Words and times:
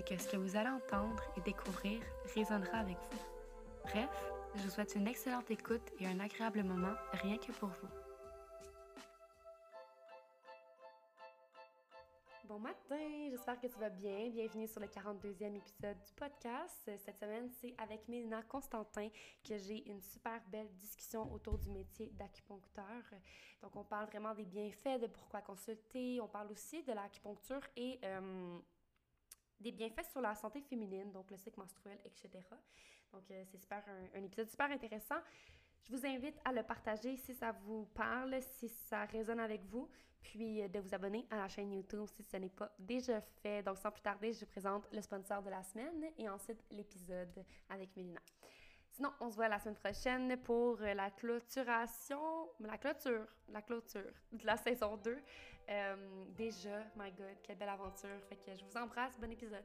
c'est 0.00 0.16
que 0.16 0.22
ce 0.22 0.28
que 0.28 0.36
vous 0.36 0.56
allez 0.56 0.68
entendre 0.68 1.22
et 1.36 1.40
découvrir 1.42 2.00
résonnera 2.34 2.78
avec 2.78 2.96
vous. 2.96 3.18
Bref, 3.84 4.32
je 4.54 4.62
vous 4.62 4.70
souhaite 4.70 4.94
une 4.94 5.06
excellente 5.06 5.50
écoute 5.50 5.92
et 5.98 6.06
un 6.06 6.20
agréable 6.20 6.62
moment 6.62 6.94
rien 7.12 7.36
que 7.36 7.52
pour 7.52 7.68
vous. 7.68 7.88
Bon 12.44 12.58
matin, 12.58 13.28
j'espère 13.30 13.60
que 13.60 13.66
tu 13.66 13.78
vas 13.78 13.90
bien. 13.90 14.30
Bienvenue 14.30 14.66
sur 14.66 14.80
le 14.80 14.86
42e 14.86 15.56
épisode 15.56 15.98
du 16.02 16.12
podcast. 16.14 16.90
Cette 17.04 17.18
semaine, 17.18 17.50
c'est 17.60 17.74
avec 17.78 18.08
Mélina 18.08 18.42
Constantin 18.42 19.08
que 19.46 19.58
j'ai 19.58 19.86
une 19.88 20.00
super 20.00 20.40
belle 20.50 20.70
discussion 20.76 21.30
autour 21.32 21.58
du 21.58 21.68
métier 21.68 22.10
d'acupuncteur. 22.14 23.02
Donc, 23.62 23.76
on 23.76 23.84
parle 23.84 24.06
vraiment 24.06 24.34
des 24.34 24.46
bienfaits, 24.46 25.00
de 25.00 25.06
pourquoi 25.08 25.42
consulter. 25.42 26.20
On 26.20 26.28
parle 26.28 26.50
aussi 26.50 26.82
de 26.84 26.92
l'acupuncture 26.92 27.62
et... 27.76 28.00
Euh, 28.02 28.58
des 29.60 29.72
bienfaits 29.72 30.10
sur 30.10 30.20
la 30.20 30.34
santé 30.34 30.60
féminine, 30.62 31.12
donc 31.12 31.30
le 31.30 31.36
cycle 31.36 31.60
menstruel, 31.60 31.98
etc. 32.04 32.30
Donc, 33.12 33.22
euh, 33.30 33.44
c'est 33.50 33.58
super, 33.58 33.82
un, 34.14 34.22
épisode 34.22 34.48
super 34.48 34.70
intéressant. 34.70 35.20
Je 35.82 35.96
vous 35.96 36.06
invite 36.06 36.38
à 36.44 36.52
le 36.52 36.62
partager 36.62 37.16
si 37.16 37.34
ça 37.34 37.52
vous 37.52 37.86
parle, 37.94 38.40
si 38.42 38.68
ça 38.68 39.04
résonne 39.06 39.40
avec 39.40 39.64
vous, 39.64 39.88
puis 40.22 40.62
euh, 40.62 40.68
de 40.68 40.78
vous 40.78 40.94
abonner 40.94 41.26
à 41.30 41.36
la 41.36 41.48
chaîne 41.48 41.72
YouTube 41.72 42.06
si 42.06 42.22
ce 42.22 42.36
n'est 42.36 42.48
pas 42.48 42.72
déjà 42.78 43.20
fait. 43.20 43.62
Donc, 43.62 43.78
sans 43.78 43.90
plus 43.90 44.02
tarder, 44.02 44.32
je 44.32 44.40
vous 44.40 44.50
présente 44.50 44.88
le 44.92 45.02
sponsor 45.02 45.42
de 45.42 45.50
la 45.50 45.62
semaine 45.62 46.06
et 46.18 46.28
ensuite 46.28 46.62
l'épisode 46.70 47.44
avec 47.68 47.94
Mélina. 47.96 48.20
Sinon, 48.90 49.10
on 49.20 49.30
se 49.30 49.36
voit 49.36 49.48
la 49.48 49.58
semaine 49.58 49.76
prochaine 49.76 50.36
pour 50.38 50.80
euh, 50.80 50.94
la 50.94 51.10
clôturation, 51.10 52.48
la 52.60 52.76
clôture, 52.76 53.26
la 53.48 53.62
clôture 53.62 54.12
de 54.32 54.44
la 54.44 54.56
saison 54.56 54.96
2. 54.96 55.16
Euh, 55.68 56.24
déjà, 56.36 56.80
my 56.96 57.10
God, 57.12 57.36
quelle 57.42 57.56
belle 57.56 57.68
aventure. 57.68 58.20
Fait 58.28 58.36
que 58.36 58.56
je 58.56 58.64
vous 58.64 58.76
embrasse, 58.76 59.18
bon 59.18 59.30
épisode. 59.30 59.64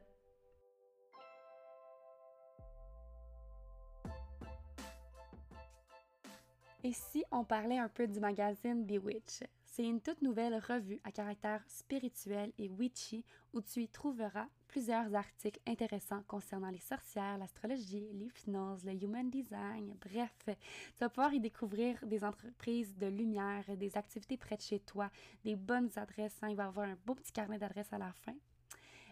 Et 6.84 6.94
si 6.94 7.24
on 7.32 7.44
parlait 7.44 7.80
un 7.80 7.90
peu 7.90 8.06
du 8.06 8.20
magazine 8.20 8.86
Bewitch? 8.86 9.42
C'est 9.76 9.84
une 9.84 10.00
toute 10.00 10.22
nouvelle 10.22 10.56
revue 10.56 11.02
à 11.04 11.12
caractère 11.12 11.62
spirituel 11.68 12.54
et 12.58 12.70
witchy 12.70 13.26
où 13.52 13.60
tu 13.60 13.82
y 13.82 13.90
trouveras 13.90 14.48
plusieurs 14.70 15.14
articles 15.14 15.60
intéressants 15.68 16.24
concernant 16.30 16.70
les 16.70 16.80
sorcières, 16.80 17.38
l'astrologie, 17.38 18.08
l'hypnose, 18.14 18.86
le 18.86 18.94
human 18.94 19.30
design, 19.30 19.94
bref, 20.00 20.32
tu 20.46 21.00
vas 21.02 21.10
pouvoir 21.10 21.34
y 21.34 21.42
découvrir 21.42 21.98
des 22.06 22.24
entreprises 22.24 22.96
de 22.96 23.08
lumière, 23.08 23.66
des 23.76 23.98
activités 23.98 24.38
près 24.38 24.56
de 24.56 24.62
chez 24.62 24.80
toi, 24.80 25.12
des 25.44 25.58
bonnes 25.58 25.90
adresses, 25.98 26.38
hein. 26.42 26.48
il 26.48 26.56
va 26.56 26.64
y 26.64 26.68
avoir 26.68 26.88
un 26.88 26.98
beau 27.06 27.14
petit 27.14 27.34
carnet 27.34 27.58
d'adresses 27.58 27.92
à 27.92 27.98
la 27.98 28.14
fin 28.14 28.36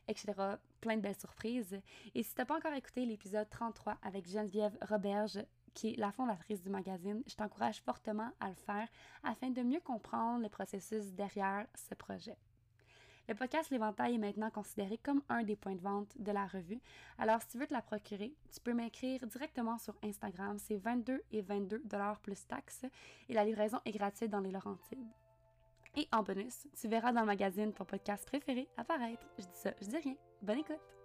etc. 0.07 0.33
Plein 0.81 0.97
de 0.97 1.01
belles 1.01 1.19
surprises. 1.19 1.79
Et 2.13 2.23
si 2.23 2.33
tu 2.33 2.41
n'as 2.41 2.45
pas 2.45 2.57
encore 2.57 2.73
écouté 2.73 3.05
l'épisode 3.05 3.49
33 3.49 3.97
avec 4.01 4.29
Geneviève 4.29 4.77
Roberge, 4.81 5.39
qui 5.73 5.93
est 5.93 5.97
la 5.97 6.11
fondatrice 6.11 6.61
du 6.61 6.69
magazine, 6.69 7.23
je 7.27 7.35
t'encourage 7.35 7.81
fortement 7.81 8.31
à 8.39 8.49
le 8.49 8.55
faire 8.55 8.87
afin 9.23 9.49
de 9.49 9.61
mieux 9.61 9.79
comprendre 9.79 10.41
le 10.41 10.49
processus 10.49 11.11
derrière 11.13 11.65
ce 11.75 11.95
projet. 11.95 12.37
Le 13.29 13.35
podcast 13.35 13.69
L'Éventail 13.69 14.15
est 14.15 14.17
maintenant 14.17 14.49
considéré 14.49 14.97
comme 14.97 15.21
un 15.29 15.43
des 15.43 15.55
points 15.55 15.75
de 15.75 15.81
vente 15.81 16.13
de 16.19 16.31
la 16.33 16.45
revue. 16.45 16.81
Alors, 17.17 17.41
si 17.41 17.47
tu 17.47 17.57
veux 17.57 17.67
te 17.67 17.73
la 17.73 17.81
procurer, 17.81 18.35
tu 18.51 18.59
peux 18.59 18.73
m'écrire 18.73 19.25
directement 19.27 19.77
sur 19.77 19.95
Instagram. 20.03 20.57
C'est 20.59 20.75
22 20.75 21.21
et 21.31 21.41
22 21.41 21.83
dollars 21.85 22.19
plus 22.19 22.45
taxes 22.45 22.85
et 23.29 23.33
la 23.33 23.45
livraison 23.45 23.79
est 23.85 23.91
gratuite 23.91 24.29
dans 24.29 24.41
les 24.41 24.51
Laurentides. 24.51 25.07
Et 25.95 26.07
en 26.11 26.23
bonus, 26.23 26.67
tu 26.79 26.87
verras 26.89 27.13
dans 27.13 27.21
le 27.21 27.27
magazine 27.27 27.71
ton 27.71 27.85
podcast 27.85 28.25
préféré 28.25 28.67
apparaître. 28.75 29.25
Je 29.37 29.43
dis 29.43 29.49
ça, 29.53 29.71
je 29.81 29.87
dis 29.87 29.97
rien. 29.97 30.15
Bonne 30.41 30.59
écoute! 30.59 31.02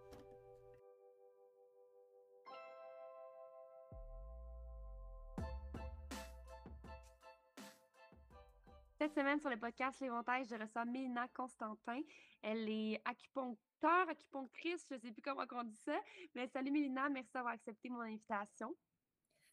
Cette 9.00 9.14
semaine, 9.14 9.38
sur 9.38 9.48
le 9.48 9.56
podcast 9.56 10.00
L'Éventail, 10.00 10.44
je 10.44 10.56
reçois 10.56 10.84
Mélina 10.84 11.28
Constantin. 11.28 12.00
Elle 12.42 12.68
est 12.68 13.00
acupuncteur, 13.04 14.08
acupunctrice, 14.08 14.84
je 14.90 14.96
ne 14.96 14.98
sais 14.98 15.12
plus 15.12 15.22
comment 15.22 15.44
on 15.52 15.62
dit 15.62 15.80
ça. 15.84 15.96
Mais 16.34 16.48
salut 16.48 16.72
Mélina, 16.72 17.08
merci 17.08 17.30
d'avoir 17.32 17.54
accepté 17.54 17.90
mon 17.90 18.00
invitation. 18.00 18.74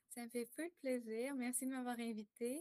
Ça 0.09 0.23
me 0.23 0.29
fait 0.29 0.49
peu 0.57 0.63
de 0.63 0.73
plaisir. 0.79 1.35
Merci 1.35 1.67
de 1.67 1.71
m'avoir 1.75 1.99
invitée. 1.99 2.59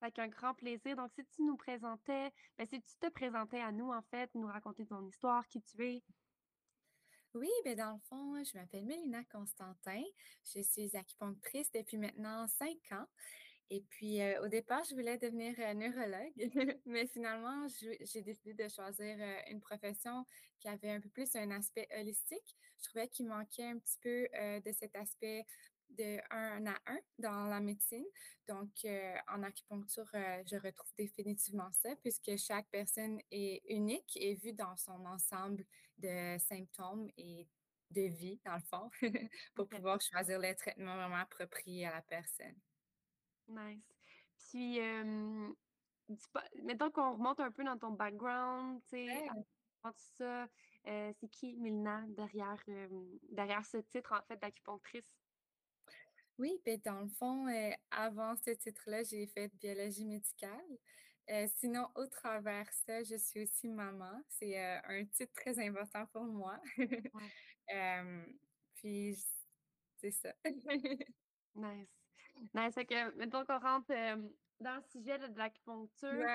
Avec 0.00 0.18
un 0.18 0.26
grand 0.26 0.52
plaisir. 0.52 0.96
Donc, 0.96 1.12
si 1.12 1.24
tu 1.26 1.44
nous 1.44 1.56
présentais, 1.56 2.32
ben, 2.58 2.66
si 2.66 2.80
tu 2.80 2.96
te 2.98 3.08
présentais 3.10 3.60
à 3.60 3.70
nous, 3.70 3.92
en 3.92 4.02
fait, 4.02 4.34
nous 4.34 4.48
raconter 4.48 4.86
ton 4.86 5.06
histoire, 5.06 5.46
qui 5.46 5.62
tu 5.62 5.86
es. 5.86 6.02
Oui, 7.34 7.50
bien 7.64 7.76
dans 7.76 7.92
le 7.92 8.00
fond, 8.08 8.42
je 8.42 8.58
m'appelle 8.58 8.84
Mélina 8.84 9.22
Constantin. 9.26 10.02
Je 10.52 10.60
suis 10.60 10.96
acupunctrice 10.96 11.70
depuis 11.70 11.98
maintenant 11.98 12.48
cinq 12.48 12.78
ans. 12.90 13.06
Et 13.72 13.82
puis, 13.82 14.20
euh, 14.20 14.42
au 14.42 14.48
départ, 14.48 14.82
je 14.82 14.96
voulais 14.96 15.16
devenir 15.16 15.54
euh, 15.60 15.74
neurologue, 15.74 16.32
mais 16.86 17.06
finalement, 17.06 17.68
j'ai 17.68 18.22
décidé 18.22 18.52
de 18.52 18.68
choisir 18.68 19.16
euh, 19.20 19.36
une 19.48 19.60
profession 19.60 20.26
qui 20.58 20.68
avait 20.68 20.90
un 20.90 21.00
peu 21.00 21.08
plus 21.08 21.36
un 21.36 21.52
aspect 21.52 21.88
holistique. 21.96 22.56
Je 22.78 22.88
trouvais 22.88 23.06
qu'il 23.06 23.28
manquait 23.28 23.66
un 23.66 23.78
petit 23.78 23.98
peu 24.02 24.26
de 24.32 24.72
cet 24.72 24.96
aspect 24.96 25.44
de 25.90 26.18
un 26.30 26.66
à 26.66 26.76
un 26.86 26.98
dans 27.18 27.44
la 27.44 27.60
médecine. 27.60 28.04
Donc, 28.48 28.70
en 29.28 29.42
acupuncture, 29.42 30.08
je 30.12 30.56
retrouve 30.56 30.90
définitivement 30.96 31.70
ça, 31.72 31.94
puisque 31.96 32.36
chaque 32.38 32.68
personne 32.70 33.20
est 33.30 33.62
unique 33.68 34.16
et 34.16 34.34
vue 34.34 34.54
dans 34.54 34.76
son 34.76 35.04
ensemble 35.06 35.64
de 35.98 36.38
symptômes 36.38 37.10
et 37.18 37.46
de 37.90 38.02
vie, 38.02 38.40
dans 38.44 38.56
le 38.56 38.62
fond, 38.62 38.90
pour 39.54 39.68
pouvoir 39.68 40.00
choisir 40.00 40.38
les 40.38 40.54
traitements 40.54 40.96
vraiment 40.96 41.16
appropriés 41.16 41.86
à 41.86 41.94
la 41.94 42.02
personne. 42.02 42.56
Nice. 43.50 43.82
Puis, 44.48 44.80
mettons 46.62 46.90
qu'on 46.90 47.12
remonte 47.12 47.40
un 47.40 47.50
peu 47.50 47.64
dans 47.64 47.78
ton 47.78 47.90
background, 47.90 48.80
tu 48.88 49.06
sais, 49.06 49.28
ça, 50.16 50.48
c'est 50.86 51.28
qui 51.30 51.56
Milna 51.56 52.04
derrière, 52.08 52.62
derrière 53.30 53.64
ce 53.64 53.78
titre, 53.78 54.12
en 54.12 54.22
fait, 54.26 54.36
d'acupunctrice? 54.36 55.04
Oui, 56.38 56.58
bien, 56.64 56.78
dans 56.84 57.00
le 57.00 57.08
fond, 57.08 57.46
avant 57.90 58.34
ce 58.36 58.50
titre-là, 58.50 59.02
j'ai 59.02 59.26
fait 59.26 59.48
biologie 59.56 60.06
médicale. 60.06 60.78
sinon, 61.56 61.88
au 61.94 62.06
travers 62.06 62.72
ça, 62.72 63.02
je 63.02 63.16
suis 63.16 63.42
aussi 63.42 63.68
maman. 63.68 64.22
C'est 64.28 64.58
un 64.58 65.04
titre 65.04 65.32
très 65.34 65.58
important 65.58 66.06
pour 66.06 66.24
moi. 66.24 66.58
puis, 68.74 69.16
c'est 69.98 70.12
ça. 70.12 70.32
nice. 71.54 71.99
Nice. 72.54 72.74
Fait 72.74 72.86
que, 72.86 73.14
mettons 73.16 73.44
qu'on 73.44 73.58
rentre 73.58 73.92
dans 74.60 74.76
le 74.76 74.82
sujet 74.82 75.18
de 75.18 75.38
l'acupuncture. 75.38 76.26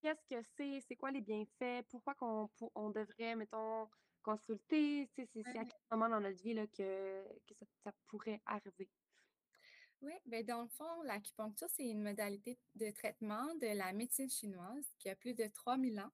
Qu'est-ce 0.00 0.26
que 0.28 0.42
c'est? 0.56 0.80
C'est 0.88 0.96
quoi 0.96 1.10
les 1.12 1.20
bienfaits? 1.20 1.86
Pourquoi 1.88 2.14
qu'on 2.14 2.50
on 2.74 2.90
devrait, 2.90 3.36
mettons, 3.36 3.88
consulter? 4.22 5.08
C'est 5.14 5.28
à 5.46 5.64
quel 5.64 5.80
moment 5.90 6.08
dans 6.08 6.20
notre 6.20 6.42
vie 6.42 6.54
là, 6.54 6.66
que, 6.66 7.24
que 7.46 7.54
ça 7.84 7.92
pourrait 8.08 8.40
arriver? 8.46 8.88
Oui, 10.00 10.14
bien 10.26 10.42
dans 10.42 10.62
le 10.62 10.68
fond, 10.68 11.02
l'acupuncture, 11.02 11.68
c'est 11.70 11.88
une 11.88 12.02
modalité 12.02 12.58
de 12.74 12.90
traitement 12.90 13.54
de 13.60 13.68
la 13.68 13.92
médecine 13.92 14.28
chinoise 14.28 14.92
qui 14.98 15.08
a 15.08 15.14
plus 15.14 15.34
de 15.34 15.46
3000 15.46 16.00
ans. 16.00 16.10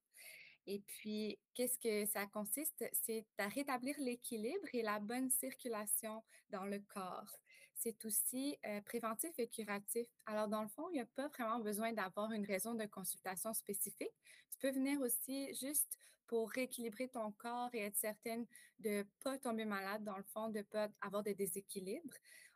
Et 0.67 0.81
puis, 0.81 1.39
qu'est-ce 1.55 1.79
que 1.79 2.05
ça 2.05 2.27
consiste? 2.27 2.85
C'est 2.93 3.25
à 3.39 3.49
rétablir 3.49 3.97
l'équilibre 4.01 4.69
et 4.75 4.83
la 4.83 5.01
bonne 5.01 5.31
circulation 5.31 6.23
dans 6.51 6.67
le 6.67 6.81
corps. 6.81 7.41
C'est 7.79 8.05
aussi 8.05 8.59
euh, 8.67 8.81
préventif 8.81 9.31
et 9.39 9.47
curatif. 9.47 10.09
Alors, 10.27 10.49
dans 10.49 10.63
le 10.63 10.69
fond, 10.69 10.89
il 10.91 10.95
n'y 10.95 11.01
a 11.01 11.07
pas 11.07 11.29
vraiment 11.29 11.61
besoin 11.61 11.93
d'avoir 11.93 12.33
une 12.33 12.45
raison 12.45 12.75
de 12.75 12.85
consultation 12.87 13.55
spécifique. 13.55 14.13
Tu 14.51 14.59
peux 14.59 14.73
venir 14.73 15.01
aussi 15.01 15.55
juste 15.55 15.97
pour 16.27 16.51
rééquilibrer 16.51 17.07
ton 17.07 17.31
corps 17.31 17.71
et 17.73 17.83
être 17.83 17.97
certaine 17.97 18.47
de 18.81 18.91
ne 18.91 19.03
pas 19.23 19.39
tomber 19.39 19.65
malade, 19.65 20.03
dans 20.03 20.17
le 20.17 20.25
fond, 20.25 20.49
de 20.49 20.59
ne 20.59 20.63
pas 20.65 20.89
avoir 21.01 21.23
de 21.23 21.31
déséquilibre. 21.31 22.13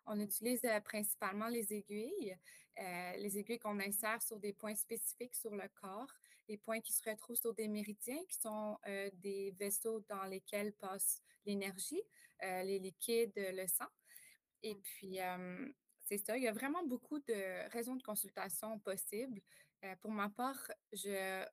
On 0.06 0.18
utilise 0.18 0.64
euh, 0.64 0.80
principalement 0.80 1.46
les 1.46 1.72
aiguilles, 1.72 2.36
euh, 2.80 3.12
les 3.18 3.38
aiguilles 3.38 3.60
qu'on 3.60 3.78
insère 3.78 4.20
sur 4.20 4.40
des 4.40 4.52
points 4.52 4.74
spécifiques 4.74 5.36
sur 5.36 5.54
le 5.54 5.68
corps, 5.80 6.12
les 6.48 6.58
points 6.58 6.80
qui 6.80 6.92
se 6.92 7.08
retrouvent 7.08 7.36
sur 7.36 7.54
des 7.54 7.68
méridiens, 7.68 8.24
qui 8.28 8.40
sont 8.40 8.76
des 9.14 9.54
vaisseaux 9.56 10.00
dans 10.08 10.24
lesquels 10.24 10.72
passe 10.72 11.22
l'énergie, 11.46 12.02
les 12.40 12.80
liquides, 12.80 13.32
le 13.36 13.68
sang. 13.68 13.86
Et 14.62 14.74
mmh. 14.74 14.80
puis, 14.82 15.18
c'est 16.00 16.18
ça, 16.18 16.36
il 16.36 16.42
y 16.42 16.48
a 16.48 16.52
vraiment 16.52 16.84
beaucoup 16.84 17.18
de 17.20 17.70
raisons 17.70 17.96
de 17.96 18.02
consultation 18.02 18.78
possibles. 18.80 19.40
pour 20.00 20.10
ma 20.10 20.28
part, 20.28 20.70
je 20.92 21.44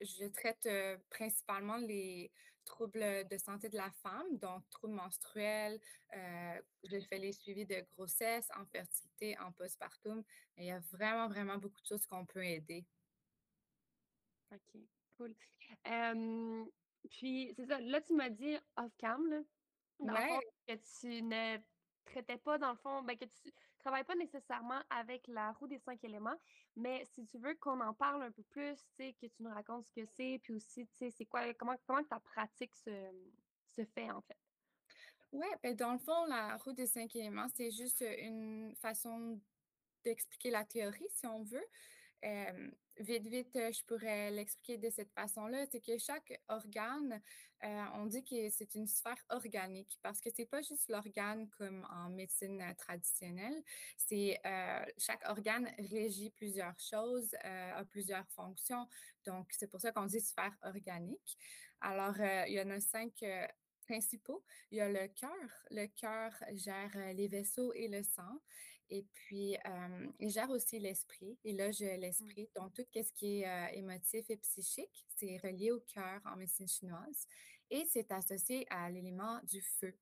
je 0.00 0.26
traite 0.26 0.68
principalement 1.10 1.76
les 1.76 2.30
troubles 2.64 3.28
de 3.28 3.38
santé 3.38 3.68
de 3.68 3.76
la 3.76 3.90
femme, 4.02 4.38
donc 4.38 4.68
troubles 4.70 4.94
menstruels. 4.94 5.80
je 6.12 7.00
fais 7.08 7.18
les 7.18 7.32
suivis 7.32 7.66
de 7.66 7.84
grossesse, 7.92 8.48
en 8.56 8.64
fertilité, 8.66 9.38
en 9.38 9.52
postpartum. 9.52 10.22
Il 10.56 10.64
y 10.64 10.70
a 10.70 10.80
vraiment, 10.90 11.28
vraiment 11.28 11.58
beaucoup 11.58 11.80
de 11.80 11.86
choses 11.86 12.06
qu'on 12.06 12.26
peut 12.26 12.44
aider. 12.44 12.84
OK, 14.52 14.80
cool. 15.16 15.34
puis, 17.10 17.52
c'est 17.56 17.66
ça, 17.66 17.80
là, 17.80 18.00
tu 18.00 18.14
m'as 18.14 18.30
dit 18.30 18.56
off-cam, 18.76 19.26
là, 19.28 19.40
dans 20.00 20.40
que 20.66 20.74
tu 21.00 21.22
ne 21.22 21.58
traitais 22.04 22.38
pas, 22.38 22.58
dans 22.58 22.70
le 22.70 22.76
fond, 22.76 23.02
ben, 23.02 23.16
que 23.16 23.24
tu 23.24 23.52
travailles 23.78 24.04
pas 24.04 24.14
nécessairement 24.14 24.80
avec 24.90 25.26
la 25.28 25.52
roue 25.52 25.66
des 25.66 25.78
cinq 25.78 26.02
éléments, 26.04 26.36
mais 26.76 27.04
si 27.04 27.24
tu 27.26 27.38
veux 27.38 27.54
qu'on 27.56 27.80
en 27.80 27.94
parle 27.94 28.22
un 28.22 28.30
peu 28.30 28.42
plus, 28.44 28.78
que 28.98 29.26
tu 29.26 29.42
nous 29.42 29.50
racontes 29.50 29.84
ce 29.84 29.92
que 29.92 30.06
c'est, 30.06 30.40
puis 30.42 30.54
aussi, 30.54 30.86
c'est 30.86 31.26
quoi, 31.26 31.52
comment, 31.54 31.76
comment 31.86 32.04
ta 32.04 32.20
pratique 32.20 32.74
se, 32.74 32.90
se 33.76 33.84
fait, 33.84 34.10
en 34.10 34.20
fait? 34.22 34.38
Oui, 35.32 35.46
ben 35.62 35.74
dans 35.74 35.92
le 35.92 35.98
fond, 35.98 36.26
la 36.26 36.56
roue 36.58 36.72
des 36.72 36.86
cinq 36.86 37.16
éléments, 37.16 37.48
c'est 37.48 37.70
juste 37.70 38.04
une 38.18 38.74
façon 38.76 39.40
d'expliquer 40.04 40.50
la 40.50 40.64
théorie, 40.64 41.08
si 41.10 41.26
on 41.26 41.42
veut 41.42 41.66
vite, 43.00 43.26
vite, 43.26 43.54
je 43.54 43.84
pourrais 43.84 44.30
l'expliquer 44.30 44.78
de 44.78 44.90
cette 44.90 45.12
façon-là, 45.12 45.66
c'est 45.70 45.80
que 45.80 45.98
chaque 45.98 46.40
organe, 46.48 47.20
on 47.62 48.06
dit 48.06 48.24
que 48.24 48.48
c'est 48.50 48.74
une 48.74 48.86
sphère 48.86 49.22
organique 49.30 49.98
parce 50.02 50.20
que 50.20 50.30
c'est 50.34 50.46
pas 50.46 50.62
juste 50.62 50.88
l'organe 50.88 51.48
comme 51.58 51.86
en 51.90 52.10
médecine 52.10 52.62
traditionnelle, 52.78 53.62
c'est 53.96 54.40
chaque 54.98 55.28
organe 55.28 55.70
régit 55.90 56.30
plusieurs 56.30 56.78
choses, 56.78 57.34
a 57.42 57.84
plusieurs 57.84 58.28
fonctions, 58.30 58.86
donc 59.24 59.52
c'est 59.52 59.68
pour 59.68 59.80
ça 59.80 59.92
qu'on 59.92 60.06
dit 60.06 60.20
sphère 60.20 60.56
organique. 60.62 61.38
Alors, 61.80 62.16
il 62.18 62.54
y 62.54 62.60
en 62.60 62.70
a 62.70 62.80
cinq 62.80 63.24
principaux. 63.86 64.42
Il 64.70 64.78
y 64.78 64.80
a 64.80 64.88
le 64.88 65.08
cœur. 65.08 65.50
Le 65.70 65.86
cœur 65.88 66.32
gère 66.52 66.96
les 67.14 67.28
vaisseaux 67.28 67.72
et 67.74 67.88
le 67.88 68.02
sang. 68.02 68.40
Et 68.90 69.04
puis, 69.12 69.56
il 70.20 70.30
gère 70.30 70.50
aussi 70.50 70.78
l'esprit. 70.78 71.38
Il 71.44 71.56
loge 71.56 71.80
mmh. 71.80 72.00
l'esprit. 72.00 72.48
Donc, 72.54 72.74
tout 72.74 72.84
ce 72.94 73.12
qui 73.12 73.42
est 73.42 73.76
émotif 73.78 74.28
et 74.30 74.36
psychique, 74.36 75.06
c'est 75.16 75.38
relié 75.38 75.72
au 75.72 75.80
cœur 75.80 76.20
en 76.24 76.36
médecine 76.36 76.68
chinoise. 76.68 77.26
Et 77.70 77.84
c'est 77.90 78.10
associé 78.12 78.66
à 78.70 78.90
l'élément 78.90 79.40
du 79.44 79.62
feu. 79.62 79.94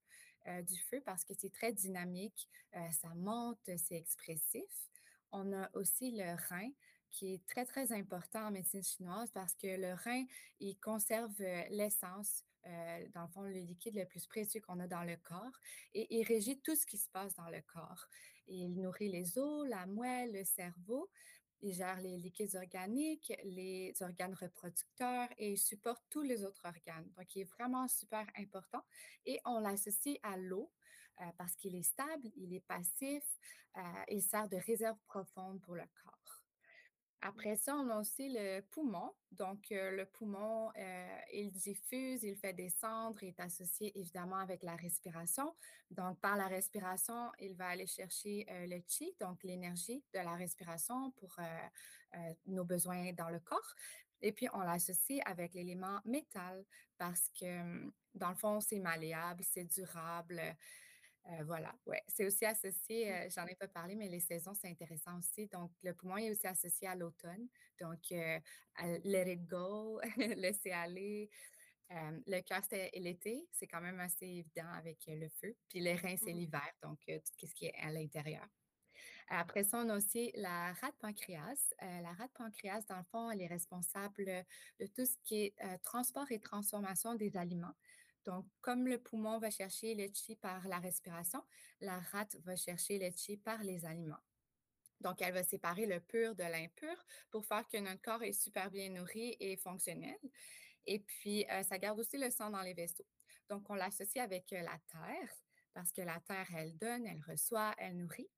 du 0.67 0.77
feu 0.89 1.01
parce 1.05 1.23
que 1.23 1.33
c'est 1.37 1.51
très 1.51 1.71
dynamique, 1.71 2.49
ça 2.91 3.13
monte, 3.15 3.59
c'est 3.77 3.95
expressif. 3.95 4.89
On 5.31 5.53
a 5.53 5.69
aussi 5.73 6.11
le 6.11 6.35
rein 6.49 6.69
qui 7.09 7.33
est 7.33 7.45
très, 7.47 7.65
très 7.65 7.91
important 7.93 8.47
en 8.47 8.51
médecine 8.51 8.83
chinoise 8.83 9.31
parce 9.31 9.55
que 9.55 9.67
le 9.67 9.93
rein, 9.93 10.25
il 10.59 10.77
conserve 10.79 11.33
l'essence, 11.69 12.43
dans 13.13 13.21
le 13.21 13.27
fond, 13.29 13.41
le 13.41 13.51
liquide 13.51 13.95
le 13.95 14.05
plus 14.05 14.25
précieux 14.25 14.61
qu'on 14.61 14.79
a 14.79 14.87
dans 14.87 15.03
le 15.03 15.15
corps 15.17 15.59
et 15.93 16.07
il 16.15 16.23
régit 16.23 16.59
tout 16.61 16.75
ce 16.75 16.85
qui 16.85 16.97
se 16.97 17.09
passe 17.09 17.33
dans 17.35 17.49
le 17.49 17.61
corps. 17.61 18.07
Il 18.47 18.73
nourrit 18.75 19.09
les 19.09 19.37
os, 19.37 19.67
la 19.67 19.85
moelle, 19.85 20.33
le 20.33 20.43
cerveau. 20.43 21.09
Il 21.61 21.73
gère 21.73 22.01
les 22.01 22.17
liquides 22.17 22.55
organiques, 22.55 23.31
les 23.45 23.93
organes 24.01 24.33
reproducteurs 24.33 25.29
et 25.37 25.53
il 25.53 25.57
supporte 25.57 26.03
tous 26.09 26.21
les 26.21 26.43
autres 26.43 26.65
organes. 26.65 27.09
Donc, 27.15 27.35
il 27.35 27.41
est 27.41 27.51
vraiment 27.57 27.87
super 27.87 28.25
important. 28.37 28.83
Et 29.25 29.39
on 29.45 29.59
l'associe 29.59 30.17
à 30.23 30.35
l'eau 30.35 30.69
euh, 31.21 31.25
parce 31.37 31.55
qu'il 31.55 31.75
est 31.75 31.83
stable, 31.83 32.29
il 32.35 32.53
est 32.53 32.65
passif, 32.67 33.23
euh, 33.77 33.81
il 34.09 34.21
sert 34.21 34.49
de 34.49 34.57
réserve 34.57 34.97
profonde 35.05 35.61
pour 35.61 35.75
le 35.75 35.83
corps. 36.03 36.22
Après 37.25 37.55
ça, 37.55 37.73
on 37.77 37.89
a 37.89 38.01
aussi 38.01 38.27
le 38.27 38.59
poumon. 38.69 39.09
Donc, 39.31 39.71
euh, 39.71 39.91
le 39.91 40.05
poumon, 40.05 40.69
euh, 40.77 41.17
il 41.31 41.53
diffuse, 41.53 42.21
il 42.21 42.35
fait 42.35 42.51
descendre, 42.51 43.17
il 43.23 43.29
est 43.29 43.39
associé 43.39 43.97
évidemment 43.97 44.35
avec 44.35 44.61
la 44.61 44.75
respiration. 44.75 45.55
Donc, 45.89 46.19
par 46.19 46.35
la 46.35 46.47
respiration, 46.47 47.31
il 47.39 47.55
va 47.55 47.67
aller 47.67 47.87
chercher 47.87 48.45
euh, 48.51 48.67
le 48.67 48.81
chi, 48.85 49.15
donc 49.21 49.41
l'énergie 49.43 50.03
de 50.13 50.19
la 50.19 50.35
respiration 50.35 51.11
pour 51.11 51.37
nos 52.45 52.65
besoins 52.65 53.13
dans 53.13 53.29
le 53.29 53.39
corps. 53.39 53.73
Et 54.21 54.33
puis, 54.33 54.49
on 54.53 54.59
l'associe 54.59 55.21
avec 55.25 55.53
l'élément 55.53 56.01
métal 56.03 56.65
parce 56.97 57.29
que, 57.39 57.61
hum, 57.61 57.93
dans 58.15 58.29
le 58.29 58.35
fond, 58.35 58.59
c'est 58.59 58.79
malléable, 58.79 59.43
c'est 59.45 59.65
durable. 59.65 60.41
Euh, 61.31 61.43
voilà, 61.45 61.73
ouais. 61.85 62.03
C'est 62.07 62.25
aussi 62.25 62.45
associé, 62.45 63.05
mmh. 63.05 63.13
euh, 63.13 63.29
j'en 63.29 63.45
ai 63.45 63.55
pas 63.55 63.67
parlé, 63.67 63.95
mais 63.95 64.09
les 64.09 64.19
saisons, 64.19 64.53
c'est 64.53 64.69
intéressant 64.69 65.17
aussi. 65.17 65.47
Donc, 65.47 65.71
le 65.81 65.93
poumon 65.93 66.17
est 66.17 66.31
aussi 66.31 66.47
associé 66.47 66.87
à 66.87 66.95
l'automne. 66.95 67.47
Donc, 67.79 68.11
euh, 68.11 68.39
let 69.03 69.31
it 69.31 69.45
go, 69.47 70.01
laisser 70.17 70.71
aller. 70.71 71.29
le 71.89 72.41
cœur, 72.41 72.61
c'est 72.69 72.91
l'été, 72.95 73.47
c'est 73.51 73.67
quand 73.67 73.81
même 73.81 73.99
assez 73.99 74.25
évident 74.25 74.69
avec 74.73 74.97
le 75.07 75.29
feu. 75.29 75.55
Puis 75.69 75.79
les 75.79 75.95
reins, 75.95 76.17
c'est 76.17 76.33
mmh. 76.33 76.37
l'hiver, 76.37 76.71
donc 76.81 76.99
tout 77.05 77.45
ce 77.45 77.53
qui 77.53 77.67
est 77.67 77.75
à 77.81 77.91
l'intérieur. 77.91 78.47
Après 79.29 79.63
ça, 79.63 79.79
on 79.79 79.89
a 79.89 79.97
aussi 79.97 80.31
la 80.35 80.73
rate 80.73 80.95
pancréas. 80.99 81.73
la 81.81 82.11
rate 82.13 82.31
pancréas, 82.33 82.81
dans 82.89 82.97
le 82.97 83.03
fond, 83.03 83.31
elle 83.31 83.41
est 83.41 83.47
responsable 83.47 84.25
de 84.79 84.87
tout 84.87 85.05
ce 85.05 85.15
qui 85.23 85.45
est 85.45 85.81
transport 85.83 86.29
et 86.31 86.39
transformation 86.39 87.15
des 87.15 87.37
aliments. 87.37 87.75
Donc, 88.25 88.45
comme 88.61 88.87
le 88.87 88.99
poumon 88.99 89.39
va 89.39 89.49
chercher 89.49 89.95
le 89.95 90.07
chi 90.13 90.35
par 90.35 90.67
la 90.67 90.79
respiration, 90.79 91.43
la 91.81 91.99
rate 91.99 92.37
va 92.43 92.55
chercher 92.55 92.97
le 92.97 93.11
chi 93.15 93.37
par 93.37 93.63
les 93.63 93.85
aliments. 93.85 94.23
Donc, 95.01 95.21
elle 95.21 95.33
va 95.33 95.43
séparer 95.43 95.85
le 95.85 95.99
pur 95.99 96.33
de 96.33 96.43
l'impur 96.43 96.95
pour 97.29 97.45
faire 97.45 97.67
que 97.67 97.77
notre 97.77 98.01
corps 98.01 98.23
est 98.23 98.31
super 98.33 98.71
bien 98.71 98.89
nourri 98.89 99.35
et 99.39 99.57
fonctionnel. 99.57 100.17
Et 100.85 100.99
puis, 100.99 101.45
euh, 101.51 101.63
ça 101.63 101.77
garde 101.77 101.99
aussi 101.99 102.17
le 102.17 102.29
sang 102.29 102.49
dans 102.49 102.61
les 102.61 102.73
vaisseaux. 102.73 103.05
Donc, 103.49 103.69
on 103.69 103.75
l'associe 103.75 104.23
avec 104.23 104.51
euh, 104.53 104.61
la 104.61 104.79
terre 104.87 105.29
parce 105.73 105.91
que 105.91 106.01
la 106.01 106.19
terre, 106.21 106.47
elle 106.55 106.77
donne, 106.77 107.05
elle 107.05 107.21
reçoit, 107.27 107.73
elle 107.77 107.97
nourrit. 107.97 108.29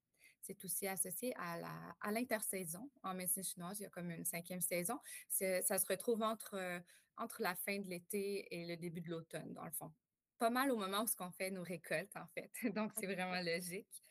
C'est 0.42 0.64
aussi 0.64 0.88
associé 0.88 1.34
à 1.38 2.12
l'intersaison. 2.12 2.90
en 3.02 3.16
médecine 3.16 3.44
chinoise, 3.44 3.80
il 3.80 3.84
y 3.84 3.86
a 3.88 3.90
comme 3.90 4.12
une 4.12 4.26
cinquième 4.26 4.62
saison. 4.62 5.00
Ça 5.28 5.78
se 5.80 5.86
retrouve 5.88 6.22
entre 6.22 6.54
euh, 6.54 6.80
entre 7.18 7.42
la 7.42 7.56
fin 7.56 7.80
de 7.80 7.88
l'été 7.88 8.48
et 8.52 8.66
le 8.66 8.78
début 8.78 9.02
de 9.02 9.10
l'automne, 9.10 9.54
dans 9.54 9.66
le 9.66 9.72
fond. 9.72 9.92
Pas 10.38 10.50
mal 10.50 10.72
au 10.72 10.78
moment 10.78 11.04
où 11.04 11.24
on 11.24 11.32
fait 11.32 11.52
nos 11.52 11.64
récoltes, 11.64 12.16
en 12.16 12.28
fait. 12.28 12.52
Donc, 12.76 12.92
c'est 13.00 13.08
vraiment 13.08 13.40
logique. 13.42 14.04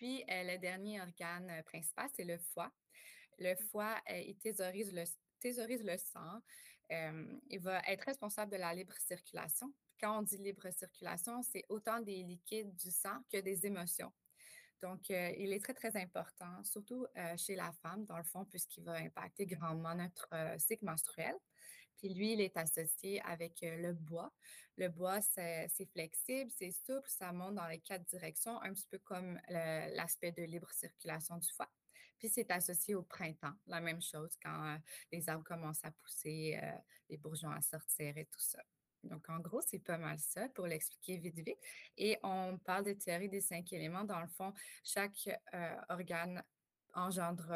Puis, 0.00 0.24
euh, 0.30 0.44
le 0.44 0.58
dernier 0.58 0.98
organe 1.02 1.50
euh, 1.50 1.62
principal, 1.62 2.08
c'est 2.14 2.24
le 2.24 2.38
foie. 2.38 2.72
Le 3.38 3.52
mmh. 3.52 3.68
foie, 3.70 4.00
euh, 4.10 4.18
il 4.18 4.34
thésaurise 4.38 4.94
le, 4.94 5.04
thésaurise 5.40 5.84
le 5.84 5.98
sang. 5.98 6.40
il 7.50 7.60
va 7.60 7.82
être 7.86 8.04
responsable 8.04 8.52
de 8.52 8.56
la 8.56 8.72
libre 8.74 8.94
circulation. 8.98 9.72
Quand 10.00 10.18
on 10.18 10.22
dit 10.22 10.38
libre 10.38 10.70
circulation, 10.70 11.42
c'est 11.42 11.66
autant 11.68 12.00
des 12.00 12.22
liquides 12.22 12.74
du 12.74 12.90
sang 12.90 13.22
que 13.30 13.38
des 13.38 13.66
émotions. 13.66 14.10
Donc, 14.80 15.10
il 15.10 15.52
est 15.52 15.62
très, 15.62 15.74
très 15.74 15.94
important, 15.96 16.64
surtout 16.64 17.06
chez 17.36 17.54
la 17.54 17.70
femme, 17.82 18.06
dans 18.06 18.16
le 18.16 18.24
fond, 18.24 18.46
puisqu'il 18.46 18.82
va 18.82 18.94
impacter 18.94 19.44
grandement 19.44 19.94
notre 19.94 20.28
cycle 20.58 20.86
menstruel. 20.86 21.36
Puis 21.96 22.14
lui, 22.14 22.32
est 22.40 22.56
associé 22.56 23.20
avec 23.22 23.60
le 23.62 23.92
bois. 23.92 24.32
Le 24.76 24.88
bois, 24.88 25.20
c'est 25.20 25.68
flexible, 25.92 26.50
c'est 26.50 26.70
souple, 26.70 27.08
ça 27.08 27.32
monte 27.32 27.56
dans 27.56 27.66
les 27.66 27.80
quatre 27.80 28.04
directions, 28.06 28.60
un 28.62 28.72
petit 28.72 28.86
peu 28.90 28.98
comme 28.98 29.38
l'aspect 29.48 30.32
de 30.32 30.42
libre 30.42 30.70
circulation 30.72 31.36
du 31.36 31.48
foie. 31.52 31.70
Puis 32.18 32.28
c'est 32.28 32.50
associé 32.50 32.94
au 32.94 33.02
printemps, 33.02 33.54
la 33.66 33.80
même 33.80 34.00
chose 34.02 34.36
quand 34.42 34.78
les 35.10 35.28
arbres 35.28 35.44
commencent 35.44 35.84
à 35.84 35.90
pousser, 35.90 36.60
les 37.08 37.16
bourgeons 37.16 37.50
à 37.50 37.62
sortir 37.62 38.16
et 38.16 38.26
tout 38.26 38.40
ça. 38.40 38.62
Donc, 39.02 39.28
en 39.30 39.38
gros, 39.40 39.62
c'est 39.62 39.78
pas 39.78 39.96
mal 39.96 40.18
ça 40.18 40.48
pour 40.50 40.66
l'expliquer 40.66 41.16
vite, 41.16 41.38
vite. 41.38 41.58
Et 41.96 42.18
on 42.22 42.58
parle 42.58 42.84
de 42.84 42.92
théorie 42.92 43.30
des 43.30 43.40
cinq 43.40 43.72
éléments. 43.72 44.04
Dans 44.04 44.20
le 44.20 44.28
fond, 44.28 44.52
chaque 44.84 45.30
organe 45.88 46.42
engendre 46.94 47.52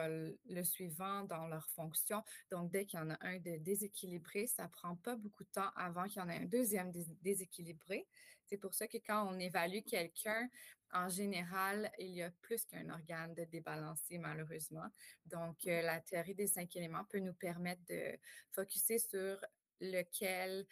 le 0.49 0.62
suivant 0.62 1.25
dans 1.25 1.47
leur 1.47 1.69
fonction. 1.71 2.23
Donc, 2.50 2.71
dès 2.71 2.87
qu'il 2.87 2.99
y 2.99 3.03
en 3.03 3.11
a 3.11 3.19
un 3.21 3.38
de 3.38 3.57
déséquilibré, 3.59 4.47
ça 4.47 4.69
prend 4.69 4.97
pas 4.97 5.17
beaucoup 5.17 5.45
de 5.45 5.50
temps 5.50 5.71
avant 5.76 6.05
qu'il 6.05 6.19
y 6.19 6.25
en 6.25 6.29
ait 6.29 6.38
un 6.38 6.47
deuxième 6.47 6.93
déséquilibré. 7.23 8.07
C'est 8.47 8.59
pour 8.59 8.75
ça 8.75 8.87
que 8.87 8.99
quand 8.99 9.26
on 9.29 9.38
évalue 9.38 9.81
quelqu'un, 9.87 10.49
en 10.93 11.09
général, 11.09 11.91
il 11.99 12.11
y 12.11 12.23
a 12.23 12.31
plus 12.43 12.64
qu'un 12.67 12.88
organe 12.91 13.35
de 13.35 13.45
débalancé, 13.45 14.19
malheureusement. 14.19 14.87
Donc, 15.26 15.64
la 15.64 16.00
théorie 16.00 16.35
des 16.35 16.47
cinq 16.47 16.76
éléments 16.76 17.05
peut 17.05 17.19
nous 17.19 17.35
permettre 17.35 17.83
de 17.88 18.19
focuser 18.53 18.99
sur 18.99 19.45
lequel 19.81 20.67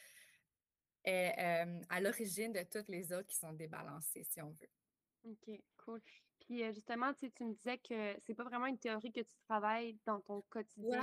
est 1.04 1.34
à 1.88 2.00
l'origine 2.00 2.52
de 2.52 2.62
toutes 2.62 2.88
les 2.88 3.12
autres 3.12 3.26
qui 3.26 3.36
sont 3.36 3.52
débalancées, 3.52 4.22
si 4.22 4.40
on 4.40 4.50
veut. 4.50 4.70
OK, 5.24 5.60
cool. 5.78 6.00
Puis 6.52 6.64
euh, 6.64 6.72
justement, 6.74 7.14
tu 7.14 7.32
me 7.40 7.54
disais 7.54 7.78
que 7.78 8.14
c'est 8.26 8.34
pas 8.34 8.44
vraiment 8.44 8.66
une 8.66 8.78
théorie 8.78 9.10
que 9.10 9.20
tu 9.20 9.34
travailles 9.48 9.96
dans 10.04 10.20
ton 10.20 10.42
quotidien. 10.50 11.00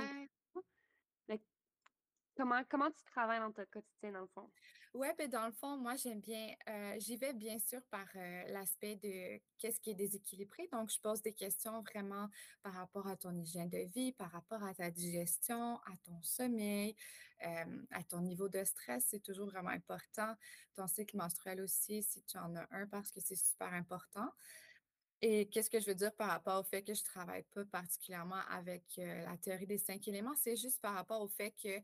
comment, 2.36 2.62
comment 2.68 2.88
tu 2.92 3.02
travailles 3.06 3.40
dans 3.40 3.50
ton 3.50 3.64
quotidien, 3.68 4.12
dans 4.12 4.20
le 4.20 4.28
fond? 4.28 4.48
Oui, 4.94 5.08
ben 5.18 5.28
dans 5.28 5.46
le 5.46 5.52
fond, 5.52 5.76
moi, 5.76 5.96
j'aime 5.96 6.20
bien, 6.20 6.54
euh, 6.68 6.94
j'y 7.00 7.16
vais 7.16 7.32
bien 7.32 7.58
sûr 7.58 7.80
par 7.90 8.06
euh, 8.14 8.44
l'aspect 8.50 8.94
de 8.94 9.40
qu'est-ce 9.58 9.80
qui 9.80 9.90
est 9.90 9.94
déséquilibré. 9.94 10.68
Donc, 10.70 10.88
je 10.92 11.00
pose 11.00 11.20
des 11.20 11.32
questions 11.32 11.82
vraiment 11.82 12.28
par 12.62 12.74
rapport 12.74 13.08
à 13.08 13.16
ton 13.16 13.36
hygiène 13.36 13.70
de 13.70 13.90
vie, 13.92 14.12
par 14.12 14.30
rapport 14.30 14.62
à 14.62 14.72
ta 14.72 14.88
digestion, 14.92 15.78
à 15.78 15.96
ton 16.04 16.22
sommeil, 16.22 16.94
à 17.90 18.04
ton 18.04 18.20
niveau 18.20 18.48
de 18.48 18.62
stress. 18.62 19.06
C'est 19.08 19.22
toujours 19.22 19.46
vraiment 19.48 19.70
important. 19.70 20.32
Ton 20.76 20.86
cycle 20.86 21.16
menstruel 21.16 21.60
aussi, 21.60 22.04
si 22.04 22.22
tu 22.22 22.38
en 22.38 22.54
as 22.54 22.68
un, 22.70 22.86
parce 22.86 23.10
que 23.10 23.20
c'est 23.20 23.34
super 23.34 23.72
important. 23.72 24.30
Et 25.22 25.48
qu'est-ce 25.48 25.68
que 25.68 25.80
je 25.80 25.86
veux 25.86 25.94
dire 25.94 26.14
par 26.14 26.28
rapport 26.28 26.60
au 26.60 26.64
fait 26.64 26.82
que 26.82 26.94
je 26.94 27.00
ne 27.00 27.04
travaille 27.04 27.42
pas 27.54 27.64
particulièrement 27.66 28.40
avec 28.48 28.84
la 28.96 29.36
théorie 29.36 29.66
des 29.66 29.78
cinq 29.78 30.08
éléments? 30.08 30.34
C'est 30.34 30.56
juste 30.56 30.80
par 30.80 30.94
rapport 30.94 31.20
au 31.20 31.28
fait 31.28 31.54
que 31.62 31.80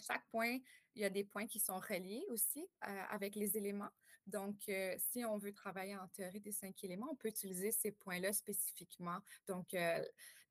chaque 0.00 0.26
point, 0.30 0.58
il 0.94 1.02
y 1.02 1.04
a 1.04 1.10
des 1.10 1.24
points 1.24 1.46
qui 1.46 1.60
sont 1.60 1.78
reliés 1.78 2.24
aussi 2.30 2.66
avec 2.80 3.34
les 3.34 3.56
éléments. 3.56 3.90
Donc, 4.26 4.70
si 4.98 5.24
on 5.24 5.38
veut 5.38 5.52
travailler 5.52 5.96
en 5.96 6.08
théorie 6.08 6.40
des 6.40 6.52
cinq 6.52 6.82
éléments, 6.84 7.08
on 7.10 7.16
peut 7.16 7.28
utiliser 7.28 7.72
ces 7.72 7.92
points-là 7.92 8.32
spécifiquement. 8.32 9.18
Donc, 9.46 9.76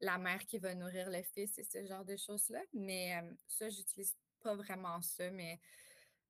la 0.02 0.18
mère 0.18 0.46
qui 0.46 0.60
va 0.60 0.76
nourrir 0.76 1.10
le 1.10 1.24
fils 1.24 1.58
et 1.58 1.64
ce 1.64 1.86
genre 1.86 2.06
de 2.06 2.18
choses-là. 2.18 2.62
Mais 2.74 3.22
ça, 3.48 3.70
j'utilise 3.70 4.16
pas 4.42 4.56
vraiment 4.56 5.02
ça, 5.02 5.32
mais 5.32 5.60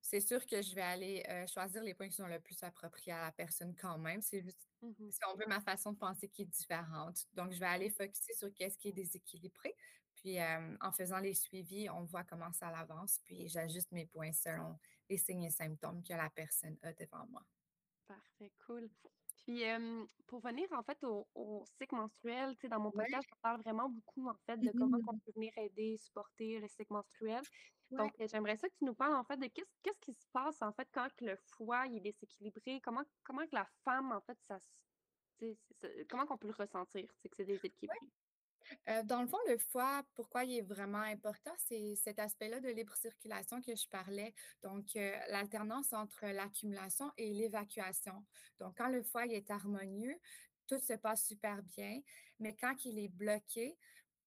c'est 0.01 0.21
sûr 0.21 0.45
que 0.45 0.61
je 0.61 0.73
vais 0.75 0.81
aller 0.81 1.45
choisir 1.47 1.83
les 1.83 1.93
points 1.93 2.09
qui 2.09 2.15
sont 2.15 2.27
le 2.27 2.39
plus 2.39 2.61
appropriés 2.63 3.13
à 3.13 3.25
la 3.25 3.31
personne 3.31 3.75
quand 3.75 3.97
même. 3.97 4.21
C'est 4.21 4.41
juste, 4.41 4.67
mmh 4.81 5.11
si 5.11 5.19
on 5.31 5.35
veut, 5.35 5.45
ma 5.47 5.59
façon 5.61 5.91
de 5.93 5.97
penser 5.97 6.29
qui 6.29 6.43
est 6.43 6.45
différente. 6.45 7.25
Donc, 7.33 7.51
je 7.51 7.59
vais 7.59 7.65
aller 7.65 7.89
focuser 7.89 8.33
sur 8.33 8.53
qu'est-ce 8.53 8.77
qui 8.77 8.89
est 8.89 8.93
déséquilibré. 8.93 9.75
Puis, 10.15 10.37
en 10.81 10.91
faisant 10.91 11.19
les 11.19 11.33
suivis, 11.33 11.89
on 11.89 12.03
voit 12.05 12.23
comment 12.23 12.51
ça 12.53 12.67
avance. 12.69 13.19
Puis, 13.23 13.47
j'ajuste 13.47 13.91
mes 13.91 14.05
points 14.05 14.33
selon 14.33 14.77
les 15.09 15.17
signes 15.17 15.43
et 15.43 15.51
symptômes 15.51 16.03
que 16.03 16.13
la 16.13 16.29
personne 16.29 16.77
a 16.81 16.93
devant 16.93 17.25
moi. 17.27 17.45
Parfait, 18.07 18.51
cool. 18.65 18.89
Puis, 19.43 19.63
pour 20.27 20.39
venir 20.41 20.67
en 20.73 20.83
fait 20.83 20.97
au, 21.03 21.63
cycle 21.77 21.95
menstruel, 21.95 22.55
tu 22.55 22.61
sais, 22.61 22.67
dans 22.69 22.79
mon 22.79 22.91
podcast, 22.91 23.27
je 23.27 23.39
parle 23.41 23.61
vraiment 23.61 23.89
beaucoup 23.89 24.29
en 24.29 24.35
fait 24.45 24.57
de 24.57 24.71
comment 24.77 24.99
on 25.07 25.17
peut 25.25 25.31
venir 25.35 25.51
aider, 25.57 25.97
supporter 25.97 26.59
le 26.59 26.67
cycle 26.67 26.93
menstruel. 26.93 27.41
Donc, 27.91 28.13
j'aimerais 28.19 28.57
ça 28.57 28.69
que 28.69 28.75
tu 28.77 28.85
nous 28.85 28.93
parles 28.93 29.15
en 29.15 29.23
fait 29.23 29.37
de 29.37 29.47
qu'est-ce 29.47 29.99
qui 29.99 30.13
se 30.13 30.27
passe 30.31 30.61
en 30.61 30.71
fait 30.73 30.87
quand 30.93 31.09
le 31.21 31.35
foie 31.55 31.87
est 31.87 31.99
déséquilibré, 31.99 32.79
comment, 32.81 33.03
comment 33.23 33.45
que 33.45 33.55
la 33.55 33.67
femme 33.83 34.11
en 34.11 34.21
fait, 34.21 34.37
ça, 34.47 34.59
comment 36.09 36.25
qu'on 36.25 36.37
peut 36.37 36.47
le 36.47 36.53
ressentir, 36.53 37.07
que 37.07 37.29
c'est 37.35 37.45
déséquilibré. 37.45 37.97
Euh, 38.87 39.03
dans 39.03 39.21
le 39.21 39.27
fond, 39.27 39.37
le 39.47 39.57
foie, 39.57 40.03
pourquoi 40.15 40.43
il 40.43 40.57
est 40.57 40.61
vraiment 40.61 41.01
important, 41.01 41.53
c'est 41.57 41.95
cet 41.95 42.19
aspect-là 42.19 42.59
de 42.59 42.69
libre 42.69 42.95
circulation 42.95 43.61
que 43.61 43.75
je 43.75 43.87
parlais. 43.87 44.33
Donc, 44.63 44.95
euh, 44.95 45.11
l'alternance 45.29 45.93
entre 45.93 46.25
l'accumulation 46.27 47.11
et 47.17 47.33
l'évacuation. 47.33 48.25
Donc, 48.59 48.77
quand 48.77 48.89
le 48.89 49.03
foie 49.03 49.25
est 49.27 49.49
harmonieux, 49.49 50.15
tout 50.67 50.79
se 50.79 50.93
passe 50.93 51.25
super 51.25 51.61
bien, 51.63 51.99
mais 52.39 52.55
quand 52.55 52.85
il 52.85 52.99
est 52.99 53.09
bloqué, 53.09 53.77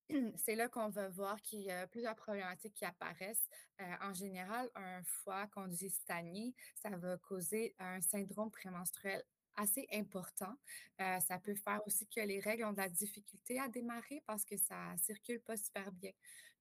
c'est 0.37 0.57
là 0.57 0.69
qu'on 0.69 0.89
va 0.89 1.09
voir 1.09 1.41
qu'il 1.43 1.61
y 1.61 1.71
a 1.71 1.87
plusieurs 1.87 2.17
problématiques 2.17 2.75
qui 2.75 2.85
apparaissent. 2.85 3.49
Euh, 3.81 3.85
en 4.03 4.13
général, 4.13 4.69
un 4.75 5.03
foie 5.05 5.47
qu'on 5.49 5.69
dit 5.69 5.91
stagné, 5.91 6.55
ça 6.75 6.91
va 6.91 7.17
causer 7.19 7.75
un 7.79 8.01
syndrome 8.01 8.51
prémenstruel 8.51 9.23
assez 9.57 9.87
important. 9.93 10.55
Euh, 11.01 11.21
ça 11.21 11.39
peut 11.39 11.55
faire 11.55 11.81
aussi 11.87 12.07
que 12.09 12.21
les 12.21 12.41
règles 12.41 12.65
ont 12.65 12.73
de 12.73 12.79
la 12.79 12.89
difficulté 12.89 13.59
à 13.59 13.69
démarrer 13.69 14.23
parce 14.27 14.45
que 14.45 14.57
ça 14.57 14.95
circule 14.99 15.41
pas 15.41 15.57
super 15.57 15.93
bien. 15.93 16.13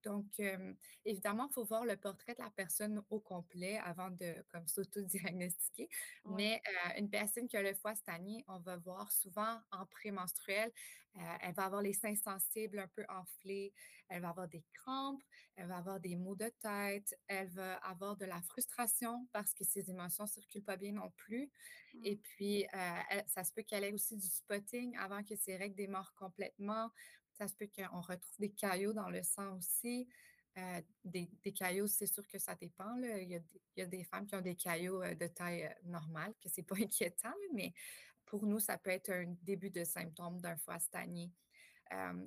Donc, 0.04 0.26
évidemment, 1.06 1.48
il 1.50 1.54
faut 1.54 1.64
voir 1.64 1.86
le 1.86 1.96
portrait 1.98 2.34
de 2.34 2.44
la 2.44 2.50
personne 2.50 3.04
au 3.10 3.20
complet 3.20 3.78
avant 3.80 4.10
de 4.10 4.36
comme 4.52 4.68
s'auto-diagnostiquer. 4.68 5.90
Mais 6.26 6.62
une 6.98 7.10
personne 7.10 7.48
qui 7.48 7.58
a 7.58 7.62
le 7.62 7.74
foie 7.74 7.96
stagné, 7.96 8.44
on 8.48 8.60
va 8.60 8.78
voir 8.78 9.12
souvent 9.12 9.60
en 9.72 9.86
prémenstruel, 9.86 10.72
elle 11.42 11.54
va 11.54 11.66
avoir 11.66 11.82
les 11.82 11.94
seins 11.94 12.16
sensibles 12.16 12.80
un 12.80 12.88
peu 12.88 13.06
enflés, 13.10 13.74
elle 14.08 14.22
va 14.22 14.30
avoir 14.30 14.48
des 14.48 14.64
crampes, 14.74 15.22
elle 15.56 15.68
va 15.68 15.78
avoir 15.78 16.00
des 16.00 16.16
maux 16.16 16.36
de 16.36 16.50
tête, 16.62 17.14
elle 17.28 17.50
va 17.50 17.76
avoir 17.78 18.16
de 18.16 18.26
la 18.26 18.42
frustration 18.42 19.28
parce 19.34 19.54
que 19.54 19.64
ses 19.66 19.90
émotions 19.90 20.24
ne 20.24 20.30
circulent 20.30 20.64
pas 20.64 20.78
bien 20.78 20.94
non 20.94 21.12
plus. 21.18 21.52
Et 22.04 22.16
mmh. 22.16 22.20
puis, 22.20 22.66
ça 23.28 23.44
se 23.44 23.52
peut 23.54 23.64
qu'elle 23.64 23.84
ait 23.84 23.94
aussi 23.94 24.16
du 24.16 24.28
spotting 24.28 24.98
avant 24.98 25.24
que 25.24 25.36
ses 25.36 25.58
règles 25.58 25.76
démarrent 25.76 26.16
complètement. 26.16 26.90
Ça 27.42 27.48
se 27.48 27.56
peut 27.56 27.70
qu'on 27.76 28.02
retrouve 28.02 28.38
des 28.38 28.52
caillots 28.52 28.94
dans 28.94 29.10
le 29.10 29.24
sang 29.24 29.58
aussi. 29.58 30.08
Euh, 30.60 30.82
des, 31.04 31.28
caillots, 31.56 31.88
c'est 31.88 32.06
sûr 32.06 32.28
que 32.28 32.38
ça 32.38 32.54
dépend. 32.54 32.96
Il, 33.02 33.42
y 33.76 33.82
a 33.82 33.86
des, 33.88 34.04
femmes 34.04 34.28
qui 34.28 34.36
ont 34.36 34.42
des 34.42 34.54
caillots 34.54 35.02
euh, 35.02 35.16
de 35.16 35.26
taille 35.26 35.64
euh, 35.64 35.74
normale, 35.86 36.36
que 36.40 36.50
c'est 36.50 36.62
pas 36.62 36.76
inquiétant, 36.80 37.34
mais 37.56 37.74
pour 38.28 38.46
nous, 38.46 38.60
ça 38.60 38.78
peut 38.78 38.92
être 38.92 39.10
un 39.10 39.34
début 39.42 39.72
de 39.72 39.84
symptômes 39.84 40.40
d'un 40.40 40.56
foie 40.56 40.78
stagné. 40.78 41.32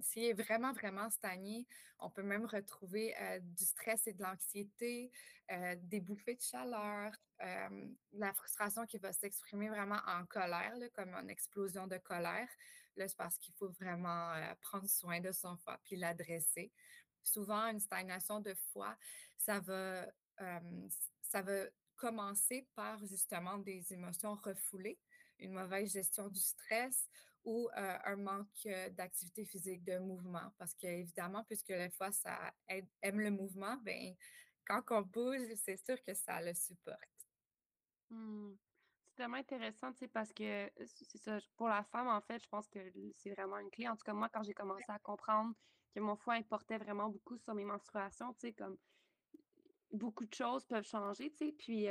S'il 0.02 0.24
est 0.24 0.34
vraiment, 0.34 0.72
vraiment 0.72 1.08
stagné, 1.08 1.66
on 1.98 2.10
peut 2.10 2.24
même 2.24 2.44
retrouver 2.44 3.14
du 3.40 3.64
stress 3.64 4.06
et 4.06 4.12
de 4.12 4.22
l'anxiété, 4.22 5.10
des 5.78 6.00
bouffées 6.00 6.34
de 6.34 6.42
chaleur, 6.42 7.12
la 8.12 8.34
frustration 8.34 8.84
qui 8.84 8.98
va 8.98 9.14
s'exprimer 9.14 9.70
vraiment 9.70 10.00
en 10.06 10.26
colère, 10.26 10.74
comme 10.92 11.14
une 11.14 11.30
explosion 11.30 11.86
de 11.86 11.96
colère. 11.96 12.50
Là, 12.96 13.08
c'est 13.08 13.16
parce 13.16 13.38
qu'il 13.38 13.54
faut 13.54 13.70
vraiment 13.70 14.32
prendre 14.60 14.88
soin 14.88 15.20
de 15.20 15.32
son 15.32 15.56
foie 15.56 15.78
puis 15.84 15.96
l'adresser. 15.96 16.72
Souvent, 17.22 17.66
une 17.68 17.80
stagnation 17.80 18.40
de 18.40 18.54
foie, 18.72 18.96
ça 19.36 19.60
va, 19.60 20.06
ça 21.22 21.42
va 21.42 21.64
commencer 21.96 22.68
par 22.74 23.04
justement 23.06 23.58
des 23.58 23.92
émotions 23.92 24.34
refoulées, 24.34 24.98
une 25.38 25.52
mauvaise 25.52 25.92
gestion 25.92 26.28
du 26.28 26.40
stress 26.40 27.08
ou 27.44 27.68
un 27.74 28.16
manque 28.16 28.68
d'activité 28.92 29.44
physique, 29.44 29.84
de 29.84 29.98
mouvement. 29.98 30.52
Parce 30.58 30.74
qu'évidemment, 30.74 31.44
puisque 31.44 31.70
le 31.70 31.90
foie, 31.90 32.12
ça 32.12 32.52
aime 32.68 33.20
le 33.20 33.30
mouvement, 33.30 33.76
ben, 33.78 34.14
quand 34.66 34.82
on 34.90 35.02
bouge, 35.02 35.42
c'est 35.56 35.76
sûr 35.84 36.02
que 36.02 36.14
ça 36.14 36.40
le 36.40 36.54
supporte. 36.54 36.98
Mmh 38.10 38.54
c'est 39.14 39.22
tellement 39.22 39.36
intéressant, 39.36 39.92
tu 39.92 39.98
sais, 39.98 40.08
parce 40.08 40.32
que 40.32 40.68
c'est 40.86 41.18
ça, 41.18 41.38
pour 41.56 41.68
la 41.68 41.84
femme, 41.84 42.08
en 42.08 42.20
fait, 42.20 42.42
je 42.42 42.48
pense 42.48 42.68
que 42.68 42.80
c'est 43.14 43.30
vraiment 43.30 43.58
une 43.58 43.70
clé. 43.70 43.88
En 43.88 43.96
tout 43.96 44.04
cas, 44.04 44.12
moi, 44.12 44.28
quand 44.28 44.42
j'ai 44.42 44.54
commencé 44.54 44.84
à 44.88 44.98
comprendre 44.98 45.54
que 45.94 46.00
mon 46.00 46.16
foie 46.16 46.34
importait 46.34 46.78
vraiment 46.78 47.08
beaucoup 47.08 47.38
sur 47.38 47.54
mes 47.54 47.64
menstruations, 47.64 48.32
tu 48.34 48.40
sais, 48.40 48.52
comme 48.52 48.76
beaucoup 49.92 50.26
de 50.26 50.34
choses 50.34 50.64
peuvent 50.64 50.86
changer, 50.86 51.30
tu 51.30 51.46
sais, 51.46 51.52
puis 51.52 51.88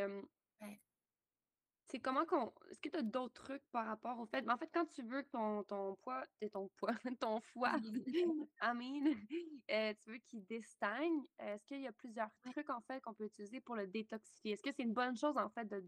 c'est 1.85 1.99
comment 1.99 2.25
qu'on. 2.25 2.51
Est-ce 2.71 2.81
que 2.81 2.89
tu 2.89 2.97
as 2.97 3.03
d'autres 3.03 3.41
trucs 3.43 3.63
par 3.71 3.85
rapport 3.85 4.19
au 4.19 4.25
fait. 4.25 4.43
En 4.49 4.57
fait, 4.57 4.69
quand 4.73 4.85
tu 4.85 5.03
veux 5.03 5.21
que 5.21 5.29
ton, 5.29 5.63
ton 5.63 5.95
poids, 5.97 6.23
ton 6.51 6.69
poids, 6.77 6.93
ton 7.19 7.39
foie, 7.53 7.73
Amine, 8.59 9.15
euh, 9.69 9.93
tu 10.01 10.11
veux 10.11 10.17
qu'il 10.17 10.43
déstagne, 10.45 11.21
est-ce 11.39 11.65
qu'il 11.65 11.81
y 11.81 11.87
a 11.87 11.91
plusieurs 11.93 12.31
trucs 12.51 12.69
en 12.69 12.81
fait 12.81 12.99
qu'on 13.01 13.13
peut 13.13 13.25
utiliser 13.25 13.61
pour 13.61 13.75
le 13.75 13.87
détoxifier? 13.87 14.53
Est-ce 14.53 14.63
que 14.63 14.71
c'est 14.71 14.83
une 14.83 14.93
bonne 14.93 15.15
chose 15.15 15.37
en 15.37 15.49
fait 15.49 15.65
de, 15.65 15.83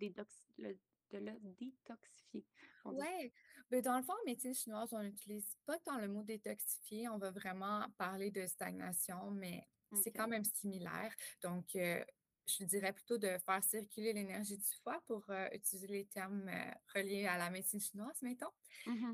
le 0.57 0.77
de 1.11 1.19
le 1.19 1.33
détoxifier. 1.59 2.45
Oui, 2.85 3.33
mais 3.71 3.81
dans 3.81 3.97
le 3.97 4.03
fond, 4.03 4.13
en 4.13 4.25
médecine 4.25 4.53
chinoise, 4.53 4.93
on 4.93 5.01
n'utilise 5.01 5.55
pas 5.65 5.77
tant 5.79 5.97
le 5.99 6.07
mot 6.07 6.23
détoxifier. 6.23 7.09
On 7.09 7.17
va 7.17 7.31
vraiment 7.31 7.85
parler 7.97 8.31
de 8.31 8.45
stagnation, 8.45 9.31
mais 9.31 9.67
c'est 10.03 10.11
quand 10.11 10.27
même 10.27 10.43
similaire. 10.43 11.13
Donc, 11.41 11.75
euh, 11.75 12.03
je 12.47 12.63
dirais 12.63 12.93
plutôt 12.93 13.17
de 13.17 13.37
faire 13.45 13.63
circuler 13.63 14.13
l'énergie 14.13 14.57
du 14.57 14.75
foie 14.83 15.01
pour 15.07 15.23
euh, 15.29 15.47
utiliser 15.51 15.87
les 15.87 16.05
termes 16.05 16.47
euh, 16.47 16.71
reliés 16.93 17.25
à 17.25 17.37
la 17.37 17.49
médecine 17.49 17.79
chinoise, 17.79 18.21
mettons. 18.21 18.51
Mmh 18.85 19.13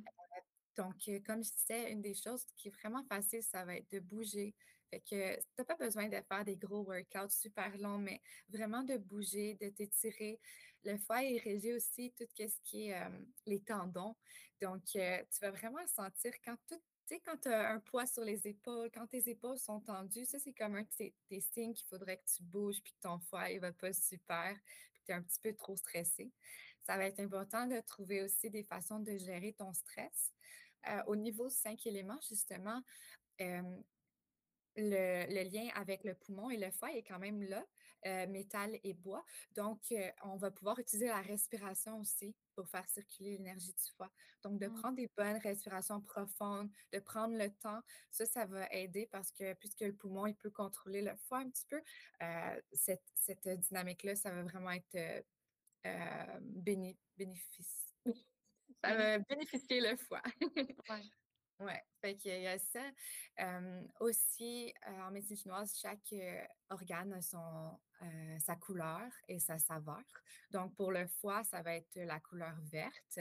donc, 0.77 0.95
comme 1.25 1.43
je 1.43 1.51
disais, 1.51 1.91
une 1.91 2.01
des 2.01 2.13
choses 2.13 2.45
qui 2.55 2.69
est 2.69 2.71
vraiment 2.71 3.03
facile, 3.03 3.43
ça 3.43 3.65
va 3.65 3.75
être 3.75 3.91
de 3.91 3.99
bouger, 3.99 4.55
fait 4.91 4.99
que 5.01 5.35
tu 5.35 5.41
n'as 5.57 5.65
pas 5.65 5.75
besoin 5.75 6.07
de 6.07 6.17
faire 6.27 6.45
des 6.45 6.57
gros 6.57 6.83
workouts 6.83 7.29
super 7.29 7.75
longs, 7.77 7.97
mais 7.97 8.21
vraiment 8.49 8.83
de 8.83 8.97
bouger, 8.97 9.55
de 9.55 9.69
t'étirer. 9.69 10.39
Le 10.83 10.97
foie, 10.97 11.23
il 11.23 11.39
régit 11.39 11.73
aussi 11.73 12.13
tout 12.17 12.25
ce 12.37 12.59
qui 12.63 12.89
est 12.89 12.99
les 13.45 13.61
tendons. 13.61 14.15
Donc, 14.61 14.83
tu 14.85 14.99
vas 14.99 15.51
vraiment 15.51 15.85
sentir 15.87 16.33
quand 16.43 16.57
tous 16.67 16.81
tu 17.11 17.17
sais, 17.17 17.21
quand 17.25 17.37
tu 17.41 17.49
as 17.49 17.71
un 17.71 17.79
poids 17.79 18.05
sur 18.05 18.23
les 18.23 18.47
épaules, 18.47 18.89
quand 18.93 19.07
tes 19.07 19.29
épaules 19.29 19.57
sont 19.57 19.81
tendues, 19.81 20.23
ça, 20.23 20.39
c'est 20.39 20.53
comme 20.53 20.75
un 20.75 20.83
de 20.83 21.11
tes, 21.27 21.41
signes 21.41 21.73
qu'il 21.73 21.87
faudrait 21.87 22.17
que 22.17 22.25
tu 22.25 22.43
bouges 22.43 22.81
puis 22.81 22.93
que 22.93 23.01
ton 23.01 23.19
foie, 23.19 23.49
il 23.49 23.59
va 23.59 23.73
pas 23.73 23.91
super, 23.91 24.55
puis 24.93 25.01
que 25.01 25.05
tu 25.07 25.11
es 25.11 25.15
un 25.15 25.21
petit 25.21 25.39
peu 25.41 25.53
trop 25.53 25.75
stressé. 25.75 26.31
Ça 26.83 26.97
va 26.97 27.05
être 27.05 27.19
important 27.19 27.67
de 27.67 27.79
trouver 27.81 28.21
aussi 28.23 28.49
des 28.49 28.63
façons 28.63 28.99
de 28.99 29.17
gérer 29.17 29.53
ton 29.53 29.73
stress. 29.73 30.31
Euh, 30.87 31.03
au 31.07 31.15
niveau 31.15 31.49
cinq 31.49 31.85
éléments, 31.85 32.19
justement, 32.29 32.81
euh, 33.41 33.81
le, 34.75 35.49
lien 35.49 35.69
avec 35.75 36.03
le 36.03 36.15
poumon 36.15 36.49
et 36.49 36.57
le 36.57 36.71
foie 36.71 36.91
est 36.93 37.03
quand 37.03 37.19
même 37.19 37.41
là, 37.43 37.65
euh, 38.05 38.27
métal 38.27 38.79
et 38.83 38.93
bois. 38.93 39.23
Donc, 39.55 39.79
on 40.23 40.37
va 40.37 40.51
pouvoir 40.51 40.79
utiliser 40.79 41.07
la 41.07 41.21
respiration 41.21 41.99
aussi 41.99 42.35
pour 42.55 42.67
faire 42.69 42.87
circuler 42.89 43.37
l'énergie 43.37 43.73
du 43.73 43.91
foie. 43.95 44.11
Donc, 44.43 44.59
de 44.59 44.67
mmh. 44.67 44.73
prendre 44.75 44.95
des 44.95 45.09
bonnes 45.15 45.37
respirations 45.37 46.01
profondes, 46.01 46.69
de 46.93 46.99
prendre 46.99 47.37
le 47.37 47.49
temps, 47.49 47.81
ça, 48.09 48.25
ça 48.25 48.45
va 48.45 48.67
aider 48.71 49.07
parce 49.11 49.31
que 49.31 49.53
puisque 49.53 49.81
le 49.81 49.95
poumon, 49.95 50.27
il 50.27 50.35
peut 50.35 50.51
contrôler 50.51 51.01
le 51.01 51.15
foie 51.27 51.39
un 51.39 51.49
petit 51.49 51.65
peu, 51.67 51.81
cette, 52.73 53.03
cette 53.15 53.47
dynamique-là, 53.47 54.15
ça 54.15 54.31
va 54.31 54.43
vraiment 54.43 54.71
être 54.71 55.23
bénéfice. 57.17 57.93
Ça 58.83 58.95
va 58.95 59.19
bénéficier 59.19 59.79
le 59.79 59.95
foie. 59.95 60.23
Oui, 61.61 61.73
fait 62.01 62.15
qu'il 62.15 62.41
y 62.41 62.47
a 62.47 62.57
ça. 62.57 62.79
aussi, 63.99 64.73
en 64.87 65.11
médecine 65.11 65.37
chinoise, 65.37 65.77
chaque 65.79 66.15
organe 66.69 67.13
a 67.13 67.21
son, 67.21 67.79
sa 68.39 68.55
couleur 68.55 69.11
et 69.27 69.37
sa 69.39 69.59
saveur. 69.59 70.01
Donc, 70.49 70.75
pour 70.75 70.91
le 70.91 71.05
foie, 71.05 71.43
ça 71.43 71.61
va 71.61 71.75
être 71.75 71.95
la 71.97 72.19
couleur 72.19 72.55
verte. 72.71 73.19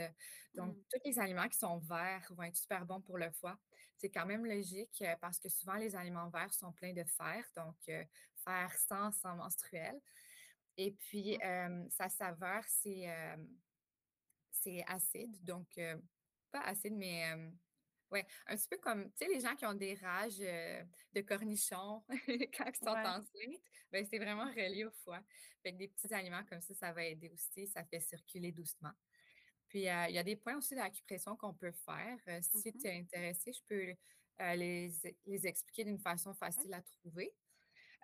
Donc, 0.55 0.75
mmh. 0.75 0.81
tous 0.89 0.99
les 1.05 1.19
aliments 1.19 1.47
qui 1.47 1.59
sont 1.59 1.77
verts 1.77 2.25
vont 2.31 2.41
être 2.43 2.55
super 2.55 2.83
bons 2.83 3.01
pour 3.01 3.19
le 3.19 3.29
foie. 3.29 3.59
C'est 3.97 4.09
quand 4.09 4.25
même 4.25 4.43
logique 4.43 5.03
parce 5.19 5.37
que 5.37 5.47
souvent, 5.47 5.75
les 5.75 5.95
aliments 5.95 6.29
verts 6.29 6.53
sont 6.53 6.71
pleins 6.71 6.93
de 6.93 7.03
fer, 7.03 7.45
donc 7.55 7.75
fer 7.85 8.73
sans, 8.87 9.11
sans 9.11 9.35
menstruel. 9.35 10.01
Et 10.77 10.93
puis, 10.93 11.37
mmh. 11.37 11.89
sa 11.91 12.09
saveur, 12.09 12.63
c'est 12.65 13.07
c'est 14.51 14.83
acide. 14.87 15.43
Donc, 15.43 15.79
pas 16.51 16.61
acide, 16.61 16.95
mais 16.95 17.35
ouais, 18.11 18.25
un 18.47 18.55
petit 18.55 18.67
peu 18.67 18.77
comme, 18.77 19.11
tu 19.11 19.25
sais, 19.25 19.27
les 19.27 19.39
gens 19.39 19.55
qui 19.55 19.65
ont 19.65 19.73
des 19.73 19.95
rages 19.95 20.37
de 20.37 21.21
cornichons 21.21 22.03
quand 22.09 22.65
ils 22.65 22.75
sont 22.75 22.87
enceintes, 22.87 23.61
ben, 23.91 24.05
c'est 24.09 24.19
vraiment 24.19 24.49
relié 24.51 24.85
au 24.85 24.91
foie. 25.03 25.21
Fait 25.63 25.71
des 25.71 25.87
petits 25.87 26.13
aliments 26.13 26.43
comme 26.45 26.61
ça, 26.61 26.73
ça 26.73 26.91
va 26.91 27.05
aider 27.05 27.29
aussi, 27.29 27.67
ça 27.67 27.83
fait 27.83 27.99
circuler 27.99 28.51
doucement. 28.51 28.91
Puis, 29.67 29.79
il 29.79 30.13
y 30.13 30.17
a 30.17 30.23
des 30.23 30.35
points 30.35 30.57
aussi 30.57 30.75
d'acupression 30.75 31.37
qu'on 31.37 31.53
peut 31.53 31.71
faire. 31.71 32.17
si 32.41 32.73
tu 32.73 32.87
es 32.87 32.99
mmh 32.99 33.03
intéressé, 33.03 33.53
je 33.53 33.61
peux 33.67 33.95
les, 34.55 34.91
les, 35.25 35.47
expliquer 35.47 35.85
d'une 35.85 35.99
façon 35.99 36.33
facile 36.33 36.73
à 36.73 36.81
trouver. 36.81 37.33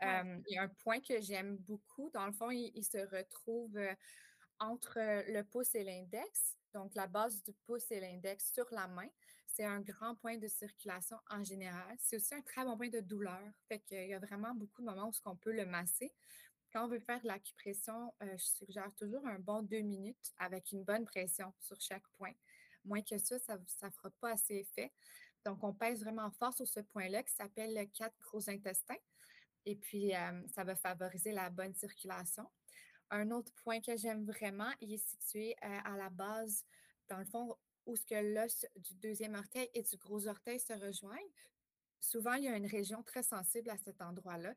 il 0.01 0.53
y 0.53 0.57
a 0.57 0.63
un 0.63 0.69
point 0.69 1.01
que 1.01 1.19
j'aime 1.19 1.57
beaucoup. 1.57 2.09
Dans 2.11 2.25
le 2.25 2.31
fond, 2.31 2.51
il 2.51 2.83
se 2.85 2.99
retrouve 3.13 3.77
entre 4.59 4.97
le 5.31 5.43
pouce 5.43 5.75
et 5.75 5.83
l'index, 5.83 6.57
donc 6.73 6.95
la 6.95 7.07
base 7.07 7.43
du 7.43 7.53
pouce 7.65 7.91
et 7.91 7.99
l'index 7.99 8.51
sur 8.53 8.67
la 8.71 8.87
main. 8.87 9.09
C'est 9.57 9.65
un 9.65 9.81
grand 9.81 10.13
point 10.13 10.37
de 10.37 10.47
circulation 10.47 11.17
en 11.31 11.43
général. 11.43 11.97
C'est 11.97 12.17
aussi 12.17 12.35
un 12.35 12.43
très 12.43 12.63
bon 12.63 12.77
point 12.77 12.89
de 12.89 12.99
douleur. 12.99 13.41
Fait 13.67 13.79
qu'il 13.79 14.07
y 14.07 14.13
a 14.13 14.19
vraiment 14.19 14.53
beaucoup 14.53 14.81
de 14.81 14.85
moments 14.85 15.07
où 15.07 15.13
on 15.25 15.35
peut 15.35 15.51
le 15.51 15.65
masser. 15.65 16.13
Quand 16.71 16.85
on 16.85 16.87
veut 16.87 16.99
faire 16.99 17.19
de 17.21 17.25
l'acupression, 17.25 18.13
je 18.21 18.37
suggère 18.37 18.93
toujours 18.93 19.25
un 19.25 19.39
bon 19.39 19.63
deux 19.63 19.81
minutes 19.81 20.31
avec 20.37 20.71
une 20.73 20.83
bonne 20.83 21.05
pression 21.05 21.51
sur 21.59 21.81
chaque 21.81 22.07
point. 22.19 22.33
Moins 22.85 23.01
que 23.01 23.17
ça, 23.17 23.39
ça 23.39 23.57
ne 23.57 23.89
fera 23.89 24.11
pas 24.21 24.33
assez 24.33 24.57
effet. 24.57 24.93
Donc, 25.43 25.63
on 25.63 25.73
pèse 25.73 26.03
vraiment 26.03 26.29
fort 26.29 26.53
sur 26.53 26.67
ce 26.67 26.81
point-là 26.81 27.23
qui 27.23 27.33
s'appelle 27.33 27.73
le 27.73 27.85
quatre 27.85 28.15
gros 28.19 28.47
intestins. 28.51 29.01
Et 29.65 29.75
puis, 29.75 30.11
ça 30.53 30.65
va 30.65 30.75
favoriser 30.75 31.31
la 31.31 31.49
bonne 31.49 31.73
circulation. 31.73 32.47
Un 33.09 33.31
autre 33.31 33.51
point 33.63 33.81
que 33.81 33.97
j'aime 33.97 34.23
vraiment, 34.23 34.71
il 34.81 34.93
est 34.93 35.03
situé 35.03 35.55
euh, 35.63 35.79
à 35.83 35.97
la 35.97 36.11
base, 36.11 36.63
dans 37.09 37.17
le 37.17 37.25
fond, 37.25 37.57
où 37.87 37.95
ce 37.95 38.05
que 38.05 38.15
l'os 38.35 38.65
du 38.75 38.93
deuxième 38.95 39.35
orteil 39.35 39.69
et 39.73 39.81
du 39.81 39.97
gros 39.97 40.27
orteil 40.27 40.59
se 40.59 40.73
rejoignent. 40.73 41.31
Souvent, 41.99 42.33
il 42.33 42.43
y 42.43 42.47
a 42.47 42.55
une 42.55 42.67
région 42.67 43.01
très 43.01 43.23
sensible 43.23 43.69
à 43.71 43.77
cet 43.77 44.01
endroit-là. 44.01 44.53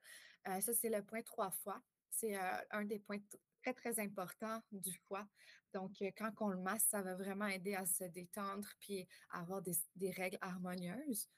Euh, 0.49 0.61
ça, 0.61 0.75
c'est 0.75 0.91
le 0.91 1.03
point 1.03 1.23
trois 1.23 1.51
fois. 1.51 1.83
C'est 2.11 2.37
euh, 2.37 2.59
un 2.73 2.85
des 2.85 2.99
points 2.99 3.19
très, 3.63 3.73
très 3.73 3.99
importants 3.99 4.61
du 4.73 4.93
foie. 5.09 5.27
Donc, 5.73 5.93
quand 6.19 6.33
on 6.41 6.49
le 6.49 6.59
masse, 6.59 6.85
ça 6.85 7.01
va 7.01 7.15
vraiment 7.15 7.47
aider 7.47 7.75
à 7.75 7.87
se 7.87 8.05
détendre 8.05 8.69
puis 8.81 9.07
à 9.31 9.41
avoir 9.41 9.63
des, 9.63 9.77
des 9.97 10.11
règles 10.11 10.39
harmonieuses. 10.41 11.29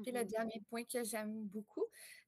Puis 0.00 0.12
le 0.12 0.24
mmh 0.24 0.28
dernier 0.28 0.62
point 0.70 0.84
que 0.84 1.04
j'aime 1.04 1.44
beaucoup, 1.48 1.84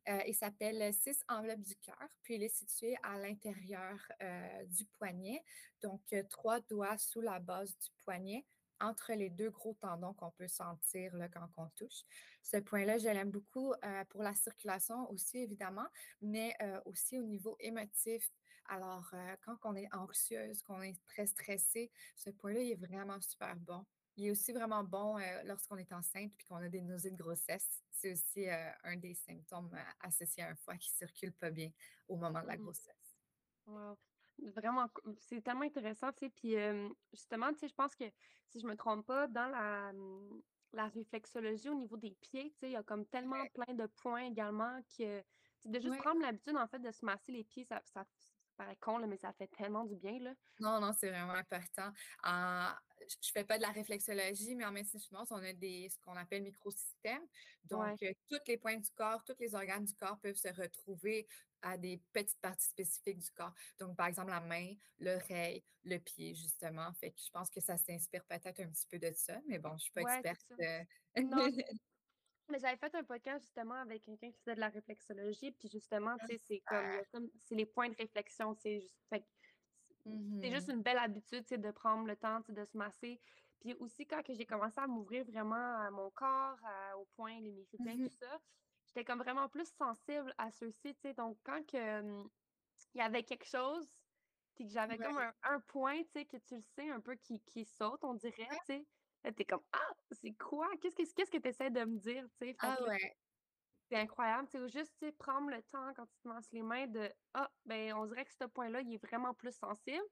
euh, 0.09 0.21
il 0.27 0.35
s'appelle 0.35 0.93
six 0.93 1.25
enveloppes 1.29 1.63
du 1.63 1.77
cœur, 1.77 2.09
puis 2.23 2.35
il 2.35 2.43
est 2.43 2.55
situé 2.55 2.97
à 3.03 3.19
l'intérieur 3.19 3.97
euh, 4.23 4.65
du 4.67 4.85
poignet, 4.85 5.43
donc 5.83 6.03
euh, 6.13 6.23
trois 6.29 6.61
doigts 6.61 6.99
sous 6.99 7.23
la 7.23 7.39
base 7.39 7.75
du 7.79 7.89
poignet, 8.05 8.45
entre 8.81 9.13
les 9.13 9.31
deux 9.31 9.51
gros 9.51 9.75
tendons 9.75 10.15
qu'on 10.15 10.31
peut 10.31 10.49
sentir 10.49 11.15
là, 11.17 11.29
quand 11.29 11.49
on 11.57 11.69
touche. 11.71 12.03
Ce 12.43 12.57
point-là, 12.57 12.99
je 12.99 13.09
l'aime 13.09 13.31
beaucoup 13.31 13.73
pour 14.11 14.23
la 14.23 14.35
circulation 14.35 15.11
aussi, 15.11 15.39
évidemment, 15.39 15.87
mais 16.21 16.57
aussi 16.85 17.19
au 17.19 17.25
niveau 17.25 17.57
émotif. 17.61 18.31
Alors, 18.67 19.13
quand 19.43 19.57
on 19.65 19.77
est 19.77 19.93
anxieuse, 19.95 20.63
qu'on 20.63 20.83
est 20.83 20.99
très 21.07 21.27
stressé, 21.27 21.91
ce 22.17 22.31
point-là, 22.31 22.61
il 22.61 22.73
est 22.73 22.87
vraiment 22.87 23.21
super 23.21 23.57
bon. 23.57 23.85
Il 24.17 24.27
est 24.27 24.31
aussi 24.31 24.53
vraiment 24.53 24.85
bon 24.85 25.19
lorsqu'on 25.45 25.77
est 25.77 25.93
enceinte 25.93 26.33
et 26.39 26.45
qu'on 26.45 26.57
a 26.57 26.69
des 26.69 26.81
nausées 26.81 27.11
de 27.11 27.17
grossesse. 27.17 27.83
C'est 27.91 28.13
aussi 28.13 28.47
un 28.49 28.97
des 28.97 29.15
symptômes 29.15 29.77
associés 30.01 30.43
à 30.43 30.51
un 30.51 30.55
foie 30.57 30.77
qui 30.77 30.91
ne 30.93 31.07
circule 31.07 31.33
pas 31.33 31.51
bien 31.51 31.71
au 32.09 32.17
moment 32.17 32.41
de 32.43 32.47
la 32.47 32.57
mmh 32.57 32.63
grossesse. 32.63 33.17
Wow. 33.67 33.99
Vraiment, 34.39 34.89
c'est 35.17 35.43
tellement 35.43 35.63
intéressant, 35.63 36.13
tu 36.13 36.27
sais. 36.27 36.31
Puis 36.31 36.57
justement, 37.13 37.53
tu 37.53 37.61
sais, 37.61 37.69
je 37.69 37.75
pense 37.75 37.95
que 37.95 38.05
si 38.47 38.61
je 38.61 38.67
ne 38.67 38.73
me 38.73 38.77
trompe 38.77 39.07
pas, 39.07 39.29
dans 39.29 39.47
la, 39.49 39.93
la 40.73 40.89
réflexologie 40.89 41.69
au 41.69 41.75
niveau 41.75 41.97
des 41.97 42.17
pieds, 42.21 42.51
tu 42.53 42.59
sais, 42.59 42.69
il 42.71 42.73
y 42.73 42.77
a 42.77 42.83
comme 42.83 43.07
tellement 43.07 43.47
plein 43.47 43.75
de 43.75 43.87
points 43.87 44.25
également 44.25 44.81
que 44.99 45.23
de 45.65 45.81
juste 45.81 45.97
prendre 45.99 46.21
l'habitude, 46.21 46.57
en 46.57 46.67
fait, 46.67 46.81
de 46.81 46.91
se 46.91 47.05
masser 47.05 47.33
les 47.33 47.45
pieds, 47.45 47.65
ça, 47.65 47.81
ça, 47.85 48.05
paraît 48.55 48.77
con, 48.77 49.07
mais 49.07 49.17
ça 49.17 49.33
fait 49.33 49.49
tellement 49.49 49.85
du 49.85 49.97
bien. 49.97 50.19
Là. 50.21 50.35
Non, 50.61 50.81
non, 50.81 50.93
c'est 50.99 51.11
vraiment 51.11 51.33
important. 51.33 51.91
je 52.25 53.29
ne 53.29 53.33
fais 53.33 53.45
pas 53.45 53.57
de 53.57 53.63
la 53.63 53.71
réflexologie, 53.71 54.55
mais 54.55 54.65
en 54.65 54.73
médecine 54.73 55.01
chinoise, 55.01 55.29
on 55.31 55.43
a 55.43 55.53
des, 55.53 55.89
ce 55.91 55.99
qu'on 56.01 56.17
appelle 56.17 56.43
microsystèmes. 56.43 57.27
Donc, 57.65 58.03
euh, 58.03 58.13
tous 58.29 58.41
les 58.47 58.57
points 58.59 58.77
du 58.77 58.91
corps, 58.93 59.23
tous 59.25 59.37
les 59.41 59.55
organes 59.55 59.85
du 59.85 59.95
corps 59.95 60.19
peuvent 60.21 60.37
se 60.37 60.49
retrouver 60.49 61.27
à 61.63 61.79
des 61.79 62.01
petites 62.13 62.41
parties 62.41 62.69
spécifiques 62.69 63.19
du 63.19 63.31
corps. 63.31 63.55
Donc, 63.79 63.97
par 63.97 64.07
exemple, 64.07 64.31
la 64.31 64.41
main, 64.41 64.75
l'oreille, 64.99 65.65
le 65.83 65.99
pied, 65.99 66.35
justement. 66.35 66.93
Fait 66.95 67.11
que 67.11 67.21
je 67.25 67.31
pense 67.31 67.51
que 67.51 67.61
ça 67.61 67.77
s'inspire 67.77 68.25
peut-être 68.25 68.61
un 68.61 68.69
petit 68.69 68.87
peu 68.91 68.99
de 68.99 69.11
ça, 69.15 69.41
mais 69.49 69.59
bon, 69.59 69.71
je 69.71 69.75
ne 69.75 69.79
suis 69.79 69.93
pas 69.93 70.03
experte. 70.03 70.53
Euh, 70.61 71.23
non, 71.23 71.47
Mais 72.49 72.59
j'avais 72.59 72.77
fait 72.77 72.95
un 72.95 73.05
podcast 73.05 73.43
justement 73.45 73.75
avec 73.75 74.03
quelqu'un 74.03 74.31
qui 74.31 74.39
faisait 74.41 74.55
de 74.55 74.61
la 74.61 74.69
réflexologie, 74.69 75.53
puis 75.53 75.69
justement, 75.69 76.17
tu 76.19 76.27
sais, 76.27 76.39
c'est 76.39 76.63
comme, 76.67 77.31
c'est 77.43 77.55
les 77.55 77.67
points 77.67 77.89
de 77.89 77.97
réflexion, 77.97 78.55
c'est 78.55 78.81
juste, 78.81 78.99
c'est 79.11 80.51
juste 80.51 80.69
mmh 80.69 80.73
une 80.73 80.83
belle 80.83 80.99
habitude, 80.99 81.47
de 81.47 81.71
prendre 81.71 82.07
le 82.07 82.17
temps, 82.17 82.41
de 82.49 82.65
se 82.65 82.77
masser. 82.77 83.19
Puis 83.61 83.75
aussi, 83.81 84.07
quand 84.07 84.21
j'ai 84.29 84.45
commencé 84.45 84.79
à 84.79 84.87
m'ouvrir 84.87 85.25
vraiment 85.25 85.79
à 85.79 85.91
mon 85.91 86.11
corps, 86.11 86.59
au 86.99 87.07
point, 87.17 87.41
les 87.41 87.53
méridiens, 87.53 87.97
mmh 87.97 88.09
tout 88.09 88.17
ça, 88.17 88.41
j'étais 88.87 89.05
comme 89.05 89.21
vraiment 89.21 89.49
plus 89.49 89.73
sensible 89.73 90.35
à 90.37 90.51
ceux-ci, 90.51 90.95
tu 90.95 91.01
sais. 91.01 91.15
Donc, 91.15 91.39
quand 91.45 91.65
que, 91.67 92.03
il 92.95 92.99
y 92.99 93.01
avait 93.01 93.23
quelque 93.23 93.47
chose, 93.47 93.89
puis 94.55 94.67
que 94.67 94.73
j'avais 94.73 94.99
comme 94.99 95.19
un, 95.43 95.61
point, 95.61 96.03
tu 96.03 96.11
sais, 96.13 96.25
que 96.27 96.37
tu 96.37 96.57
le 96.57 96.63
sais, 96.77 96.91
un 96.91 97.01
peu 97.01 97.15
qui, 97.15 97.41
qui 97.41 97.65
saute, 97.65 98.05
on 98.05 98.15
dirait, 98.15 98.49
tu 98.51 98.59
sais 98.67 98.87
t'es 99.33 99.45
comme 99.45 99.63
Ah, 99.73 99.95
c'est 100.13 100.33
quoi? 100.33 100.69
Qu'est-ce 100.81 100.97
que 100.97 101.15
qu'est-ce 101.15 101.31
que 101.31 101.39
tu 101.39 101.49
essaies 101.49 101.71
de 101.71 101.85
me 101.85 101.99
dire? 101.99 102.27
Ah 102.59 102.83
ouais. 102.85 103.17
C'est 103.91 103.97
incroyable. 103.97 104.49
C'est 104.51 104.69
juste 104.69 105.11
prendre 105.19 105.51
le 105.51 105.63
temps 105.65 105.93
quand 105.95 106.07
tu 106.07 106.19
te 106.23 106.29
masses 106.29 106.51
les 106.53 106.63
mains 106.63 106.87
de 106.87 107.11
Ah, 107.35 107.51
ben 107.65 107.93
on 107.95 108.07
dirait 108.07 108.25
que 108.25 108.33
ce 108.33 108.45
point-là, 108.45 108.81
il 108.81 108.95
est 108.95 109.05
vraiment 109.05 109.35
plus 109.35 109.53
sensible. 109.53 110.05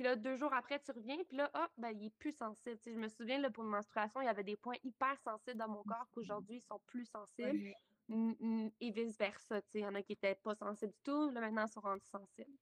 Puis 0.00 0.04
là, 0.04 0.16
deux 0.16 0.36
jours 0.36 0.54
après, 0.54 0.80
tu 0.80 0.92
reviens, 0.92 1.18
puis 1.28 1.36
là, 1.36 1.50
ah, 1.52 1.68
ben, 1.76 1.90
il 1.90 2.06
est 2.06 2.16
plus 2.18 2.32
sensible. 2.32 2.78
je 2.86 2.92
me 2.92 3.08
souviens, 3.08 3.38
là, 3.38 3.50
pour 3.50 3.64
une 3.64 3.70
menstruation, 3.70 4.22
il 4.22 4.24
y 4.24 4.28
avait 4.28 4.44
des 4.44 4.56
points 4.56 4.76
hyper 4.82 5.20
sensibles 5.20 5.58
dans 5.58 5.68
mon 5.68 5.82
corps 5.84 6.08
qu'aujourd'hui, 6.10 6.56
ils 6.56 6.62
sont 6.62 6.80
plus 6.86 7.04
sensibles. 7.04 7.74
Et 8.80 8.90
vice-versa. 8.92 9.60
Il 9.74 9.80
y 9.80 9.86
en 9.86 9.94
a 9.94 10.02
qui 10.02 10.12
n'étaient 10.12 10.36
pas 10.36 10.54
sensibles 10.54 10.92
du 10.92 11.02
tout, 11.02 11.30
là, 11.30 11.42
maintenant, 11.42 11.66
ils 11.66 11.72
sont 11.72 11.82
rendus 11.82 12.06
sensibles. 12.06 12.56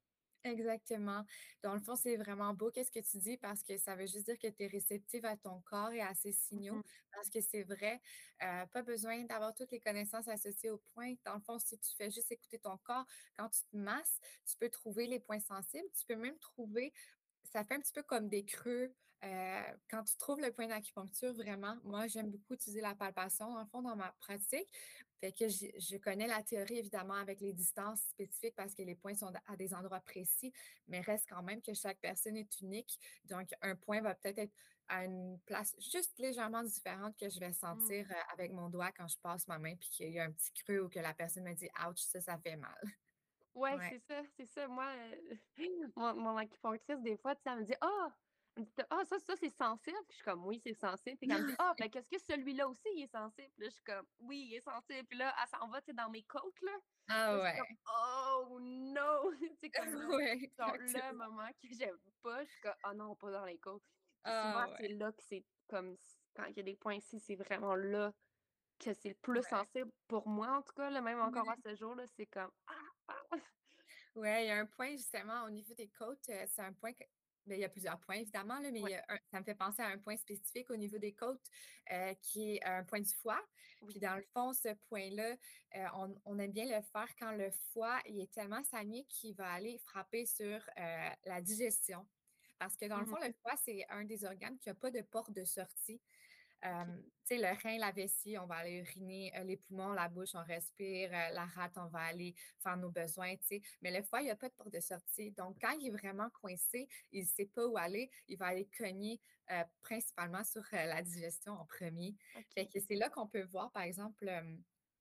Exactement. 0.50 1.24
Dans 1.62 1.74
le 1.74 1.80
fond, 1.80 1.94
c'est 1.96 2.16
vraiment 2.16 2.54
beau 2.54 2.70
qu'est-ce 2.70 2.90
que 2.90 3.00
tu 3.00 3.18
dis 3.18 3.37
parce 3.37 3.62
que 3.62 3.76
ça 3.78 3.96
veut 3.96 4.06
juste 4.06 4.24
dire 4.26 4.38
que 4.38 4.48
tu 4.48 4.62
es 4.64 4.66
réceptive 4.66 5.24
à 5.26 5.37
ton 5.37 5.61
corps 5.62 5.90
et 5.92 6.00
à 6.00 6.14
ses 6.14 6.32
signaux 6.32 6.76
mmh 6.76 6.82
parce 7.12 7.30
que 7.30 7.40
c'est 7.40 7.64
vrai, 7.64 8.00
euh, 8.44 8.64
pas 8.66 8.82
besoin 8.82 9.24
d'avoir 9.24 9.52
toutes 9.52 9.72
les 9.72 9.80
connaissances 9.80 10.28
associées 10.28 10.70
au 10.70 10.78
point. 10.94 11.14
Dans 11.24 11.34
le 11.34 11.40
fond, 11.40 11.58
si 11.58 11.76
tu 11.78 11.96
fais 11.96 12.11
juste 12.11 12.30
écouter 12.30 12.58
ton 12.61 12.76
corps, 12.84 13.04
quand 13.37 13.48
tu 13.48 13.62
te 13.64 13.76
masses, 13.76 14.20
tu 14.46 14.56
peux 14.56 14.68
trouver 14.70 15.06
les 15.08 15.18
points 15.18 15.40
sensibles. 15.40 15.88
Tu 15.98 16.06
peux 16.06 16.14
même 16.14 16.38
trouver 16.38 16.92
ça 17.44 17.64
fait 17.64 17.74
un 17.74 17.80
petit 17.80 17.92
peu 17.92 18.02
comme 18.02 18.28
des 18.28 18.44
creux. 18.44 18.94
Euh, 19.24 19.62
quand 19.90 20.04
tu 20.04 20.16
trouves 20.16 20.40
le 20.40 20.52
point 20.52 20.68
d'acupuncture, 20.68 21.32
vraiment, 21.34 21.76
moi, 21.84 22.06
j'aime 22.06 22.30
beaucoup 22.30 22.54
utiliser 22.54 22.80
la 22.80 22.94
palpation, 22.94 23.52
dans 23.52 23.61
le 23.61 23.66
fond, 23.66 23.82
dans 23.82 23.96
ma 23.96 24.12
pratique. 24.20 24.68
Fait 25.20 25.33
que 25.33 25.48
je 25.48 25.96
connais 25.98 26.26
la 26.26 26.42
théorie, 26.42 26.78
évidemment, 26.78 27.14
avec 27.14 27.40
les 27.40 27.52
distances 27.52 28.02
spécifiques 28.02 28.54
parce 28.57 28.74
que 28.74 28.83
les 28.83 28.94
points 28.94 29.14
sont 29.14 29.33
à 29.46 29.57
des 29.57 29.74
endroits 29.74 30.00
précis, 30.00 30.52
mais 30.87 31.00
reste 31.00 31.26
quand 31.28 31.42
même 31.42 31.62
que 31.62 31.74
chaque 31.74 32.00
personne 32.00 32.37
est 32.37 32.61
unique. 32.61 32.98
Donc, 33.24 33.50
un 33.62 33.76
point 33.76 34.00
va 34.00 34.14
peut-être 34.14 34.38
être 34.38 34.54
à 34.88 35.04
une 35.04 35.38
place 35.44 35.74
juste 35.78 36.18
légèrement 36.18 36.62
différente 36.62 37.16
que 37.18 37.28
je 37.28 37.38
vais 37.40 37.52
Mmh. 37.70 37.92
sentir 37.92 38.11
euh, 38.11 38.14
avec 38.33 38.52
mon 38.52 38.70
doigt 38.70 38.90
quand 38.92 39.07
je 39.09 39.18
passe 39.18 39.46
ma 39.48 39.59
main, 39.59 39.76
puis 39.76 39.90
qu'il 39.90 40.11
y 40.12 40.18
a 40.18 40.24
un 40.24 40.33
petit 40.33 40.52
creux 40.52 40.81
ou 40.81 40.88
que 40.88 40.98
la 41.00 41.12
personne 41.14 41.44
me 41.44 41.54
dit 41.54 41.68
Ouch, 41.87 41.98
ça, 42.00 42.20
ça 42.20 42.38
fait 42.38 42.57
mal. 42.57 42.78
Ouais, 43.54 43.78
Ouais. 43.81 43.88
c'est 43.88 43.98
ça, 43.98 44.22
c'est 44.37 44.46
ça. 44.46 44.68
Moi, 44.68 44.87
heu, 44.96 45.38
mon 45.96 46.14
mon 46.14 46.37
acupunctrice, 46.37 47.00
des 47.02 47.16
fois, 47.16 47.35
tu 47.35 47.42
sais, 47.42 47.50
elle 47.50 47.59
me 47.61 47.64
dit: 47.64 47.74
«Ah!» 47.81 48.16
«Ah, 48.90 49.04
ça 49.04 49.18
ça, 49.18 49.34
c'est 49.36 49.50
sensible?» 49.50 49.96
Puis 50.08 50.12
je 50.12 50.14
suis 50.16 50.24
comme: 50.24 50.44
«Oui, 50.46 50.58
c'est 50.58 50.74
sensible». 50.74 51.16
Puis 51.18 51.28
elle 51.30 51.40
me 51.40 51.44
dit: 51.44 51.54
«Ah, 51.58 51.74
ben, 51.78 51.90
qu'est-ce 51.90 52.08
que 52.10 52.18
celui-là 52.18 52.68
aussi, 52.68 52.88
il 52.96 53.02
est 53.04 53.06
sensible?» 53.06 53.48
Puis 53.56 53.64
là, 53.64 53.68
je 53.70 53.74
suis 53.74 53.82
comme: 53.84 54.06
«Oui, 54.18 54.46
il 54.50 54.54
est 54.56 54.60
sensible». 54.60 55.06
Puis 55.08 55.18
là, 55.18 55.34
elle 55.40 55.48
s'en 55.48 55.68
va, 55.68 55.80
tu 55.80 55.86
sais, 55.86 55.92
dans 55.94 56.10
mes 56.10 56.24
côtes, 56.24 56.60
là. 56.62 56.72
Ah 57.08 57.38
ouais. 57.40 57.68
comme: 57.78 57.78
«Oh 57.88 58.58
no!» 58.60 59.32
Sais, 59.60 59.70
comme 59.70 59.94
là, 59.94 60.08
Ouais, 60.08 60.50
genre 60.58 60.76
le 60.78 61.12
moment 61.14 61.48
que 61.62 61.68
j'aime 61.74 61.98
pas, 62.22 62.44
je 62.44 62.50
suis 62.50 62.60
comme: 62.60 62.74
«Ah 62.82 62.94
non, 62.94 63.16
pas 63.16 63.30
dans 63.32 63.44
les 63.46 63.58
côtes». 63.58 63.84
Puis 64.24 64.34
souvent, 64.34 64.64
Ah 64.64 64.78
c'est 64.78 64.88
là 64.88 65.12
que 65.12 65.22
c'est 65.22 65.46
comme 65.68 65.96
quand 66.36 66.46
il 66.46 66.56
y 66.56 66.60
a 66.60 66.62
des 66.64 66.76
points 66.76 66.96
ici, 66.96 67.20
c'est 67.20 67.36
vraiment 67.36 67.74
là 67.76 68.12
que 68.80 68.94
c'est 68.94 69.10
le 69.10 69.16
plus 69.16 69.42
Ouais. 69.42 69.48
sensible 69.48 69.92
pour 70.08 70.28
moi, 70.28 70.56
en 70.58 70.62
tout 70.62 70.74
cas, 70.74 70.90
là, 70.90 71.00
même 71.02 71.20
encore 71.20 71.48
à 71.50 71.56
ce 71.64 71.74
jour, 71.76 71.94
là, 71.96 72.06
c'est 72.06 72.26
comme: 72.26 72.52
«Ah! 72.68 72.74
Ah!» 73.08 73.38
Ouais, 74.14 74.44
il 74.44 74.48
y 74.48 74.50
a 74.50 74.58
un 74.58 74.66
point 74.66 74.92
justement 74.92 75.44
au 75.44 75.50
niveau 75.50 75.74
des 75.74 75.88
côtes, 75.88 76.28
heu, 76.28 76.44
c'est 76.46 76.62
un 76.62 76.72
point 76.72 76.92
que 76.92 77.04
ben, 77.48 77.56
il 77.58 77.62
y 77.62 77.64
a 77.64 77.68
plusieurs 77.68 77.98
points 78.00 78.16
évidemment 78.16 78.61
là, 78.61 78.70
mais 78.72 78.82
Ouais, 78.82 78.98
un 79.08 79.18
ça 79.32 79.40
me 79.40 79.44
fait 79.44 79.54
penser 79.56 79.82
à 79.82 79.88
un 79.88 79.98
point 79.98 80.16
spécifique 80.16 80.70
au 80.70 80.76
niveau 80.76 80.98
des 80.98 81.14
côtes, 81.14 81.46
heu, 81.92 82.14
qui 82.22 82.56
est 82.56 82.64
un 82.64 82.84
point 82.84 83.00
du 83.00 83.12
foie. 83.14 83.42
oui. 83.80 83.94
Puis 83.94 84.00
dans 84.00 84.16
le 84.16 84.22
fond, 84.34 84.52
ce 84.52 84.74
point-là, 84.88 85.32
heu, 85.76 85.87
on 85.94 86.14
on 86.24 86.38
aime 86.38 86.52
bien 86.52 86.66
le 86.66 86.82
faire 86.82 87.08
quand 87.18 87.32
le 87.32 87.50
foie, 87.72 88.00
il 88.06 88.20
est 88.20 88.32
tellement 88.32 88.62
sagné 88.64 89.04
qu'il 89.06 89.34
va 89.34 89.50
aller 89.50 89.78
frapper 89.78 90.26
sur, 90.26 90.46
heu, 90.78 91.11
la 91.24 91.40
digestion. 91.42 92.06
Parce 92.58 92.76
que 92.76 92.87
dans 92.87 93.00
le 93.00 93.06
Mmh 93.06 93.06
fond, 93.06 93.18
le 93.24 93.32
foie, 93.42 93.54
c'est 93.56 93.87
un 93.88 94.04
des 94.04 94.24
organes 94.24 94.58
qui 94.58 94.68
a 94.70 94.74
pas 94.74 94.90
de 94.90 95.00
porte 95.02 95.30
de 95.32 95.44
sortie. 95.44 96.02
Euh, 96.64 96.84
tu 97.24 97.36
sais, 97.36 97.38
le 97.38 97.48
rein, 97.62 97.78
la 97.78 97.92
vessie, 97.92 98.36
on 98.38 98.46
va 98.46 98.56
aller 98.56 98.78
uriner, 98.78 99.32
les 99.44 99.56
poumons, 99.56 99.92
la 99.92 100.08
bouche, 100.08 100.34
on 100.34 100.42
respire, 100.42 101.10
la 101.10 101.44
rate, 101.44 101.76
on 101.76 101.86
va 101.86 102.00
aller 102.00 102.34
faire 102.62 102.76
nos 102.76 102.90
besoins, 102.90 103.36
tu 103.36 103.46
sais. 103.46 103.62
Mais 103.82 103.96
le 103.96 104.02
foie, 104.02 104.22
il 104.22 104.24
n'y 104.24 104.30
a 104.30 104.36
pas 104.36 104.48
de 104.48 104.54
porte 104.54 104.72
de 104.72 104.80
sortie. 104.80 105.30
Donc, 105.32 105.56
quand 105.60 105.72
il 105.78 105.88
est 105.88 105.90
vraiment 105.90 106.30
coincé, 106.30 106.88
il 107.12 107.22
ne 107.22 107.26
sait 107.26 107.46
pas 107.46 107.66
où 107.66 107.76
aller, 107.76 108.10
il 108.28 108.38
va 108.38 108.46
aller 108.46 108.66
cogner 108.76 109.20
euh, 109.50 109.62
principalement 109.82 110.42
sur 110.42 110.62
euh, 110.72 110.84
la 110.86 111.02
digestion 111.02 111.52
en 111.52 111.66
premier. 111.66 112.16
Fait 112.54 112.62
OK. 112.62 112.72
que 112.72 112.80
c'est 112.80 112.96
là 112.96 113.08
qu'on 113.10 113.28
peut 113.28 113.44
voir, 113.44 113.70
par 113.72 113.82
exemple, 113.82 114.28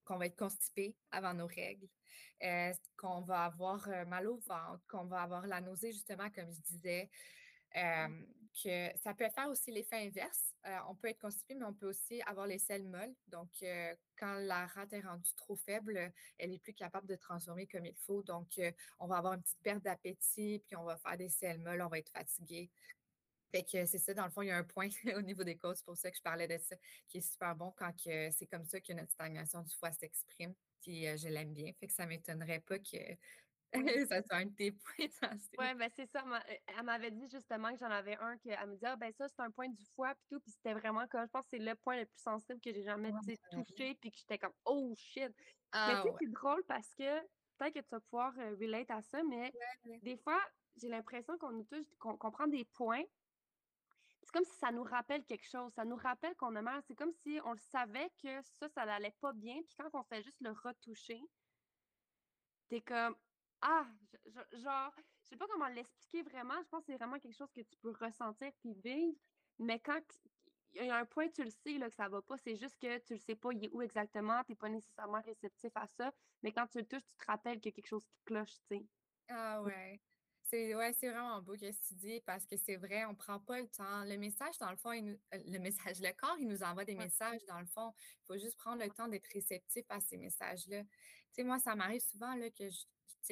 qu'on 0.05 0.17
va 0.17 0.27
être 0.27 0.37
constipé 0.37 0.95
avant 1.11 1.33
nos 1.33 1.47
règles, 1.47 1.87
qu'on 2.97 3.21
va 3.21 3.45
avoir 3.45 3.87
mal 4.05 4.27
au 4.27 4.37
ventre, 4.37 4.85
qu'on 4.87 5.05
va 5.05 5.21
avoir 5.21 5.47
la 5.47 5.61
nausée, 5.61 5.91
justement, 5.91 6.29
comme 6.29 6.51
je 6.51 6.61
disais. 6.61 7.09
Euh, 8.65 8.89
ça 8.95 9.13
peut 9.13 9.29
faire 9.29 9.49
aussi 9.49 9.71
l'effet 9.71 10.07
inverse. 10.07 10.55
Euh, 10.65 10.77
on 10.89 10.95
peut 10.95 11.07
être 11.07 11.19
constipé, 11.19 11.55
mais 11.55 11.65
on 11.65 11.73
peut 11.73 11.87
aussi 11.89 12.21
avoir 12.23 12.47
les 12.47 12.57
selles 12.57 12.83
molles. 12.83 13.13
Donc, 13.27 13.49
euh, 13.63 13.95
quand 14.17 14.33
la 14.33 14.65
rate 14.67 14.93
est 14.93 15.01
rendue 15.01 15.33
trop 15.35 15.55
faible, 15.55 16.11
elle 16.37 16.53
est 16.53 16.57
plus 16.57 16.73
capable 16.73 17.07
de 17.07 17.15
transformer 17.15 17.67
comme 17.67 17.85
il 17.85 17.95
faut. 17.95 18.21
Donc, 18.23 18.57
euh, 18.59 18.71
on 18.99 19.07
va 19.07 19.17
avoir 19.17 19.33
une 19.33 19.41
petite 19.41 19.61
perte 19.61 19.83
d'appétit, 19.83 20.61
puis 20.65 20.75
on 20.75 20.83
va 20.83 20.97
faire 20.97 21.17
des 21.17 21.29
selles 21.29 21.59
molles, 21.59 21.81
on 21.81 21.87
va 21.87 21.99
être 21.99 22.11
fatigué. 22.11 22.69
Fait 23.51 23.63
que 23.63 23.85
c'est 23.85 23.99
ça, 23.99 24.13
dans 24.13 24.25
le 24.25 24.31
fond, 24.31 24.41
il 24.41 24.47
y 24.47 24.51
a 24.51 24.57
un 24.57 24.63
point 24.63 24.89
au 25.15 25.21
niveau 25.21 25.43
des 25.43 25.55
côtes, 25.55 25.77
c'est 25.77 25.85
pour 25.85 25.97
ça 25.97 26.11
que 26.11 26.17
je 26.17 26.21
parlais 26.21 26.47
de 26.47 26.57
ça, 26.57 26.75
qui 27.07 27.19
est 27.19 27.31
super 27.31 27.55
bon 27.55 27.73
quand 27.77 27.93
c'est 27.97 28.47
comme 28.51 28.65
ça 28.65 28.81
que 28.81 28.91
notre 28.91 29.11
stagnation 29.11 29.61
du 29.61 29.73
foie 29.75 29.91
s'exprime. 29.93 30.53
Puis 30.81 31.05
je 31.17 31.27
l'aime 31.29 31.53
bien. 31.53 31.71
Fait 31.79 31.87
que 31.87 31.93
ça 31.93 32.05
m'étonnerait 32.05 32.59
pas 32.59 32.77
que 32.79 32.97
Oui. 33.75 33.97
ça 34.09 34.21
tes 34.55 34.71
points 34.71 35.09
sensibles. 35.09 35.57
Ouais, 35.57 35.73
ben, 35.73 35.89
c'est 35.95 36.05
ça, 36.05 36.23
heu, 36.23 36.39
elle 36.67 36.83
m'avait 36.85 37.09
dit 37.09 37.27
justement 37.31 37.71
que 37.73 37.79
j'en 37.79 37.89
avais 37.89 38.15
un 38.17 38.37
qu'elle 38.37 38.69
me 38.69 38.75
dit: 38.75 38.85
«Ah 38.85 38.95
ben 38.95 39.11
ça, 39.11 39.27
c'est 39.27 39.41
un 39.41 39.49
point 39.49 39.69
du 39.69 39.83
foie» 39.95 40.13
puis 40.13 40.27
tout, 40.29 40.39
puis 40.39 40.51
c'était 40.51 40.73
vraiment 40.75 41.07
comme 41.07 41.25
je 41.25 41.31
pense 41.31 41.45
que 41.45 41.49
c'est 41.57 41.57
le 41.57 41.73
point 41.73 41.95
le 41.97 42.05
plus 42.05 42.19
sensible 42.21 42.59
que 42.61 42.71
j'ai 42.71 42.83
jamais, 42.83 43.15
Ouais. 43.23 43.37
touché 43.49 43.95
puis 43.95 44.11
que 44.11 44.17
j'étais 44.19 44.37
comme: 44.37 44.53
«Oh 44.65 44.93
shit!» 44.95 45.31
mais 45.85 45.95
Ah 45.95 45.97
tu 45.97 46.09
sais, 46.09 46.13
ouais. 46.13 46.19
c'est 46.19 46.29
drôle 46.31 46.63
parce 46.67 46.93
que 46.93 47.21
peut-être 47.57 47.73
que 47.73 47.79
tu 47.79 47.87
vas 47.89 47.99
pouvoir, 48.01 48.37
heu, 48.37 48.55
relate 48.61 48.91
à 48.91 49.01
ça, 49.01 49.23
mais 49.23 49.55
ouais. 49.85 50.01
des 50.03 50.15
fois, 50.17 50.39
j'ai 50.79 50.89
l'impression 50.89 51.37
qu'on 51.39 51.51
nous 51.51 51.63
touche 51.63 51.85
qu'on 51.97 52.17
prend 52.31 52.45
des 52.47 52.65
points, 52.65 53.01
c'est 54.23 54.31
comme 54.33 54.45
si 54.45 54.57
ça 54.57 54.71
nous 54.71 54.83
rappelle 54.83 55.25
quelque 55.25 55.47
chose, 55.49 55.73
ça 55.73 55.85
nous 55.85 55.95
rappelle 55.97 56.35
qu'on 56.37 56.55
a 56.55 56.61
mal. 56.63 56.81
C'est 56.87 56.95
comme 56.95 57.13
si 57.13 57.39
on 57.45 57.53
le 57.53 57.59
savait 57.59 58.09
que 58.23 58.41
ça, 58.43 58.69
ça 58.69 58.83
allait 58.83 59.15
pas 59.21 59.33
bien, 59.33 59.55
puis 59.67 59.75
quand 59.77 59.89
on 59.99 60.03
fait 60.03 60.23
juste 60.23 60.41
le 60.41 60.51
retoucher 60.51 61.21
T'es 62.71 62.81
comme: 62.81 63.15
«Ah!» 63.61 63.87
je 64.11 64.17
je 64.51 64.57
genre, 64.61 64.93
je 65.23 65.29
sais 65.29 65.37
pas 65.37 65.47
comment 65.47 65.67
l'expliquer 65.67 66.21
vraiment, 66.23 66.61
je 66.63 66.67
pense 66.69 66.81
que 66.81 66.91
c'est 66.91 66.97
vraiment 66.97 67.19
quelque 67.19 67.35
chose 67.35 67.51
que 67.51 67.61
tu 67.61 67.75
peux 67.81 67.91
ressentir 67.91 68.51
puis 68.59 68.73
vivre, 68.73 69.17
mais 69.59 69.79
quand 69.79 70.01
il 70.73 70.85
y 70.85 70.89
a 70.89 70.97
un 70.97 71.05
point, 71.05 71.29
tu 71.29 71.43
le 71.43 71.49
sais 71.49 71.77
là, 71.77 71.89
que 71.89 71.95
ça 71.95 72.09
va 72.09 72.21
pas, 72.21 72.37
c'est 72.37 72.55
juste 72.55 72.77
que 72.79 72.99
tu 72.99 73.13
le 73.13 73.19
sais 73.19 73.35
pas 73.35 73.49
il 73.53 73.65
est 73.65 73.69
où 73.73 73.81
exactement, 73.81 74.43
tu 74.43 74.53
es 74.53 74.55
pas 74.55 74.69
nécessairement 74.69 75.21
réceptif 75.21 75.71
à 75.75 75.87
ça, 75.87 76.13
mais 76.43 76.51
quand 76.51 76.67
tu 76.67 76.79
le 76.79 76.87
touches, 76.87 77.05
tu 77.05 77.15
te 77.15 77.25
rappelles 77.25 77.59
qu'il 77.61 77.71
y 77.71 77.73
a 77.73 77.75
quelque 77.75 77.87
chose 77.87 78.05
qui 78.05 78.19
cloche, 78.25 78.59
tu 78.69 78.77
sais. 78.77 78.87
Ah 79.29 79.61
ouais. 79.63 80.01
C'est 80.43 80.73
ouais, 80.75 80.93
c'est 80.93 81.09
vraiment 81.09 81.41
beau 81.41 81.53
que 81.53 81.59
tu 81.71 81.93
dis 81.95 82.21
parce 82.21 82.45
que 82.45 82.55
c'est 82.55 82.77
vrai, 82.77 83.03
on 83.05 83.15
prend 83.15 83.39
pas 83.41 83.59
le 83.59 83.67
temps. 83.67 84.05
Le 84.05 84.15
message, 84.17 84.57
dans 84.59 84.71
le 84.71 84.77
fond, 84.77 84.93
il 84.93 85.03
nous, 85.03 85.13
euh, 85.33 85.43
le 85.45 85.59
message, 85.59 85.99
le 85.99 86.13
corps, 86.13 86.37
il 86.39 86.47
nous 86.47 86.63
envoie 86.63 86.85
des 86.85 86.95
messages, 86.95 87.43
dans 87.45 87.59
le 87.59 87.65
fond. 87.65 87.91
Il 87.97 88.25
faut 88.27 88.37
juste 88.37 88.55
prendre 88.57 88.81
le 88.81 88.89
temps 88.89 89.09
d'être 89.09 89.27
réceptif 89.33 89.83
à 89.89 89.99
ces 89.99 90.15
messages-là. 90.17 90.83
Tu 90.85 90.89
sais, 91.33 91.43
moi, 91.43 91.59
ça 91.59 91.75
m'arrive 91.75 91.99
souvent 92.01 92.33
là, 92.35 92.49
que 92.49 92.69
je, 92.69 92.85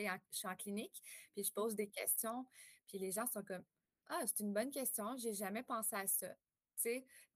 en- 0.09 0.19
je 0.31 0.37
suis 0.37 0.47
en 0.47 0.55
clinique, 0.55 1.01
puis 1.33 1.43
je 1.43 1.51
Mmh 1.51 1.53
pose 1.53 1.75
des 1.75 1.89
questions, 1.89 2.45
puis 2.87 2.99
les 2.99 3.11
gens 3.11 3.27
sont 3.27 3.43
comme 3.43 3.63
Ah, 4.07 4.21
c'est 4.27 4.39
une 4.41 4.53
bonne 4.53 4.71
question, 4.71 5.17
j'ai 5.17 5.33
jamais 5.33 5.63
pensé 5.63 5.95
à 5.95 6.07
ça. 6.07 6.35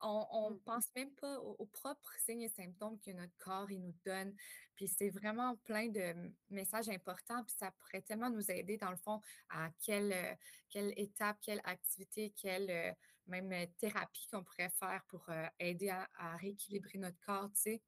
On, 0.02 0.26
on 0.32 0.54
mh. 0.54 0.60
pense 0.66 0.88
même 0.96 1.12
pas 1.16 1.40
aux, 1.42 1.56
aux 1.60 1.66
propres 1.66 2.14
signes 2.20 2.42
et 2.44 2.50
symptômes 2.50 3.00
que 3.00 3.12
notre 3.12 3.36
corps 3.38 3.70
il 3.72 3.82
nous 3.82 3.96
donne. 4.06 4.36
Puis 4.76 4.88
c'est 4.88 5.10
vraiment 5.10 5.58
plein 5.58 5.90
de 5.90 6.32
messages 6.50 6.90
importants, 6.90 7.44
puis 7.44 7.56
ça 7.58 7.72
pourrait 7.72 8.02
tellement 8.02 8.30
nous 8.30 8.50
aider, 8.52 8.78
dans 8.78 8.92
le 8.92 8.98
fond, 8.98 9.20
à 9.50 9.70
quelle, 9.84 10.14
euh, 10.14 10.36
quelle 10.70 10.94
étape, 10.98 11.38
quelle 11.42 11.62
activité, 11.66 12.32
quelle 12.36 12.70
euh, 12.70 12.92
même 13.28 13.52
euh, 13.52 13.66
thérapie 13.78 14.28
qu'on 14.32 14.44
pourrait 14.44 14.70
faire 14.70 15.04
pour 15.10 15.28
aider 15.60 15.90
à, 15.90 16.10
à 16.18 16.38
rééquilibrer 16.38 16.98
notre 16.98 17.20
corps, 17.20 17.50
tu 17.54 17.62
sais. 17.62 17.82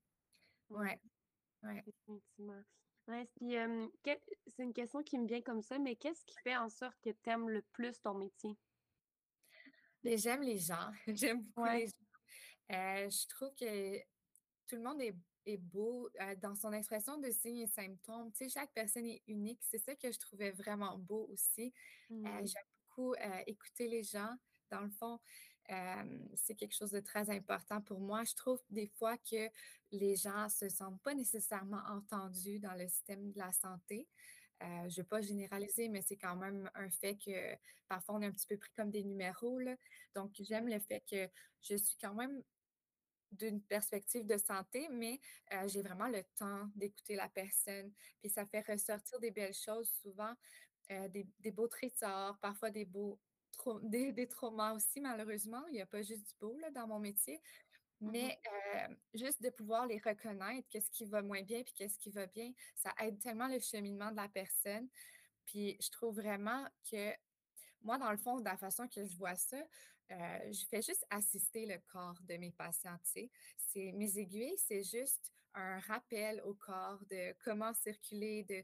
Ouais, 0.70 1.00
Ouais, 3.08 3.26
puis, 3.36 3.56
quel 4.04 4.20
c'est 4.56 4.64
une 4.64 4.74
question 4.74 5.04
qui 5.04 5.18
me 5.18 5.28
vient 5.28 5.42
comme 5.42 5.62
ça, 5.62 5.80
mais 5.80 5.96
qu'est-ce 5.96 6.24
qui 6.26 6.36
fait 6.44 6.56
en 6.58 6.70
sorte 6.70 6.98
que 7.02 7.10
tu 7.10 7.30
aimes 7.30 7.50
le 7.50 7.62
plus 7.74 8.00
ton 8.02 8.14
métier? 8.14 8.58
J'aime 10.04 10.42
les 10.42 10.58
gens, 10.58 10.92
j'aime 11.08 11.42
beaucoup 11.44 11.62
Ouais. 11.68 11.80
les 11.80 11.88
gens. 11.88 11.94
Euh, 12.72 13.10
je 13.10 13.28
trouve 13.28 13.54
que 13.56 14.00
tout 14.68 14.76
le 14.78 14.82
monde 14.82 15.02
est, 15.02 15.16
est 15.46 15.58
beau 15.58 16.10
euh, 16.22 16.36
dans 16.38 16.56
son 16.56 16.72
expression 16.74 17.18
de 17.18 17.30
signes 17.30 17.60
et 17.60 17.68
symptômes. 17.68 18.32
Tu 18.32 18.46
sais, 18.46 18.50
chaque 18.50 18.74
personne 18.74 19.06
est 19.06 19.22
unique. 19.28 19.62
C'est 19.64 19.78
ça 19.80 19.96
que 19.96 20.12
je 20.12 20.18
trouvais 20.20 20.52
vraiment 20.52 20.98
beau 20.98 21.28
aussi. 21.32 21.74
Euh, 22.12 22.16
Mmh. 22.16 22.46
j'aime 22.48 22.64
beaucoup 22.88 23.14
écouter 23.48 23.88
les 23.88 24.04
gens. 24.04 24.36
Dans 24.70 24.82
le 24.82 24.90
fond, 24.90 25.20
c'est 26.36 26.56
quelque 26.56 26.76
chose 26.76 26.92
de 26.92 27.00
très 27.02 27.30
important 27.30 27.82
pour 27.82 28.00
moi. 28.00 28.24
Je 28.24 28.34
trouve 28.36 28.62
des 28.70 28.88
fois 28.88 29.18
que 29.18 29.50
les 29.92 30.16
gens 30.16 30.48
se 30.50 30.68
sentent 30.70 31.02
pas 31.02 31.14
nécessairement 31.14 31.82
entendus 31.90 32.60
dans 32.60 32.74
le 32.74 32.88
système 32.88 33.32
de 33.32 33.38
la 33.38 33.52
santé. 33.52 34.08
Euh, 34.62 34.90
je 34.90 34.94
ne 34.94 34.96
vais 34.98 35.04
pas 35.04 35.22
généraliser, 35.22 35.90
mais 35.90 36.02
c'est 36.02 36.18
quand 36.18 36.36
même 36.36 36.70
un 36.76 36.90
fait 36.90 37.18
que 37.18 37.56
parfois 37.88 38.16
on 38.16 38.22
est 38.22 38.28
un 38.28 38.32
petit 38.32 38.48
peu 38.48 38.58
pris 38.58 38.72
comme 38.76 38.92
des 38.92 39.04
numéros, 39.04 39.60
là. 39.60 39.76
Donc, 40.16 40.32
j'aime 40.40 40.68
le 40.68 40.80
fait 40.80 41.04
que 41.10 41.30
je 41.62 41.76
suis 41.76 41.98
quand 42.00 42.14
même 42.14 42.44
d'une 43.32 43.62
perspective 43.62 44.26
de 44.26 44.38
santé, 44.38 44.88
mais 44.92 45.20
euh, 45.54 45.68
j'ai 45.68 45.82
vraiment 45.82 46.08
le 46.08 46.24
temps 46.38 46.70
d'écouter 46.76 47.16
la 47.16 47.30
personne. 47.30 47.92
Puis 48.20 48.30
ça 48.30 48.46
fait 48.46 48.62
ressortir 48.68 49.20
des 49.20 49.32
belles 49.32 49.54
choses 49.54 49.90
souvent, 50.02 50.34
euh, 50.92 51.08
des, 51.08 51.52
beaux 51.52 51.68
trésors, 51.68 52.38
parfois 52.40 52.70
des 52.70 52.86
beaux 52.86 53.20
des, 53.84 54.28
traumas 54.28 54.74
aussi, 54.74 55.00
malheureusement. 55.00 55.66
Il 55.68 55.74
n'y 55.74 55.82
a 55.82 55.86
pas 55.86 56.02
juste 56.02 56.28
du 56.28 56.34
beau 56.40 56.58
là, 56.60 56.72
dans 56.72 56.88
mon 56.88 57.00
métier, 57.00 57.42
mais 58.02 58.40
euh, 58.48 58.96
juste 59.14 59.42
de 59.42 59.50
pouvoir 59.50 59.86
les 59.86 60.00
reconnaître, 60.00 60.68
qu'est-ce 60.70 60.90
qui 60.90 61.06
va 61.06 61.22
moins 61.22 61.44
bien, 61.44 61.64
puis 61.64 61.74
qu'est-ce 61.74 61.98
qui 62.00 62.10
va 62.10 62.26
bien, 62.26 62.52
ça 62.76 62.94
aide 63.00 63.20
tellement 63.20 63.48
le 63.48 63.60
cheminement 63.60 64.12
de 64.12 64.16
la 64.16 64.28
personne. 64.28 64.90
Puis 65.46 65.78
je 65.80 65.90
trouve 65.90 66.16
vraiment 66.16 66.66
que 66.90 67.14
moi, 67.84 67.98
dans 67.98 68.12
le 68.12 68.18
fond, 68.18 68.40
de 68.40 68.46
la 68.46 68.58
façon 68.58 68.88
que 68.88 69.06
je 69.06 69.18
vois 69.18 69.36
ça, 69.36 69.58
euh, 70.12 70.52
je 70.52 70.66
fais 70.66 70.82
juste 70.82 71.06
assister 71.10 71.66
le 71.66 71.78
corps 71.92 72.20
de 72.28 72.36
mes 72.38 72.52
patients, 72.52 72.98
mes 73.76 74.18
aiguilles, 74.18 74.58
c'est 74.58 74.84
juste 74.84 75.32
un 75.54 75.80
rappel 75.80 76.42
au 76.46 76.54
corps 76.54 77.00
de 77.10 77.34
comment 77.44 77.74
circuler, 77.74 78.44
de 78.44 78.64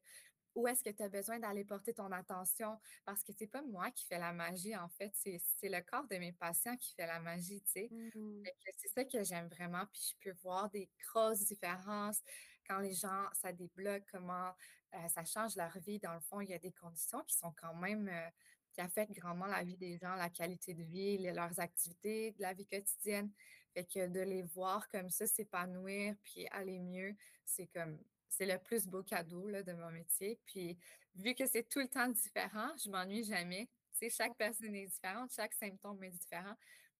où 0.57 0.67
est-ce 0.67 0.83
que 0.83 0.89
tu 0.89 1.03
as 1.03 1.09
besoin 1.09 1.37
d'aller 1.37 1.63
porter 1.63 1.93
ton 1.93 2.11
attention? 2.11 2.79
Parce 3.05 3.23
que 3.23 3.31
c'est 3.31 3.47
pas 3.47 3.61
moi 3.61 3.91
qui 3.91 4.05
fais 4.07 4.17
la 4.17 4.33
magie, 4.33 4.75
en 4.75 4.89
fait, 4.89 5.11
c'est 5.13 5.39
le 5.69 5.81
corps 5.81 6.07
de 6.07 6.17
mes 6.17 6.33
patients 6.33 6.75
qui 6.77 6.95
fait 6.95 7.05
la 7.05 7.19
magie, 7.19 7.61
tu 7.61 7.71
sais. 7.71 7.89
Mmh 7.91 8.43
C'est 8.75 8.89
ça 8.89 9.05
que 9.05 9.23
j'aime 9.23 9.47
vraiment, 9.49 9.85
puis 9.93 10.01
je 10.09 10.29
peux 10.29 10.35
voir 10.41 10.69
des 10.71 10.89
grosses 11.05 11.45
différences 11.45 12.21
quand 12.67 12.79
les 12.79 12.93
gens, 12.93 13.29
ça 13.33 13.51
débloque, 13.51 14.03
comment 14.11 14.51
euh, 14.95 15.07
ça 15.09 15.23
change 15.23 15.55
leur 15.55 15.77
vie. 15.77 15.99
Dans 15.99 16.15
le 16.15 16.19
fond, 16.21 16.41
il 16.41 16.49
y 16.49 16.53
a 16.53 16.59
des 16.59 16.71
conditions 16.71 17.23
qui 17.27 17.37
sont 17.37 17.53
quand 17.61 17.75
même, 17.75 18.09
euh, 18.09 18.29
qui 18.73 18.81
affectent 18.81 19.13
grandement 19.13 19.45
la 19.45 19.63
vie 19.63 19.77
des 19.77 19.97
gens, 19.99 20.15
la 20.15 20.29
qualité 20.29 20.73
de 20.73 20.83
vie, 20.83 21.19
leurs 21.19 21.59
activités, 21.59 22.31
de 22.31 22.41
la 22.41 22.53
vie 22.53 22.65
quotidienne. 22.65 23.31
Fait 23.75 23.85
que 23.85 24.07
de 24.07 24.21
les 24.21 24.41
voir 24.41 24.89
comme 24.89 25.11
ça 25.11 25.27
s'épanouir, 25.27 26.15
puis 26.23 26.47
aller 26.47 26.79
mieux, 26.79 27.15
c'est 27.45 27.67
comme 27.67 27.99
c'est 28.29 28.45
le 28.45 28.57
plus 28.59 28.85
beau 28.87 29.03
cadeau 29.03 29.47
là, 29.47 29.63
de 29.63 29.73
mon 29.73 29.91
métier. 29.91 30.39
Puis, 30.45 30.77
vu 31.15 31.33
que 31.35 31.45
c'est 31.45 31.67
tout 31.67 31.79
le 31.79 31.87
temps 31.87 32.07
différent, 32.07 32.69
je 32.83 32.89
m'ennuie 32.89 33.23
jamais. 33.23 33.69
Tu 33.99 34.09
chaque 34.09 34.35
personne 34.37 34.75
est 34.75 34.87
différente, 34.87 35.31
chaque 35.31 35.53
symptôme 35.53 36.03
est 36.03 36.11
différent. 36.11 36.53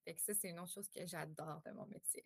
Fait 0.04 0.16
que 0.16 0.22
ça, 0.22 0.34
c'est 0.34 0.50
une 0.50 0.60
autre 0.60 0.74
chose 0.74 0.90
que 0.90 1.06
j'adore 1.06 1.62
de 1.66 1.72
mon 1.72 1.86
métier. 1.86 2.26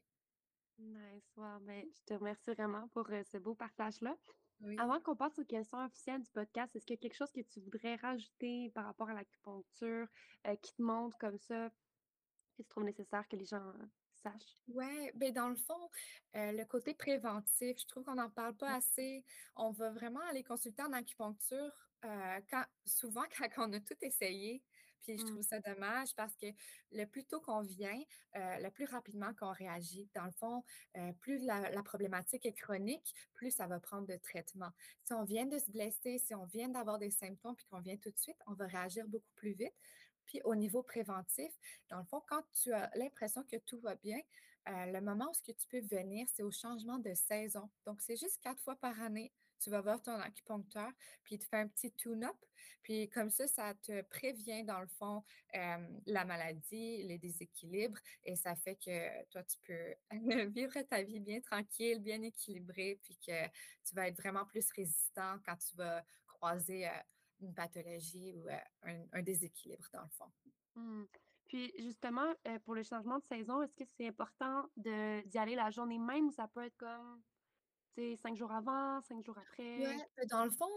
Nice. 0.78 1.32
Wow. 1.36 1.60
Ben, 1.62 1.86
je 1.94 2.04
te 2.06 2.14
remercie 2.14 2.52
vraiment 2.52 2.88
pour 2.90 3.10
euh, 3.12 3.24
ce 3.24 3.38
beau 3.38 3.56
partage-là. 3.56 4.16
Avant 4.78 5.00
qu'on 5.00 5.16
passe 5.16 5.40
aux 5.40 5.46
questions 5.46 5.84
officielles 5.84 6.22
du 6.22 6.30
podcast, 6.30 6.76
est-ce 6.76 6.86
qu'il 6.86 6.96
y 6.96 7.00
a 7.00 7.02
quelque 7.02 7.18
chose 7.18 7.32
que 7.32 7.42
tu 7.42 7.60
voudrais 7.62 7.96
rajouter 7.96 8.70
par 8.76 8.86
rapport 8.86 9.10
à 9.10 9.14
l'acupuncture 9.16 10.08
euh, 10.46 10.56
qui 10.62 10.74
te 10.76 10.82
montre 10.82 11.18
comme 11.18 11.40
ça, 11.40 11.72
que 12.58 12.62
tu 12.62 12.70
trouves 12.70 12.84
nécessaire 12.84 13.28
que 13.28 13.36
les 13.36 13.46
gens 13.46 13.74
Oui, 14.68 15.12
ben 15.16 15.34
dans 15.34 15.50
le 15.50 15.56
fond, 15.56 15.90
euh, 16.36 16.52
le 16.52 16.66
côté 16.66 16.94
préventif, 16.94 17.80
je 17.80 17.86
trouve 17.88 18.04
qu'on 18.04 18.16
n'en 18.16 18.30
parle 18.30 18.56
pas 18.56 18.76
assez. 18.76 19.24
On 19.56 19.72
va 19.72 19.92
vraiment 19.92 20.22
aller 20.30 20.44
consulter 20.44 20.84
en 20.84 20.94
acupuncture 20.94 21.88
quand, 22.50 22.64
souvent 22.84 23.24
quand 23.38 23.48
on 23.58 23.74
a 23.74 23.80
tout 23.80 23.98
essayé, 24.02 24.64
puis 25.02 25.18
je 25.18 25.24
mmh. 25.24 25.28
trouve 25.28 25.42
ça 25.42 25.60
dommage 25.60 26.16
parce 26.16 26.36
que 26.36 26.48
le 26.92 27.06
plus 27.06 27.26
tôt 27.26 27.40
qu'on 27.42 27.62
vient, 27.62 28.00
euh, 28.36 28.58
le 28.60 28.70
plus 28.70 28.86
rapidement 28.86 29.34
qu'on 29.34 29.52
réagit. 29.52 30.10
Dans 30.14 30.26
le 30.26 30.32
fond, 30.32 30.64
euh, 30.98 31.12
plus 31.14 31.40
la, 31.40 31.84
problématique 31.84 32.46
est 32.46 32.54
chronique, 32.54 33.14
plus 33.34 33.52
ça 33.52 33.68
va 33.68 33.80
prendre 33.80 34.08
de 34.08 34.16
traitement. 34.18 34.70
Si 35.04 35.14
on 35.14 35.24
vient 35.24 35.46
de 35.46 35.58
se 35.58 35.72
blesser, 35.72 36.20
si 36.20 36.36
on 36.36 36.46
vient 36.46 36.70
d'avoir 36.70 37.00
des 37.00 37.12
symptômes, 37.12 37.56
puis 37.56 37.66
qu'on 37.66 37.82
vient 37.82 37.98
tout 37.98 38.12
de 38.12 38.18
suite, 38.18 38.38
on 38.48 38.54
va 38.54 38.68
réagir 38.68 39.08
beaucoup 39.08 39.32
plus 39.36 39.54
vite. 39.54 39.74
Puis 40.26 40.42
au 40.44 40.56
niveau 40.56 40.84
préventif, 40.84 41.52
dans 41.90 42.00
le 42.00 42.06
fond, 42.06 42.22
quand 42.28 42.44
tu 42.54 42.74
as 42.74 42.90
l'impression 42.96 43.44
que 43.44 43.58
tout 43.58 43.80
va 43.80 43.96
bien, 43.96 44.20
euh, 44.70 44.86
le 44.88 45.02
moment 45.02 45.30
où 45.30 45.34
ce 45.34 45.42
que 45.42 45.58
tu 45.58 45.68
peux 45.68 45.82
venir, 45.82 46.28
c'est 46.34 46.44
au 46.44 46.52
changement 46.52 47.00
de 47.00 47.14
saison. 47.14 47.70
Donc, 47.86 48.02
c'est 48.02 48.16
juste 48.18 48.40
quatre 48.42 48.62
fois 48.62 48.76
par 48.76 49.00
année 49.02 49.32
tu 49.62 49.70
vas 49.70 49.82
voir 49.82 50.02
ton 50.02 50.20
acupuncteur, 50.20 50.92
puis 51.24 51.36
il 51.36 51.40
te 51.40 51.46
fait 51.46 51.58
un 51.58 51.68
petit 51.68 51.92
tune-up. 51.92 52.36
Puis 52.84 53.10
comme 53.10 53.30
ça, 53.30 53.48
ça 53.48 53.74
te 53.76 54.02
prévient, 54.04 54.64
dans 54.64 54.80
le 54.80 54.88
fond, 54.88 55.24
la 55.54 56.26
maladie, 56.26 57.04
les 57.04 57.18
déséquilibres, 57.18 58.00
et 58.24 58.36
ça 58.36 58.56
fait 58.56 58.76
que 58.76 59.24
toi, 59.30 59.44
tu 59.44 59.58
peux 59.66 59.96
vivre 60.52 60.82
ta 60.90 61.04
vie 61.04 61.20
bien 61.20 61.40
tranquille, 61.42 62.00
bien 62.00 62.22
équilibrée, 62.24 63.00
puis 63.04 63.18
que 63.18 63.46
tu 63.86 63.96
vas 63.96 64.08
être 64.08 64.18
vraiment 64.18 64.46
plus 64.46 64.68
résistant 64.72 65.38
quand 65.46 65.58
tu 65.58 65.76
vas 65.76 66.04
croiser 66.28 66.90
une 67.42 67.54
pathologie 67.54 68.34
ou 68.34 68.48
un, 68.84 69.22
déséquilibre, 69.22 69.88
dans 69.94 70.04
le 70.04 70.10
fond. 70.10 70.32
Mmh. 70.76 71.04
Puis 71.48 71.74
justement, 71.80 72.34
pour 72.64 72.76
le 72.76 72.84
changement 72.84 73.20
de 73.20 73.26
saison, 73.26 73.62
est-ce 73.62 73.76
que 73.76 73.84
c'est 73.86 74.08
important 74.08 74.70
d'y 74.78 75.38
aller 75.38 75.56
la 75.56 75.70
journée 75.70 76.00
même 76.00 76.28
ou 76.28 76.32
ça 76.32 76.48
peut 76.48 76.64
être 76.64 76.78
comme 76.78 77.22
sais, 77.94 78.16
cinq 78.18 78.36
jours 78.36 78.52
avant, 78.52 79.02
cinq 79.02 79.24
jours 79.24 79.38
après? 79.38 79.88
Ouais, 79.88 80.28
dans 80.30 80.44
le 80.44 80.52
fond, 80.52 80.68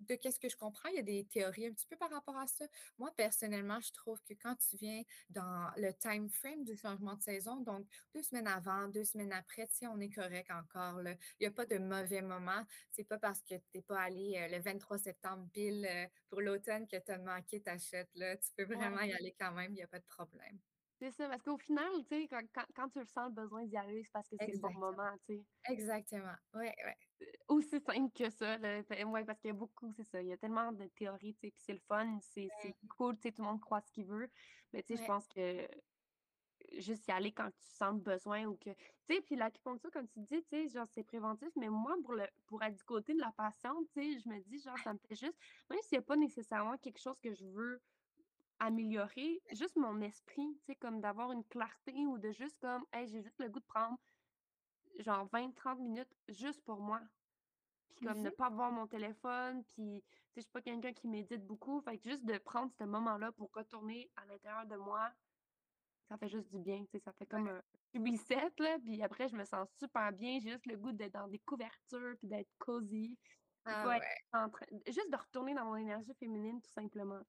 de 0.00 0.14
qu'est-ce 0.14 0.38
que 0.38 0.48
je 0.48 0.56
comprends, 0.56 0.88
il 0.90 0.96
y 0.96 0.98
a 0.98 1.02
des 1.02 1.26
théories 1.26 1.66
un 1.66 1.72
petit 1.72 1.86
peu 1.86 1.96
par 1.96 2.10
rapport 2.10 2.36
à 2.36 2.46
ça. 2.46 2.64
Moi, 2.98 3.10
personnellement, 3.16 3.80
je 3.80 3.92
trouve 3.92 4.22
que 4.22 4.32
quand 4.34 4.54
tu 4.56 4.76
viens 4.76 5.02
dans 5.28 5.70
le 5.76 5.92
time 5.92 6.28
frame 6.30 6.64
du 6.64 6.76
changement 6.76 7.16
de 7.16 7.22
saison, 7.22 7.60
donc 7.60 7.86
deux 8.14 8.22
semaines 8.22 8.46
avant, 8.46 8.88
deux 8.88 9.04
semaines 9.04 9.32
après, 9.32 9.66
tu 9.66 9.74
sais, 9.74 9.86
on 9.88 9.98
est 10.00 10.10
correct 10.10 10.50
encore. 10.50 11.00
Il 11.02 11.16
n'y 11.40 11.46
a 11.46 11.50
pas 11.50 11.66
de 11.66 11.78
mauvais 11.78 12.22
moment. 12.22 12.64
C'est 12.90 13.04
pas 13.04 13.18
parce 13.18 13.42
que 13.42 13.54
tu 13.56 13.62
n'es 13.74 13.82
pas 13.82 14.00
allé 14.00 14.46
le 14.50 14.60
23 14.60 14.98
septembre 14.98 15.48
pile 15.52 15.88
pour 16.28 16.40
l'automne 16.40 16.86
que 16.86 16.96
tu 16.96 17.10
as 17.10 17.18
manqué 17.18 17.60
ta 17.60 17.76
chute. 17.78 18.08
Là. 18.14 18.36
Tu 18.36 18.50
peux 18.56 18.64
vraiment 18.64 19.02
y 19.02 19.12
aller 19.12 19.34
quand 19.38 19.52
même, 19.52 19.72
il 19.72 19.76
n'y 19.76 19.82
a 19.82 19.88
pas 19.88 19.98
de 19.98 20.06
problème. 20.06 20.58
C'est 20.98 21.12
ça, 21.12 21.28
parce 21.28 21.42
qu'au 21.42 21.56
final, 21.58 21.88
tu 22.10 22.22
sais, 22.22 22.28
quand, 22.28 22.42
quand, 22.74 22.88
tu 22.88 22.98
ressens 22.98 23.26
le 23.26 23.32
besoin 23.32 23.64
d'y 23.64 23.76
aller, 23.76 24.02
c'est 24.02 24.12
parce 24.12 24.28
que 24.28 24.36
c'est 24.40 24.50
le 24.50 24.58
bon 24.58 24.72
moment, 24.72 25.12
tu 25.26 25.36
sais. 25.36 25.44
Exactement, 25.72 26.34
ouais, 26.54 26.74
ouais. 26.84 26.96
Euh, 27.22 27.26
aussi 27.48 27.80
simple 27.80 28.10
que 28.12 28.28
ça, 28.30 28.58
là. 28.58 28.80
Ouais, 29.06 29.24
parce 29.24 29.38
qu'il 29.40 29.48
y 29.48 29.52
a 29.52 29.54
beaucoup, 29.54 29.92
c'est 29.92 30.04
ça, 30.04 30.20
il 30.20 30.28
y 30.28 30.32
a 30.32 30.36
tellement 30.36 30.72
de 30.72 30.86
théories, 30.96 31.34
tu 31.34 31.46
sais, 31.46 31.50
puis 31.52 31.62
c'est 31.64 31.72
le 31.72 31.80
fun, 31.86 32.18
c'est 32.20 32.48
cool, 32.96 33.14
tu 33.16 33.22
sais, 33.22 33.32
tout 33.32 33.42
le 33.42 33.48
monde 33.48 33.60
croit 33.60 33.80
ce 33.80 33.92
qu'il 33.92 34.06
veut, 34.06 34.28
mais 34.72 34.82
tu 34.82 34.96
sais, 34.96 35.02
je 35.02 35.06
pense 35.06 35.28
que 35.28 35.68
juste 36.78 37.06
y 37.06 37.12
aller 37.12 37.32
quand 37.32 37.50
tu 37.50 37.64
sens 37.64 37.94
le 37.94 38.00
besoin 38.00 38.44
ou 38.46 38.56
que, 38.56 38.70
tu 38.70 39.14
sais, 39.14 39.20
puis 39.20 39.36
l'acupuncture, 39.36 39.92
comme 39.92 40.08
tu 40.08 40.18
dis, 40.20 40.42
tu 40.42 40.48
sais, 40.50 40.68
genre, 40.68 40.88
c'est 40.94 41.04
préventif, 41.04 41.48
mais 41.56 41.68
moi, 41.68 41.94
pour, 42.02 42.14
le, 42.14 42.26
pour 42.46 42.62
être 42.64 42.74
du 42.76 42.84
côté 42.84 43.14
de 43.14 43.20
la 43.20 43.32
patiente, 43.32 43.86
tu 43.92 44.02
sais, 44.02 44.20
je 44.20 44.28
me 44.28 44.40
dis, 44.40 44.58
genre, 44.58 44.78
ça 44.78 44.92
me 44.92 44.98
fait 45.08 45.14
juste, 45.14 45.38
même 45.70 45.80
s'il 45.82 45.98
n'y 45.98 46.02
a 46.02 46.06
pas 46.06 46.16
nécessairement 46.16 46.76
quelque 46.78 47.00
chose 47.00 47.18
que 47.20 47.32
je 47.32 47.44
veux 47.44 47.80
améliorer 48.60 49.40
juste 49.52 49.76
mon 49.76 50.00
esprit, 50.00 50.56
tu 50.60 50.66
sais, 50.66 50.74
comme 50.76 51.00
d'avoir 51.00 51.32
une 51.32 51.44
clarté 51.44 52.06
ou 52.06 52.18
de 52.18 52.32
juste 52.32 52.58
comme, 52.60 52.84
hey, 52.92 53.06
j'ai 53.06 53.22
juste 53.22 53.40
le 53.40 53.48
goût 53.48 53.60
de 53.60 53.64
prendre 53.64 53.98
genre 54.98 55.28
20-30 55.28 55.80
minutes 55.80 56.14
juste 56.28 56.62
pour 56.64 56.80
moi. 56.80 57.00
Puis 57.94 58.06
comme 58.06 58.22
ne 58.22 58.28
mmh 58.28 58.36
pas 58.36 58.50
voir 58.50 58.70
mon 58.70 58.86
téléphone, 58.86 59.64
puis 59.64 60.02
tu 60.02 60.08
sais, 60.08 60.32
je 60.36 60.40
suis 60.42 60.50
pas 60.50 60.62
quelqu'un 60.62 60.92
qui 60.92 61.08
médite 61.08 61.44
beaucoup, 61.44 61.80
fait 61.80 61.98
que 61.98 62.08
juste 62.08 62.24
de 62.24 62.38
prendre 62.38 62.72
ce 62.78 62.84
moment-là 62.84 63.32
pour 63.32 63.50
retourner 63.52 64.10
à 64.16 64.24
l'intérieur 64.26 64.66
de 64.66 64.76
moi, 64.76 65.10
ça 66.08 66.16
fait 66.16 66.28
juste 66.28 66.48
du 66.48 66.58
bien, 66.58 66.84
tu 66.84 66.92
sais, 66.92 66.98
ça 67.00 67.12
fait 67.12 67.26
comme 67.26 67.48
un 67.48 67.62
publicette, 67.92 68.58
là, 68.60 68.78
puis 68.78 69.02
après, 69.02 69.28
je 69.28 69.36
me 69.36 69.44
sens 69.44 69.68
super 69.78 70.12
bien, 70.12 70.38
j'ai 70.40 70.50
juste 70.50 70.66
le 70.66 70.76
goût 70.76 70.92
d'être 70.92 71.14
dans 71.14 71.28
des 71.28 71.40
couvertures, 71.40 72.16
puis 72.18 72.28
d'être 72.28 72.50
cosy, 72.58 73.18
ah 74.32 74.48
juste 74.86 75.10
de 75.10 75.16
retourner 75.16 75.54
dans 75.54 75.64
mon 75.64 75.76
énergie 75.76 76.14
féminine, 76.18 76.60
tout 76.60 76.72
simplement. 76.72 77.20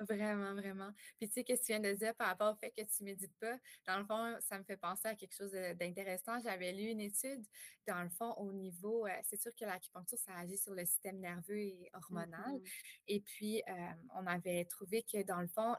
Vraiment, 0.00 0.54
vraiment. 0.54 0.90
Puis 1.18 1.28
tu 1.28 1.34
sais, 1.34 1.44
qu'est-ce 1.44 1.62
que 1.62 1.66
tu 1.66 1.72
viens 1.72 1.92
de 1.92 1.96
dire 1.96 2.14
par 2.14 2.28
rapport 2.28 2.52
au 2.52 2.56
fait 2.56 2.70
que 2.70 2.82
tu 2.82 3.04
médites 3.04 3.36
pas? 3.38 3.56
Dans 3.86 3.98
le 3.98 4.04
fond, 4.04 4.36
ça 4.40 4.58
me 4.58 4.64
fait 4.64 4.76
penser 4.76 5.08
à 5.08 5.14
quelque 5.14 5.34
chose 5.34 5.52
d'intéressant. 5.52 6.40
J'avais 6.40 6.72
lu 6.72 6.84
une 6.84 7.00
étude, 7.00 7.44
dans 7.86 8.02
le 8.02 8.10
fond, 8.10 8.32
au 8.34 8.52
niveau, 8.52 9.06
euh, 9.06 9.10
c'est 9.24 9.40
sûr 9.40 9.52
que 9.54 9.64
l'acupuncture, 9.64 10.18
ça 10.18 10.36
agit 10.36 10.58
sur 10.58 10.74
le 10.74 10.84
système 10.84 11.18
nerveux 11.18 11.58
et 11.58 11.90
hormonal. 11.94 12.54
Mmh 12.54 12.62
et 13.08 13.20
puis, 13.20 13.62
euh, 13.68 13.72
on 14.14 14.26
avait 14.26 14.64
trouvé 14.64 15.02
que, 15.02 15.22
dans 15.24 15.40
le 15.40 15.48
fond, 15.48 15.74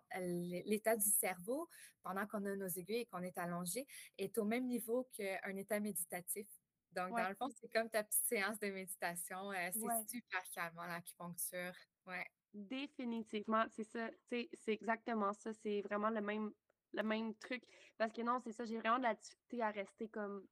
l'état 0.66 0.96
du 0.96 1.10
cerveau, 1.10 1.70
pendant 2.04 2.28
qu'on 2.28 2.46
a 2.46 2.56
nos 2.56 2.68
aiguilles 2.68 3.02
et 3.02 3.06
qu'on 3.06 3.24
est 3.24 3.38
allongé, 3.38 3.88
est 4.18 4.38
au 4.38 4.44
même 4.46 4.66
niveau 4.68 5.08
qu'un 5.14 5.56
état 5.56 5.80
méditatif. 5.80 6.48
Donc, 6.96 7.18
dans 7.18 7.30
le 7.30 7.36
fond, 7.36 7.50
c'est 7.50 7.70
comme 7.70 7.90
ta 7.90 8.04
petite 8.04 8.24
séance 8.24 8.60
de 8.60 8.70
méditation. 8.70 9.52
Euh, 9.52 9.70
c'est 9.72 10.10
super 10.10 10.44
calmant, 10.54 10.86
l'acupuncture. 10.86 11.74
Ouais. 12.06 12.26
Définitivement, 12.54 13.66
c'est 13.70 13.84
ça. 13.84 14.10
C'est 14.30 14.50
exactement 14.68 15.34
ça. 15.34 15.54
C'est 15.54 15.82
vraiment 15.82 16.10
le 16.10 16.22
même, 16.22 16.52
le 16.94 17.04
même 17.04 17.36
truc. 17.36 17.64
Parce 17.98 18.14
que 18.14 18.22
non, 18.22 18.40
c'est 18.40 18.52
ça, 18.52 18.66
j'ai 18.66 18.78
vraiment 18.78 18.98
de 18.98 19.04
la 19.04 19.16
difficulté 19.16 19.62
à 19.62 19.72
rester 19.72 20.08
comme 20.10 20.46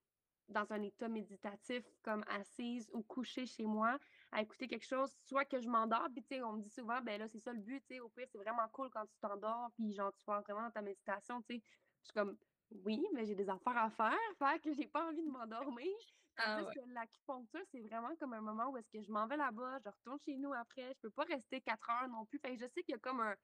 dans 0.52 0.72
un 0.74 0.82
état 0.82 1.08
méditatif, 1.08 1.84
comme 2.04 2.24
assise 2.28 2.90
ou 2.94 3.02
couchée 3.04 3.46
chez 3.46 3.66
moi, 3.66 3.98
à 4.32 4.42
écouter 4.42 4.68
quelque 4.68 4.86
chose, 4.86 5.16
soit 5.24 5.46
que 5.46 5.60
je 5.60 5.68
m'endors, 5.70 6.08
puis 6.14 6.24
tu 6.24 6.36
sais, 6.36 6.44
on 6.44 6.54
me 6.54 6.62
dit 6.62 6.70
souvent, 6.70 7.02
ben 7.02 7.20
là, 7.20 7.28
c'est 7.28 7.40
ça 7.40 7.54
le 7.54 7.60
but, 7.60 7.82
tu 7.88 7.96
sais, 7.96 8.00
au 8.00 8.10
pire, 8.10 8.28
c'est 8.32 8.38
vraiment 8.38 8.68
cool 8.74 8.90
quand 8.90 9.06
tu 9.06 9.18
t'endors, 9.20 9.72
puis 9.78 9.94
genre, 9.94 10.14
tu 10.14 10.24
vas 10.26 10.42
vraiment 10.42 10.64
dans 10.64 10.72
ta 10.72 10.82
méditation, 10.82 11.42
tu 11.42 11.56
sais. 11.56 11.64
Je 12.02 12.06
suis 12.08 12.14
comme, 12.14 12.38
oui, 12.84 13.06
mais 13.14 13.26
j'ai 13.26 13.36
des 13.36 13.50
affaires 13.50 13.78
à 13.78 13.90
faire, 13.90 14.18
faire 14.38 14.60
que 14.62 14.74
j'ai 14.74 14.88
pas 14.88 15.08
envie 15.08 15.24
de 15.24 15.30
m'endormir. 15.30 15.88
Ah 16.38 16.64
que 16.64 16.80
l'acupuncture, 16.94 17.62
c'est 17.70 17.82
vraiment 17.82 18.16
comme 18.16 18.34
un 18.34 18.42
moment 18.42 18.70
où 18.70 18.78
est-ce 18.78 18.90
que 18.90 19.02
je 19.02 19.12
m'en 19.12 19.28
vais 19.28 19.36
là-bas, 19.36 19.80
je 19.84 19.90
retourne 19.90 20.18
chez 20.18 20.38
nous 20.38 20.54
après, 20.54 20.94
je 20.94 21.00
peux 21.02 21.12
pas 21.12 21.26
rester 21.26 21.60
quatre 21.60 21.88
heures 21.90 22.08
non 22.08 22.26
plus. 22.26 22.40
Fait 22.40 22.56
je 22.56 22.66
sais 22.68 22.82
qu'il 22.84 22.94
y 22.94 22.96
a 22.96 23.00
comme 23.00 23.20
un, 23.20 23.36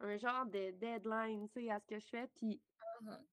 un 0.00 0.16
genre 0.16 0.46
de 0.46 0.70
deadline, 0.72 1.46
tu 1.50 1.60
sais, 1.60 1.70
à 1.70 1.78
ce 1.78 1.86
que 1.86 2.00
je 2.00 2.06
fais, 2.08 2.26
puis 2.28 2.60
uh-huh. 3.02 3.26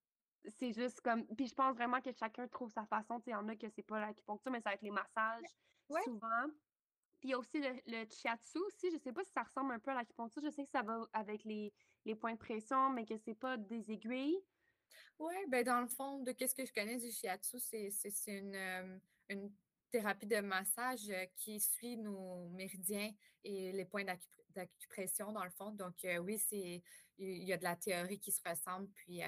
c'est 0.48 0.74
juste 0.74 1.00
comme... 1.00 1.26
Puis 1.36 1.48
je 1.48 1.56
pense 1.56 1.76
vraiment 1.76 2.02
que 2.02 2.12
chacun 2.12 2.46
trouve 2.50 2.72
sa 2.72 2.86
façon, 2.86 3.20
tu 3.20 3.26
sais, 3.26 3.32
il 3.32 3.34
y 3.34 3.36
en 3.36 3.48
a 3.48 3.56
que 3.56 3.70
c'est 3.70 3.84
pas 3.84 4.02
l'acupuncture, 4.02 4.52
mais 4.52 4.60
ça 4.60 4.72
va 4.72 4.74
être 4.76 4.82
les 4.82 4.92
massages, 4.92 5.48
souvent. 6.04 6.48
Puis 7.22 7.30
il 7.30 7.32
y 7.32 7.34
a 7.34 7.40
aussi 7.40 7.62
le, 7.62 7.74
le 7.88 8.06
shiatsu 8.10 8.60
aussi, 8.60 8.92
je 8.92 8.98
sais 8.98 9.14
pas 9.14 9.24
si 9.24 9.32
ça 9.32 9.44
ressemble 9.44 9.72
un 9.74 9.80
peu 9.80 9.92
à 9.92 9.96
l'acupuncture, 9.96 10.44
je 10.44 10.50
sais 10.50 10.66
que 10.66 10.72
ça 10.72 10.82
va 10.84 11.08
avec 11.14 11.46
les, 11.46 11.74
les 12.04 12.16
points 12.16 12.34
de 12.34 12.38
pression, 12.38 12.90
mais 12.90 13.06
que 13.06 13.16
c'est 13.18 13.34
pas 13.34 13.56
des 13.56 13.92
aiguilles. 13.92 14.44
Oui, 15.20 15.34
ben 15.50 15.64
dans 15.64 15.82
le 15.82 15.88
fond, 15.88 16.20
de 16.20 16.32
qu'est-ce 16.32 16.56
que 16.56 16.66
je 16.66 16.74
connais 16.74 16.98
du 16.98 17.12
shiatsu, 17.12 17.60
c'est 17.60 17.92
une, 18.28 18.56
euh, 18.56 18.98
une 19.30 19.52
thérapie 19.92 20.26
de 20.26 20.40
massage 20.40 21.10
euh, 21.10 21.26
qui 21.36 21.60
suit 21.60 21.98
nos 21.98 22.50
méridiens 22.50 23.12
et 23.44 23.72
les 23.72 23.86
points 23.86 24.06
d'acupression, 24.50 25.32
dans 25.32 25.44
le 25.44 25.52
fond. 25.52 25.72
Donc, 25.72 26.04
euh, 26.06 26.18
oui, 26.18 26.42
il 27.18 27.44
y 27.44 27.54
a 27.54 27.58
de 27.58 27.64
la 27.64 27.76
théorie 27.76 28.20
qui 28.20 28.32
se 28.32 28.42
ressemble, 28.48 28.88
puis 28.90 29.22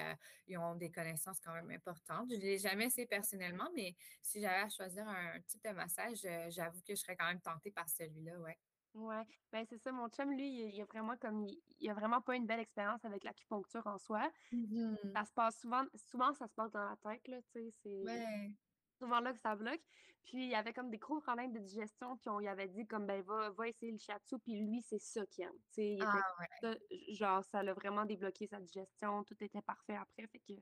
ils 0.48 0.58
ont 0.58 0.76
des 0.76 0.92
connaissances 0.92 1.40
quand 1.40 1.54
même 1.54 1.70
importantes. 1.70 2.30
Je 2.32 2.36
ne 2.36 2.42
l'ai 2.42 2.58
jamais 2.58 2.86
essayé 2.86 3.06
personnellement, 3.06 3.70
mais 3.76 3.96
si 4.24 4.42
j'avais 4.42 4.64
à 4.64 4.70
choisir 4.70 5.08
un 5.08 5.40
type 5.42 5.64
de 5.64 5.70
massage, 5.70 6.26
j'avoue 6.50 6.82
que 6.82 6.96
je 6.96 7.02
serais 7.02 7.16
quand 7.16 7.28
même 7.28 7.42
tentée 7.42 7.72
par 7.72 7.88
celui-là, 7.88 8.40
ouais. 8.40 8.58
Ouais, 8.96 9.26
ben, 9.52 9.66
c'est 9.70 9.78
ça, 9.78 9.92
mon 9.92 10.08
chum, 10.08 10.32
lui, 10.32 10.48
il 10.48 10.74
il 10.76 10.82
a 10.82 10.86
vraiment 10.86 11.18
comme 11.18 11.44
il 11.44 11.62
il 11.80 11.90
a 11.90 11.94
vraiment 11.94 12.22
pas 12.22 12.36
une 12.38 12.46
belle 12.48 12.62
expérience 12.62 13.04
avec 13.04 13.26
l'acupuncture 13.26 13.86
en 13.88 13.98
soi. 13.98 14.32
Mmh 14.52 15.16
Ça 15.16 15.26
se 15.26 15.34
passe 15.34 15.60
souvent 15.60 15.86
souvent 15.96 16.34
ça 16.34 16.48
se 16.48 16.54
passe 16.56 16.72
dans 16.72 16.86
la 16.90 16.96
tête, 16.98 17.28
là, 17.28 17.42
tu 17.44 17.50
sais, 17.54 17.72
c'est 17.84 18.00
Ouais. 18.02 18.56
souvent 19.02 19.20
là 19.22 19.34
que 19.34 19.40
ça 19.40 19.56
bloque. 19.56 19.82
Puis 20.26 20.46
il 20.46 20.50
y 20.50 20.56
avait 20.56 20.74
comme 20.74 20.92
des 20.92 20.98
gros 21.00 21.22
problèmes 21.22 21.54
de 21.54 21.60
digestion, 21.60 22.18
puis 22.18 22.30
on 22.30 22.40
lui 22.40 22.48
avait 22.50 22.70
dit 22.70 22.88
comme: 22.88 23.06
«Ben, 23.08 23.22
va 23.24 23.52
va 23.52 23.68
essayer 23.70 23.92
le 23.92 23.98
shiatsu», 24.00 24.40
puis 24.40 24.56
lui, 24.60 24.82
c'est 24.82 25.00
ça 25.00 25.26
qu'il 25.28 25.46
aime. 25.46 25.54
Tu 25.70 25.82
sais, 25.84 25.88
il 25.94 26.02
Ah 26.02 26.06
était 26.06 26.24
ouais. 26.40 26.48
ça 26.62 26.76
genre 27.10 27.44
ça 27.46 27.64
l'a 27.64 27.74
vraiment 27.74 28.06
débloqué 28.06 28.48
sa 28.48 28.60
digestion, 28.62 29.24
tout 29.26 29.36
était 29.44 29.62
parfait 29.64 29.96
après, 29.98 30.28
fait 30.28 30.40
que 30.40 30.54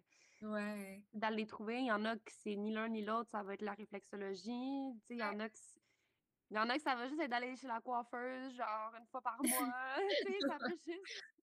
Ouais. 0.42 1.08
d'aller 1.14 1.38
les 1.38 1.48
trouver, 1.48 1.80
il 1.80 1.86
y 1.88 1.92
en 1.92 2.06
a 2.06 2.16
que 2.18 2.32
c'est 2.32 2.56
ni 2.56 2.72
l'un 2.74 2.90
ni 2.90 3.04
l'autre, 3.06 3.30
ça 3.30 3.44
va 3.44 3.54
être 3.54 3.62
la 3.62 3.74
réflexologie, 3.74 4.94
tu 4.96 5.00
sais, 5.08 5.14
il 5.16 5.18
y 5.20 5.24
en 5.24 5.40
a 5.40 5.50
que 5.50 5.58
il 6.54 6.58
y 6.58 6.60
en 6.60 6.70
a 6.70 6.76
que 6.78 6.84
ça 6.84 6.96
va 6.96 7.08
juste 7.08 7.20
être 7.22 7.30
d'aller 7.32 7.56
chez 7.58 7.68
la 7.68 7.82
coiffeuse, 7.82 8.56
genre 8.56 8.94
une 9.00 9.08
fois 9.08 9.22
par 9.22 9.44
mois, 9.44 9.98
ça 10.48 10.60
va 10.60 10.70
juste 10.70 10.84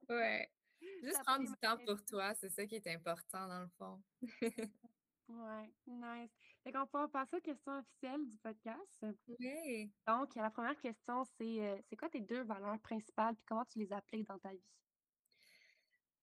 Ouais. 0.09 0.49
Juste 1.03 1.23
prendre 1.25 1.47
du 1.47 1.57
temps 1.57 1.79
pour 1.87 2.05
toi, 2.05 2.35
c'est 2.35 2.51
ça 2.51 2.67
qui 2.67 2.77
est 2.77 2.87
important 2.89 3.49
dans 3.49 3.61
le 3.63 3.69
fond. 3.79 4.03
Ouais, 5.29 5.73
nice. 5.87 6.31
Fait 6.65 6.73
qu'on 6.73 6.85
va 6.93 7.09
passer 7.09 7.37
aux 7.37 7.41
questions 7.41 7.79
officielles 7.79 8.29
du 8.29 8.37
podcast. 8.39 9.05
Oui. 9.29 9.93
Donc, 10.07 10.35
la 10.35 10.51
première 10.51 10.79
question, 10.79 11.25
c'est, 11.25 11.79
heu, 11.79 11.81
c'est 11.89 11.97
quoi 11.97 12.11
tes 12.11 12.21
2 12.21 12.43
valeurs 12.45 12.81
principales, 12.81 13.35
puis 13.37 13.45
comment 13.47 13.65
tu 13.65 13.79
les 13.79 13.93
appliques 13.93 14.27
dans 14.29 14.39
ta 14.39 14.53
vie? 14.53 14.65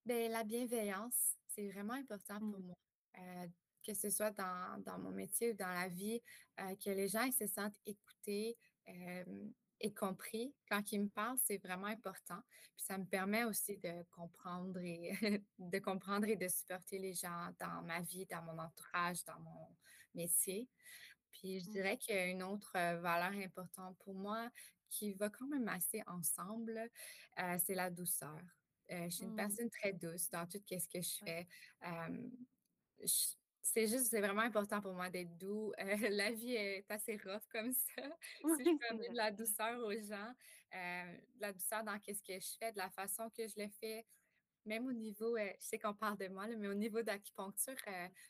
Beh, 0.05 0.29
la 0.29 0.43
bienveillance, 0.43 1.35
c'est 1.47 1.69
vraiment 1.69 1.93
important 1.93 2.41
pour 2.49 2.59
Mmh. 2.59 2.63
moi. 2.63 2.75
Heu, 3.17 3.49
que 3.85 3.93
ce 3.93 4.09
soit 4.09 4.31
dans 4.31 4.81
dans 4.83 4.99
mon 4.99 5.11
métier 5.11 5.51
ou 5.51 5.55
dans 5.55 5.67
la 5.73 5.89
vie, 5.89 6.21
heu, 6.59 6.75
que 6.83 6.89
les 6.89 7.07
gens, 7.09 7.23
ils 7.23 7.33
se 7.33 7.47
sentent 7.47 7.77
écoutés, 7.85 8.57
hem 8.87 9.53
et 9.79 9.93
compris 9.93 10.55
quand 10.69 10.91
ils 10.91 11.01
me 11.03 11.09
parlent, 11.09 11.37
c'est 11.39 11.59
vraiment 11.59 11.87
important. 11.87 12.41
Puis 12.77 12.85
ça 12.87 12.97
me 12.97 13.05
permet 13.05 13.43
aussi 13.45 13.77
de 13.77 14.03
comprendre 14.11 14.79
et 14.81 15.11
de 15.59 15.79
comprendre 15.79 16.27
et 16.27 16.35
de 16.37 16.47
supporter 16.49 16.99
les 16.99 17.13
gens 17.13 17.51
dans 17.59 17.83
ma 17.83 18.01
vie, 18.01 18.25
dans 18.27 18.43
mon 18.43 18.59
entourage, 18.59 19.23
dans 19.25 19.39
mon 19.41 19.77
métier. 20.15 20.69
Puis 21.31 21.61
je 21.61 21.67
Mmh. 21.67 21.71
dirais 21.71 21.97
qu'il 21.99 22.15
y 22.15 22.19
a 22.19 22.27
une 22.27 22.43
autre, 22.43 22.73
valeur 22.73 23.33
importante 23.43 23.97
pour 23.99 24.15
moi 24.15 24.49
qui 24.89 25.13
va 25.13 25.29
quand 25.29 25.47
même 25.47 25.67
assez 25.69 26.03
ensemble, 26.07 26.89
c'est 27.59 27.75
la 27.75 27.91
douceur. 27.91 28.39
Je 28.89 29.09
suis 29.09 29.25
une 29.25 29.33
Mmh. 29.33 29.35
personne 29.35 29.69
très 29.69 29.93
douce 29.93 30.29
dans 30.31 30.47
tout 30.47 30.59
ce 30.67 30.87
que 30.87 31.01
je 31.01 31.17
fais. 31.25 31.47
Hem, 31.81 32.31
j 33.03 33.36
c'est 33.73 33.87
juste 33.87 34.07
c'est 34.09 34.21
vraiment 34.21 34.41
important 34.41 34.81
pour 34.81 34.93
moi 34.93 35.09
d'être 35.09 35.37
doux. 35.37 35.73
Heu, 35.79 35.85
la 36.11 36.31
vie 36.31 36.53
est 36.55 36.89
assez 36.91 37.17
rough 37.17 37.43
comme 37.51 37.71
ça. 37.71 38.03
Oui, 38.43 38.57
Si 38.57 38.63
je 38.63 38.69
peux 38.79 38.85
amener 38.91 39.09
de 39.09 39.15
la 39.17 39.31
douceur 39.31 39.79
aux 39.79 39.91
gens, 39.93 40.33
heu, 40.73 41.17
de 41.35 41.41
la 41.41 41.53
douceur 41.53 41.83
dans 41.83 41.99
qu'est-ce 41.99 42.23
que 42.23 42.39
je 42.39 42.57
fais, 42.59 42.71
de 42.71 42.77
la 42.77 42.89
façon 42.89 43.29
que 43.29 43.47
je 43.47 43.53
le 43.57 43.67
fais, 43.69 44.05
même 44.65 44.87
au 44.87 44.93
niveau, 44.93 45.37
heu, 45.37 45.51
je 45.59 45.65
sais 45.65 45.79
qu'on 45.79 45.95
parle 45.95 46.17
de 46.17 46.27
moi 46.29 46.47
là, 46.47 46.55
mais 46.57 46.67
au 46.69 46.75
niveau 46.75 47.01
d'acupuncture, 47.03 47.75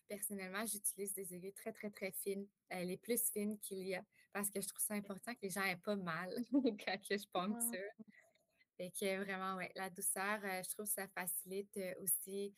personnellement, 0.07 0.65
j'utilise 0.65 1.13
des 1.13 1.33
aiguilles 1.35 1.53
très, 1.53 1.73
très, 1.73 1.89
très 1.91 2.11
fines, 2.11 2.47
les 2.71 2.97
plus 2.97 3.31
fines 3.31 3.59
qu'il 3.59 3.87
y 3.87 3.95
a, 3.95 4.05
parce 4.33 4.49
que 4.51 4.61
je 4.61 4.67
trouve 4.67 4.83
ça 4.83 4.95
important 4.95 5.33
que 5.33 5.39
les 5.43 5.49
gens 5.51 5.63
aient 5.63 5.77
pas 5.77 5.95
mal 5.97 6.31
quand 6.85 6.97
je 7.11 7.27
poncture. 7.33 7.79
Fait 8.77 8.91
que 8.91 9.23
vraiment, 9.23 9.55
ouais, 9.55 9.71
la 9.75 9.89
douceur, 9.89 10.39
je 10.43 10.69
trouve 10.69 10.85
que 10.85 10.91
ça 10.91 11.07
facilite, 11.07 11.79
aussi, 12.01 12.55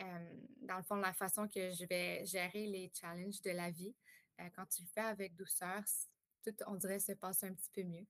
hem, 0.00 0.46
dans 0.62 0.78
le 0.78 0.82
fond, 0.84 0.96
la 0.96 1.12
façon 1.14 1.48
que 1.48 1.70
je 1.72 1.86
vais 1.86 2.24
gérer 2.26 2.66
les 2.66 2.92
challenges 2.94 3.42
de 3.42 3.50
la 3.52 3.70
vie. 3.70 3.96
Heu, 4.40 4.50
quand 4.54 4.66
tu 4.66 4.82
le 4.82 4.88
fais 4.88 5.00
avec 5.02 5.36
douceur, 5.36 5.82
tout, 6.44 6.54
on 6.66 6.76
dirait, 6.76 7.00
se 7.00 7.12
passe 7.12 7.44
un 7.44 7.54
petit 7.54 7.70
peu 7.72 7.82
mieux. 7.84 8.06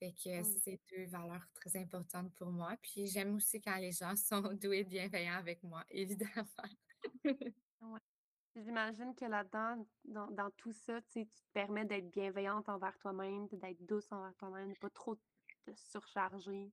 Fait 0.00 0.12
que 0.14 0.42
ça, 0.44 0.50
Mmh. 0.50 0.60
c'est 0.64 0.80
2 0.96 1.06
valeurs 1.06 1.46
très 1.54 1.76
importantes 1.78 2.34
pour 2.36 2.50
moi. 2.50 2.76
Puis 2.82 3.08
j'aime 3.08 3.34
aussi 3.36 3.60
quand 3.60 3.76
les 3.78 3.92
gens 3.92 4.16
sont 4.16 4.54
doux 4.54 4.72
et 4.72 4.84
bienveillants 4.84 5.38
avec 5.38 5.62
moi, 5.64 5.84
évidemment. 5.90 6.46
Ouais. 7.80 8.00
J'imagine 8.56 9.14
que 9.16 9.26
là-dedans, 9.26 9.86
dans 10.04 10.30
dans 10.30 10.50
tout 10.52 10.72
ça, 10.72 11.02
tu 11.02 11.26
te 11.28 11.40
permets 11.54 11.84
d'être 11.86 12.10
bienveillante 12.10 12.68
envers 12.70 12.98
toi-même, 12.98 13.48
d'être 13.52 13.84
douce 13.86 14.12
envers 14.12 14.34
toi-même, 14.36 14.72
de 14.72 14.78
pas 14.78 14.90
trop 14.90 15.16
te 15.66 15.72
surcharger. 15.76 16.72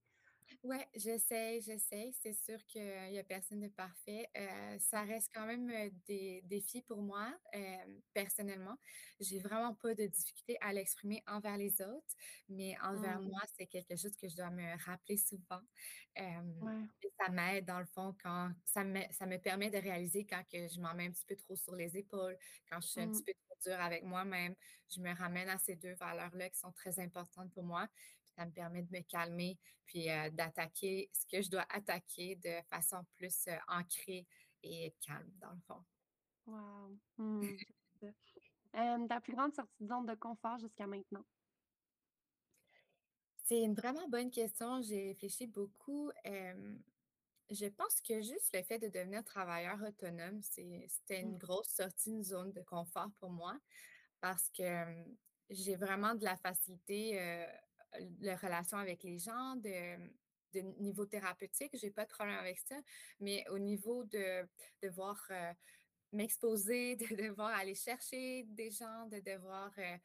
Ouais, 0.64 0.88
j'essaie, 0.96 1.60
j'essaie. 1.62 2.12
C'est 2.14 2.34
sûr 2.34 2.64
qu'il 2.66 2.82
y 3.12 3.18
a 3.20 3.24
personne 3.24 3.62
de 3.62 3.68
parfait. 3.68 4.30
Heu, 4.38 4.78
ça 4.80 5.02
reste 5.04 5.30
quand 5.34 5.46
même, 5.46 5.72
des 6.06 6.42
défis 6.44 6.82
pour 6.82 7.02
moi, 7.02 7.34
hem, 7.54 8.02
personnellement. 8.14 8.78
J'ai 9.20 9.40
vraiment 9.40 9.74
pas 9.76 9.94
de 9.96 10.06
difficulté 10.08 10.58
à 10.62 10.74
l'exprimer 10.74 11.24
envers 11.28 11.58
les 11.58 11.82
autres, 11.82 12.16
mais 12.50 12.76
envers 12.82 13.20
Mmh. 13.20 13.32
moi, 13.32 13.42
c'est 13.58 13.68
quelque 13.68 13.96
chose 13.96 14.16
que 14.16 14.28
je 14.28 14.36
dois 14.36 14.50
me 14.52 14.78
rappeler 14.86 15.18
souvent. 15.18 15.62
Hem, 16.16 16.54
Ouais. 16.62 16.88
et 17.04 17.10
ça 17.20 17.32
m'aide 17.32 17.66
dans 17.66 17.80
le 17.80 17.86
fond 17.86 18.16
quand 18.22 18.52
ça 18.66 18.84
me 18.84 19.02
ça 19.12 19.26
me 19.26 19.38
permet 19.38 19.70
de 19.72 19.78
réaliser 19.78 20.26
quand 20.26 20.44
que 20.52 20.68
je 20.68 20.80
m'en 20.80 20.94
mets 20.94 21.08
un 21.08 21.12
petit 21.12 21.26
peu 21.26 21.36
trop 21.36 21.56
sur 21.56 21.76
les 21.76 21.98
épaules, 21.98 22.38
quand 22.70 22.80
je 22.82 22.88
suis 22.88 23.02
un 23.02 23.08
Mmh. 23.08 23.10
petit 23.10 23.24
peu 23.24 23.34
trop 23.34 23.56
dure 23.72 23.80
avec 23.82 24.04
moi-même. 24.04 24.56
Je 24.94 25.02
me 25.02 25.14
ramène 25.16 25.50
à 25.50 25.58
ces 25.58 25.76
2 25.76 25.96
valeurs-là 25.96 26.50
qui 26.52 26.60
sont 26.60 26.72
très 26.72 27.00
importantes 27.00 27.52
pour 27.54 27.64
moi, 27.64 27.88
ça 28.36 28.46
me 28.46 28.52
permet 28.52 28.84
de 28.84 28.92
me 28.92 29.02
calmer 29.02 29.58
puis 29.86 30.10
euh, 30.10 30.30
d'attaquer 30.32 31.10
ce 31.14 31.26
que 31.26 31.42
je 31.42 31.50
dois 31.50 31.66
attaquer 31.70 32.36
de 32.38 32.62
façon 32.70 33.04
plus 33.16 33.48
euh, 33.48 33.58
ancrée 33.68 34.28
et 34.64 34.94
calme, 35.06 35.32
dans 35.40 35.52
le 35.52 35.60
fond. 35.68 35.84
Wow. 36.46 36.98
Mmh. 37.18 37.58
Hem, 38.74 39.08
ta 39.08 39.20
plus 39.20 39.34
grande 39.34 39.54
sortie 39.54 39.84
de 39.84 39.88
zone 39.88 40.06
de 40.06 40.16
confort 40.16 40.58
jusqu'à 40.60 40.88
maintenant? 40.88 41.26
C'est 43.44 43.62
une 43.62 43.76
vraiment 43.76 44.08
bonne 44.08 44.32
question. 44.32 44.82
J'ai 44.82 45.10
réfléchi 45.10 45.46
beaucoup. 45.48 46.10
Euh, 46.26 46.78
je 47.50 47.66
pense 47.66 48.00
que 48.02 48.22
juste 48.22 48.50
le 48.54 48.64
fait 48.64 48.80
de 48.80 48.88
devenir 48.88 49.26
travailleur 49.26 49.82
autonome, 49.82 50.42
c'est, 50.42 50.86
c'était 50.88 51.24
Mmh. 51.24 51.28
une 51.28 51.38
grosse 51.38 51.68
sortie 51.70 52.14
de 52.14 52.24
zone 52.24 52.54
de 52.54 52.62
confort 52.62 53.10
pour 53.20 53.30
moi 53.30 53.60
parce 54.22 54.50
que 54.50 54.64
euh, 54.64 55.04
j'ai 55.50 55.76
vraiment 55.76 56.16
de 56.16 56.24
la 56.24 56.38
facilité, 56.38 57.20
euh, 57.20 57.46
la 58.20 58.36
relation 58.36 58.78
avec 58.78 59.04
les 59.04 59.20
gens, 59.20 59.56
de, 59.58 59.98
de 60.54 60.62
niveau 60.82 61.06
thérapeutique, 61.06 61.72
j'ai 61.78 61.92
pas 61.92 62.06
de 62.06 62.10
problème 62.10 62.38
avec 62.38 62.60
ça, 62.60 62.76
mais 63.20 63.48
au 63.50 63.60
niveau 63.60 64.04
de 64.06 64.48
devoir 64.82 65.22
euh, 65.32 65.54
m'exposer, 66.12 66.96
de 66.96 67.16
devoir 67.16 67.50
aller 67.58 67.76
chercher 67.76 68.44
des 68.46 68.72
gens, 68.72 69.08
de 69.08 69.20
devoir 69.20 69.72
euh, 69.78 69.98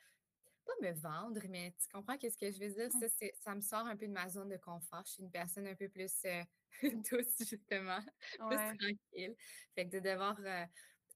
pas 0.64 0.72
me 0.82 0.92
vendre, 0.92 1.40
mais 1.48 1.74
tu 1.78 1.88
comprends 1.92 2.16
qu'est-ce 2.18 2.38
que 2.38 2.50
je 2.50 2.58
veux 2.58 2.70
dire? 2.70 2.90
Ça, 2.92 3.06
ça 3.34 3.54
me 3.54 3.60
sort 3.60 3.86
un 3.86 3.96
peu 3.96 4.06
de 4.06 4.12
ma 4.12 4.28
zone 4.28 4.48
de 4.48 4.56
confort. 4.56 5.02
Je 5.06 5.12
suis 5.12 5.22
une 5.22 5.30
personne 5.30 5.66
un 5.66 5.76
peu 5.76 5.88
plus 5.88 6.12
euh, 6.26 6.42
douce, 7.10 7.36
justement, 7.38 8.00
plus 8.48 8.58
tranquille. 8.58 9.36
Fait 9.74 9.88
que 9.88 9.96
de 9.96 10.00
devoir 10.00 10.38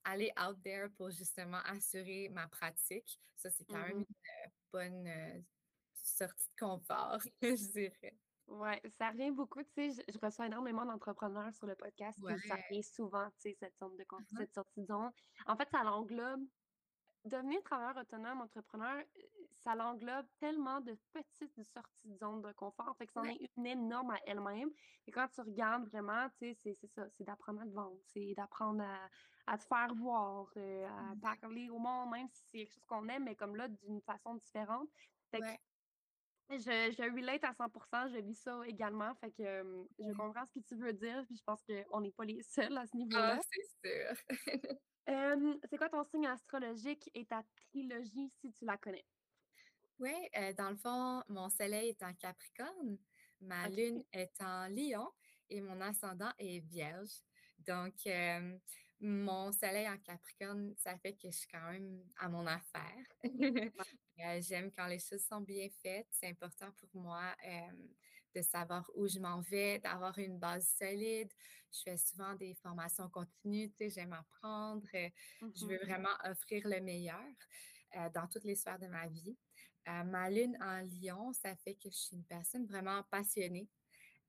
aller 0.04 0.32
out 0.40 0.56
there 0.62 0.88
pour 0.96 1.10
justement 1.10 1.58
assurer 1.64 2.28
ma 2.30 2.48
pratique, 2.48 3.20
ça, 3.36 3.50
c'est 3.50 3.64
quand 3.64 3.80
même 3.80 3.98
Mmh 3.98 4.04
une 4.08 4.14
bonne 4.72 5.44
sortie 6.10 6.46
de 6.48 6.66
confort, 6.66 7.20
je 7.42 7.72
dirais. 7.72 8.18
Ouais, 8.48 8.80
ça 8.98 9.10
revient 9.10 9.30
beaucoup, 9.30 9.62
tu 9.62 9.70
sais, 9.70 9.90
je 9.92 10.12
je 10.12 10.18
reçois 10.20 10.46
énormément 10.46 10.84
d'entrepreneurs 10.84 11.54
sur 11.54 11.66
le 11.68 11.76
podcast, 11.76 12.18
ça 12.44 12.56
revient 12.56 12.82
souvent, 12.82 13.28
tu 13.30 13.50
sais, 13.50 13.54
cette 13.54 13.78
zone 13.78 13.96
de 13.96 14.02
conf 14.04 14.24
Mhm. 14.30 14.36
cette 14.36 14.52
sortie 14.54 14.80
de 14.80 14.86
zone. 14.86 15.12
En 15.46 15.56
fait, 15.56 15.68
ça 15.70 15.84
l'englobe 15.84 16.42
devenir 17.24 17.62
travailleur 17.64 17.98
autonome, 17.98 18.40
entrepreneur, 18.42 19.00
heu, 19.00 19.22
ça 19.52 19.74
l'englobe 19.76 20.26
tellement 20.40 20.80
de 20.80 20.98
petites 21.12 21.62
sorties 21.64 22.08
de 22.10 22.16
zone 22.18 22.42
de 22.42 22.52
confort, 22.52 22.96
fait 22.98 23.06
que 23.06 23.12
c'en 23.14 23.26
Ouais. 23.26 23.40
est 23.40 23.50
une 23.56 23.66
énorme 23.66 24.10
à 24.12 24.18
elle-même 24.26 24.70
et 25.06 25.12
quand 25.12 25.28
tu 25.28 25.40
regardes 25.42 25.86
vraiment, 25.88 26.28
tu 26.40 26.54
sais, 26.54 26.74
c'est 26.74 26.88
ça, 26.88 27.08
c'est 27.10 27.24
d'apprendre 27.24 27.62
à 27.62 27.66
te 27.66 27.72
vendre, 27.72 27.98
c'est 28.04 28.34
d'apprendre 28.36 28.82
à 28.84 29.08
à 29.48 29.58
te 29.58 29.64
faire 29.64 29.94
voir, 29.96 30.48
heu, 30.56 30.84
à 30.86 31.14
Mhm. 31.14 31.40
parler 31.40 31.70
au 31.70 31.78
monde, 31.78 32.10
même 32.12 32.28
si 32.28 32.42
c'est 32.46 32.58
quelque 32.58 32.74
chose 32.74 32.84
qu'on 32.86 33.08
aime, 33.08 33.24
mais 33.24 33.36
comme 33.36 33.56
là, 33.56 33.68
d'une 33.68 34.00
façon 34.02 34.34
différente. 34.36 34.88
Fait 35.32 35.40
Ouais. 35.40 35.60
Je 36.58 36.94
je 36.96 37.02
relate 37.14 37.44
à 37.44 37.54
100% 37.54 38.08
je 38.08 38.18
vis 38.18 38.34
ça 38.34 38.60
également, 38.66 39.14
fait 39.16 39.30
que, 39.32 39.42
hem, 39.42 39.86
je 39.98 40.12
comprends 40.14 40.44
ce 40.46 40.52
que 40.52 40.64
tu 40.64 40.76
veux 40.76 40.92
dire, 40.92 41.24
puis 41.26 41.36
je 41.36 41.42
pense 41.44 41.62
qu'on 41.64 42.00
n'est 42.00 42.12
pas 42.12 42.24
les 42.24 42.42
seuls 42.42 42.76
à 42.76 42.86
ce 42.86 42.96
Ah, 43.12 43.36
niveau-là. 43.36 43.40
c'est 43.40 43.88
sûr. 43.88 44.14
C'est 45.06 45.76
quoi 45.76 45.88
ton 45.90 46.04
signe 46.04 46.26
astrologique 46.26 47.10
et 47.14 47.26
ta 47.26 47.42
trilogie 47.56 48.30
si 48.40 48.52
tu 48.52 48.64
la 48.64 48.78
connais? 48.78 49.06
Oui, 49.98 50.12
euh, 50.36 50.52
dans 50.54 50.70
le 50.70 50.76
fond, 50.76 51.22
mon 51.28 51.50
soleil 51.50 51.90
est 51.90 52.02
en 52.02 52.14
Capricorne, 52.14 52.98
ma 53.40 53.68
lune 53.68 54.04
est 54.12 54.40
en 54.40 54.68
Lion 54.68 55.10
et 55.48 55.60
mon 55.60 55.80
ascendant 55.80 56.32
est 56.38 56.60
Vierge. 56.60 57.10
Donc, 57.58 57.94
euh, 58.06 58.58
mon 59.00 59.52
soleil 59.52 59.88
en 59.88 59.98
Capricorne, 59.98 60.74
ça 60.78 60.98
fait 60.98 61.14
que 61.16 61.30
je 61.30 61.36
suis 61.36 61.48
quand 61.48 61.70
même 61.70 62.02
à 62.18 62.28
mon 62.28 62.46
affaire. 62.46 63.04
Euh, 64.24 64.40
j'aime 64.42 64.70
quand 64.76 64.86
les 64.86 64.98
choses 64.98 65.24
sont 65.24 65.40
bien 65.40 65.68
faites. 65.82 66.08
C'est 66.10 66.28
important 66.28 66.70
pour 66.78 66.88
moi 67.02 67.34
euh, 67.46 67.72
de 68.34 68.42
savoir 68.42 68.88
où 68.94 69.06
je 69.08 69.18
m'en 69.18 69.40
vais, 69.40 69.78
d'avoir 69.80 70.18
une 70.18 70.38
base 70.38 70.68
solide. 70.78 71.32
Je 71.72 71.80
fais 71.84 71.96
souvent 71.96 72.34
des 72.34 72.54
formations 72.54 73.08
continues, 73.10 73.70
tu 73.70 73.76
sais, 73.84 73.90
j'aime 73.90 74.12
apprendre. 74.12 74.86
euh, 74.94 75.08
je 75.54 75.66
Mmh 75.66 75.66
veux 75.66 75.78
vraiment 75.84 76.14
offrir 76.24 76.62
le 76.66 76.80
meilleur 76.80 77.20
euh, 77.96 78.08
dans 78.14 78.26
toutes 78.28 78.44
les 78.44 78.56
sphères 78.56 78.78
de 78.78 78.86
ma 78.86 79.06
vie. 79.08 79.36
ma 79.86 80.30
lune 80.30 80.56
en 80.60 80.80
lion, 80.82 81.32
ça 81.32 81.56
fait 81.56 81.74
que 81.74 81.90
je 81.90 81.96
suis 81.96 82.16
une 82.16 82.24
personne 82.24 82.66
vraiment 82.66 83.02
passionnée. 83.10 83.68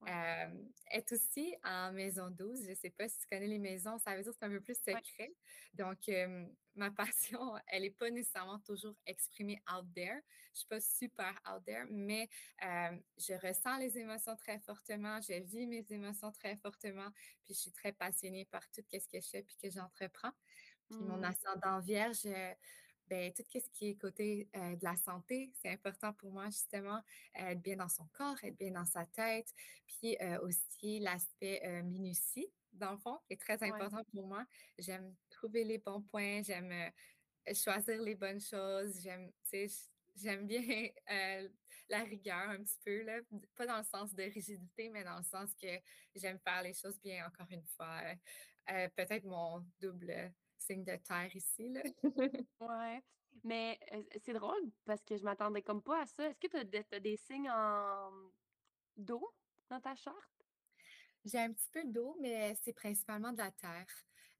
Est 0.07 1.11
aussi 1.11 1.55
en 1.63 1.91
maison 1.91 2.29
12. 2.29 2.63
Je 2.63 2.69
ne 2.69 2.75
sais 2.75 2.89
pas 2.89 3.07
si 3.07 3.19
tu 3.19 3.27
connais 3.27 3.47
les 3.47 3.59
maisons, 3.59 3.97
ça 3.99 4.15
veut 4.15 4.23
dire 4.23 4.31
que 4.31 4.37
c'est 4.39 4.45
un 4.45 4.49
peu 4.49 4.61
plus 4.61 4.75
secret. 4.75 5.33
Donc, 5.73 6.09
ma 6.75 6.91
passion, 6.91 7.55
elle 7.67 7.83
n'est 7.83 7.91
pas 7.91 8.09
nécessairement 8.09 8.59
toujours 8.59 8.95
exprimée 9.05 9.61
out 9.71 9.85
there. 9.93 10.07
Je 10.07 10.51
ne 10.51 10.55
suis 10.55 10.67
pas 10.67 10.79
super 10.79 11.41
out 11.49 11.63
there, 11.65 11.85
mais 11.89 12.29
je 12.61 13.33
ressens 13.47 13.77
les 13.77 13.97
émotions 13.97 14.35
très 14.35 14.59
fortement, 14.59 15.19
je 15.21 15.33
vis 15.41 15.67
mes 15.67 15.85
émotions 15.89 16.31
très 16.31 16.55
fortement, 16.57 17.09
puis 17.43 17.53
je 17.53 17.59
suis 17.59 17.71
très 17.71 17.91
passionnée 17.91 18.45
par 18.45 18.61
tout 18.71 18.81
ce 18.91 19.07
que 19.07 19.19
je 19.19 19.29
fais 19.29 19.43
puis 19.43 19.55
que 19.61 19.69
j'entreprends. 19.69 20.31
Puis 20.89 20.99
mon 20.99 21.17
mmh. 21.17 21.23
ascendant 21.23 21.79
vierge, 21.79 22.27
ben, 23.11 23.33
tout 23.33 23.43
ce 23.53 23.69
qui 23.73 23.89
est 23.89 23.95
côté 23.95 24.47
de 24.53 24.83
la 24.83 24.95
santé, 24.95 25.51
c'est 25.61 25.69
important 25.69 26.13
pour 26.13 26.31
moi, 26.31 26.45
justement, 26.45 27.01
être 27.35 27.61
bien 27.61 27.75
dans 27.75 27.89
son 27.89 28.07
corps, 28.13 28.37
être 28.41 28.57
bien 28.57 28.71
dans 28.71 28.85
sa 28.85 29.05
tête, 29.05 29.53
puis 29.85 30.17
aussi 30.43 31.01
l'aspect 31.01 31.61
minutie, 31.83 32.47
dans 32.71 32.93
le 32.93 32.97
fond, 32.97 33.19
est 33.29 33.41
très 33.41 33.61
important 33.61 34.01
pour 34.13 34.27
moi. 34.27 34.45
J'aime 34.77 35.13
trouver 35.29 35.65
les 35.65 35.77
bons 35.77 36.01
points, 36.03 36.41
j'aime 36.41 36.73
choisir 37.53 38.01
les 38.01 38.15
bonnes 38.15 38.39
choses, 38.39 39.01
j'aime, 39.01 39.29
j'aime 40.15 40.47
bien 40.47 40.61
la 41.89 42.03
rigueur 42.03 42.49
un 42.49 42.63
petit 42.63 42.79
peu, 42.85 43.01
là. 43.03 43.19
pas 43.55 43.65
dans 43.65 43.79
le 43.79 43.83
sens 43.83 44.15
de 44.15 44.23
rigidité, 44.23 44.87
mais 44.87 45.03
dans 45.03 45.17
le 45.17 45.23
sens 45.23 45.53
que 45.61 45.67
j'aime 46.15 46.39
faire 46.39 46.63
les 46.63 46.73
choses 46.73 46.97
bien, 47.01 47.27
encore 47.27 47.47
une 47.49 47.65
fois. 47.75 48.03
Peut-être 48.95 49.25
mon 49.25 49.65
double 49.81 50.31
signe 50.61 50.83
de 50.83 50.95
terre 50.97 51.35
ici. 51.35 51.69
Là. 51.69 51.81
ouais. 52.59 53.03
Mais 53.43 53.79
c'est 54.23 54.33
drôle 54.33 54.71
parce 54.85 55.03
que 55.03 55.17
je 55.17 55.23
m'attendais 55.23 55.61
comme 55.61 55.81
pas 55.81 56.01
à 56.01 56.05
ça. 56.05 56.27
Est-ce 56.27 56.39
que 56.39 56.47
tu 56.47 56.95
as, 56.95 56.99
des 56.99 57.17
signes 57.17 57.49
en 57.49 58.11
d'eau 58.95 59.33
dans 59.69 59.79
ta 59.79 59.95
charte? 59.95 60.45
J'ai 61.25 61.39
un 61.39 61.51
petit 61.51 61.69
peu 61.71 61.83
d'eau, 61.85 62.17
mais 62.19 62.55
c'est 62.61 62.73
principalement 62.73 63.31
de 63.31 63.37
la 63.37 63.51
terre. 63.51 63.87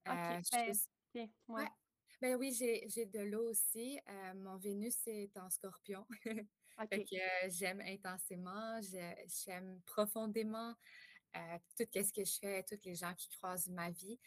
OK. 0.07 0.51
Ben, 1.13 1.29
ouais. 1.49 1.67
Ben 2.21 2.35
oui, 2.35 2.53
j'ai 2.53 3.05
de 3.05 3.19
l'eau 3.19 3.49
aussi. 3.49 3.99
mon 4.35 4.57
Vénus 4.57 5.07
est 5.07 5.35
en 5.37 5.49
scorpion. 5.49 6.05
j'aime 7.49 7.81
intensément, 7.81 8.79
j'aime 8.81 9.81
profondément 9.85 10.75
tout 11.33 11.85
ce 11.93 12.13
que 12.13 12.23
je 12.23 12.39
fais, 12.39 12.63
tous 12.63 12.79
les 12.85 12.95
gens 12.95 13.13
qui 13.15 13.29
croisent 13.29 13.69
ma 13.69 13.89
vie 13.89 14.19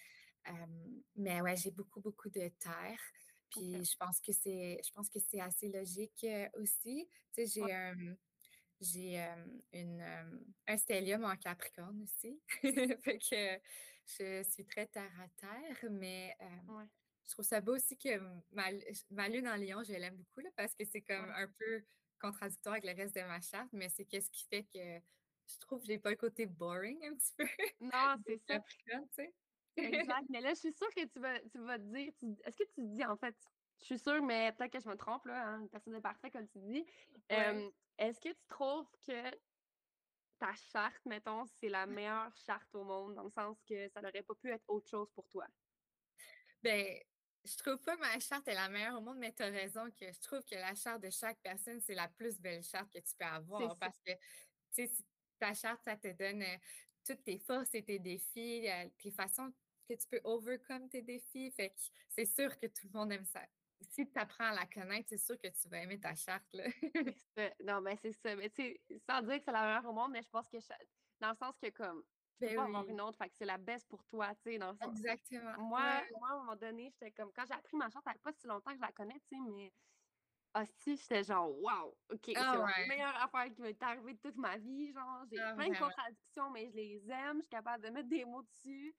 mais 1.16 1.40
ouais, 1.40 1.56
j'ai 1.56 1.70
beaucoup, 1.70 2.00
beaucoup 2.00 2.28
de 2.30 2.48
terre. 2.58 3.00
Puis 3.50 3.84
je 3.84 3.96
pense 3.96 4.20
que 4.20 4.32
c'est 4.32 4.80
je 4.84 4.90
pense 4.92 5.08
que 5.08 5.20
c'est 5.20 5.40
assez 5.40 5.68
logique 5.68 6.26
aussi. 6.54 7.08
Tu 7.34 7.46
sais, 7.46 7.46
j'ai 7.46 8.14
j'ai 8.80 9.24
une, 9.72 10.04
un 10.66 10.76
stellium 10.76 11.24
en 11.24 11.36
Capricorne 11.36 12.02
aussi. 12.02 12.40
fait 13.02 13.18
que 13.18 13.60
je 14.06 14.42
suis 14.48 14.66
très 14.66 14.86
terre 14.86 15.12
à 15.20 15.28
terre, 15.40 15.90
mais 15.90 16.36
je 17.24 17.32
trouve 17.32 17.44
ça 17.44 17.60
beau 17.60 17.74
aussi 17.76 17.96
que 17.96 18.18
ma, 18.52 18.66
ma 19.10 19.28
lune 19.28 19.48
en 19.48 19.56
lion, 19.56 19.82
je 19.82 19.92
l'aime 19.92 20.16
beaucoup 20.16 20.40
là, 20.40 20.50
parce 20.56 20.74
que 20.74 20.84
c'est 20.84 21.02
comme 21.02 21.30
un 21.30 21.48
peu 21.58 21.84
contradictoire 22.20 22.74
avec 22.74 22.84
le 22.84 22.94
reste 22.94 23.14
de 23.14 23.22
ma 23.22 23.40
charte, 23.40 23.68
mais 23.72 23.88
c'est 23.88 24.04
qu'est-ce 24.04 24.30
qui 24.30 24.46
fait 24.46 24.64
que 24.64 25.00
je 25.46 25.58
trouve 25.60 25.80
que 25.80 25.86
j'ai 25.86 25.98
pas 25.98 26.10
le 26.10 26.16
côté 26.16 26.46
boring 26.46 27.04
un 27.06 27.14
petit 27.14 27.32
peu. 27.36 27.46
Non, 27.80 28.16
c'est 28.26 28.40
ça. 28.48 28.60
Tu 28.60 29.06
sais? 29.12 29.34
Exact. 29.76 30.24
Mais 30.30 30.40
là, 30.40 30.50
je 30.50 30.60
suis 30.60 30.72
sûre 30.72 30.88
que 30.94 31.04
tu 31.06 31.20
vas, 31.20 31.40
tu 31.40 31.58
vas 31.58 31.78
te 31.78 31.84
dire. 31.84 32.12
Est-ce 32.44 32.56
que 32.56 32.64
tu 32.74 32.82
dis, 32.88 33.04
en 33.04 33.16
fait, 33.16 33.36
je 33.80 33.86
suis 33.86 33.98
sûre, 33.98 34.22
mais 34.22 34.52
peut-être 34.52 34.72
que 34.72 34.80
je 34.80 34.88
me 34.88 34.96
trompe, 34.96 35.26
là, 35.26 35.48
hein, 35.48 35.66
personne 35.70 35.92
n'est 35.94 36.00
parfait, 36.00 36.30
comme 36.30 36.48
tu 36.48 36.58
dis. 36.58 36.86
Est-ce 37.28 38.20
que 38.20 38.30
tu 38.30 38.46
trouves 38.48 38.88
que 39.06 39.30
ta 40.38 40.52
charte, 40.54 41.04
mettons, 41.06 41.46
c'est 41.46 41.68
la 41.68 41.86
meilleure 41.86 42.34
charte 42.36 42.74
au 42.74 42.84
monde, 42.84 43.14
dans 43.14 43.24
le 43.24 43.30
sens 43.30 43.56
que 43.68 43.88
ça 43.88 44.00
n'aurait 44.02 44.22
pas 44.22 44.34
pu 44.34 44.50
être 44.50 44.64
autre 44.68 44.88
chose 44.88 45.08
pour 45.14 45.28
toi? 45.28 45.46
Ben, 46.62 46.98
je 47.44 47.56
trouve 47.58 47.78
pas 47.78 47.96
que 47.96 48.00
ma 48.00 48.18
charte 48.20 48.48
est 48.48 48.54
la 48.54 48.68
meilleure 48.68 48.98
au 48.98 49.02
monde, 49.02 49.18
mais 49.18 49.32
tu 49.32 49.42
as 49.42 49.50
raison 49.50 49.90
que 49.90 50.10
je 50.12 50.20
trouve 50.20 50.42
que 50.44 50.54
la 50.54 50.74
charte 50.74 51.02
de 51.02 51.10
chaque 51.10 51.38
personne, 51.40 51.80
c'est 51.80 51.94
la 51.94 52.08
plus 52.08 52.40
belle 52.40 52.62
charte 52.62 52.90
que 52.92 52.98
tu 52.98 53.14
peux 53.18 53.26
avoir. 53.26 53.78
Parce 53.78 53.98
que, 54.04 54.12
tu 54.12 54.86
sais, 54.86 54.90
ta 55.38 55.54
charte, 55.54 55.82
ça 55.84 55.96
te 55.96 56.10
donne 56.12 56.42
toutes 57.06 57.22
tes 57.22 57.38
forces 57.38 57.74
et 57.74 57.84
tes 57.84 57.98
défis, 57.98 58.66
tes 58.98 59.10
façons 59.10 59.52
que 59.84 59.94
tu 59.94 60.06
peux 60.08 60.20
overcome 60.24 60.88
tes 60.88 61.02
défis. 61.02 61.50
Fait 61.52 61.70
que 61.70 61.80
c'est 62.08 62.24
sûr 62.24 62.58
que 62.58 62.66
tout 62.66 62.88
le 62.92 62.98
monde 62.98 63.12
aime 63.12 63.24
ça. 63.24 63.40
Si 63.90 64.08
tu 64.08 64.18
apprends 64.18 64.44
à 64.44 64.54
la 64.54 64.66
connaître, 64.66 65.08
c'est 65.10 65.18
sûr 65.18 65.38
que 65.38 65.48
tu 65.48 65.68
vas 65.68 65.82
aimer 65.82 66.00
ta 66.00 66.14
charte. 66.14 66.52
Là. 66.52 66.64
non, 67.64 67.80
mais 67.80 67.96
c'est 67.96 68.12
ça. 68.12 68.34
Mais 68.36 68.48
tu 68.50 68.62
sais, 68.62 68.80
sans 69.08 69.22
dire 69.22 69.38
que 69.38 69.44
c'est 69.44 69.52
la 69.52 69.62
meilleure 69.62 69.86
au 69.86 69.92
monde, 69.92 70.12
mais 70.12 70.22
je 70.22 70.28
pense 70.28 70.48
que 70.48 70.56
dans 71.20 71.30
le 71.30 71.36
sens 71.36 71.54
que 71.62 71.70
comme 71.70 72.02
tu 72.38 72.46
peux 72.46 72.46
ben 72.46 72.56
pas 72.56 72.64
avoir 72.64 72.88
une 72.88 73.00
autre, 73.00 73.18
fait 73.18 73.28
que 73.28 73.36
c'est 73.36 73.44
la 73.44 73.58
baisse 73.58 73.84
pour 73.84 74.02
toi, 74.04 74.34
tu 74.36 74.52
sais, 74.52 74.58
dans 74.58 74.72
le 74.72 74.76
sens. 74.76 74.88
Exactement. 74.88 75.58
Moi, 75.58 76.02
moi, 76.18 76.28
à 76.30 76.32
un 76.32 76.38
moment 76.38 76.56
donné, 76.56 76.90
j'étais 76.90 77.12
comme 77.12 77.30
quand 77.32 77.44
j'ai 77.46 77.54
appris 77.54 77.76
ma 77.76 77.90
charte, 77.90 78.04
ça 78.04 78.12
fait 78.12 78.22
pas 78.22 78.32
si 78.32 78.46
longtemps 78.46 78.70
que 78.70 78.76
je 78.76 78.82
la 78.82 78.92
connais, 78.92 79.20
tu 79.20 79.36
sais, 79.36 79.40
mais 79.54 79.72
si 80.62 80.96
j'étais 80.96 81.24
genre, 81.24 81.50
wow, 81.50 81.96
OK, 82.10 82.20
c'est 82.26 82.36
ah 82.36 82.56
la 82.56 82.86
meilleure 82.86 83.16
affaire 83.22 83.52
qui 83.52 83.62
m'est 83.62 83.82
arrivée 83.82 84.14
de 84.14 84.18
toute 84.18 84.36
ma 84.36 84.56
vie. 84.56 84.92
Genre, 84.92 85.24
j'ai 85.30 85.40
ah, 85.40 85.54
plein 85.54 85.68
de 85.68 85.78
contradictions, 85.78 86.50
mais 86.50 86.68
je 86.70 86.76
les 86.76 87.10
aime. 87.10 87.38
Je 87.38 87.42
suis 87.42 87.50
capable 87.50 87.84
de 87.84 87.90
mettre 87.90 88.08
des 88.08 88.24
mots 88.24 88.42
dessus. 88.42 88.94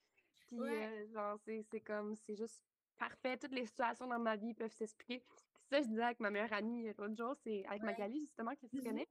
Puis, 0.47 0.59
euh, 0.59 1.07
genre, 1.07 1.39
c'est 1.69 1.81
comme, 1.81 2.15
c'est 2.15 2.35
juste 2.35 2.61
parfait. 2.97 3.37
Toutes 3.37 3.53
les 3.53 3.65
situations 3.65 4.07
dans 4.07 4.19
ma 4.19 4.35
vie 4.35 4.53
peuvent 4.53 4.71
s'expliquer. 4.71 5.23
ça, 5.69 5.81
je 5.81 5.87
disais 5.87 6.03
avec 6.03 6.19
ma 6.19 6.29
meilleure 6.29 6.53
amie 6.53 6.91
l'autre 6.97 7.15
jour, 7.15 7.35
c'est 7.43 7.65
avec 7.65 7.83
Magali, 7.83 8.21
justement, 8.21 8.55
que 8.55 8.67
tu 8.67 8.77
mmh 8.77 8.83
connais. 8.83 9.07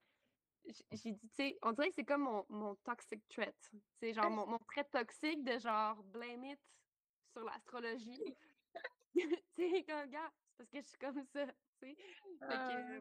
J'ai 0.92 1.12
dit, 1.12 1.28
tu 1.28 1.34
sais, 1.34 1.58
on 1.62 1.72
dirait 1.72 1.90
que 1.90 1.94
c'est 1.94 2.04
comme 2.04 2.22
mon, 2.22 2.46
mon 2.48 2.74
toxic 2.76 3.26
trait. 3.28 3.54
C'est 4.00 4.14
genre 4.14 4.30
mon, 4.30 4.46
mon, 4.46 4.58
trait 4.58 4.84
toxique 4.84 5.44
de 5.44 5.58
genre 5.58 6.02
blame 6.04 6.44
it 6.44 6.60
sur 7.32 7.44
l'astrologie. 7.44 8.36
tu 9.14 9.70
sais, 9.70 9.84
comme 9.84 10.10
gars, 10.10 10.32
c'est 10.32 10.56
parce 10.56 10.70
que 10.70 10.80
je 10.80 10.86
suis 10.86 10.98
comme 10.98 11.22
ça, 11.32 11.46
tu 11.46 11.52
sais. 11.80 11.96
Euh, 12.42 13.00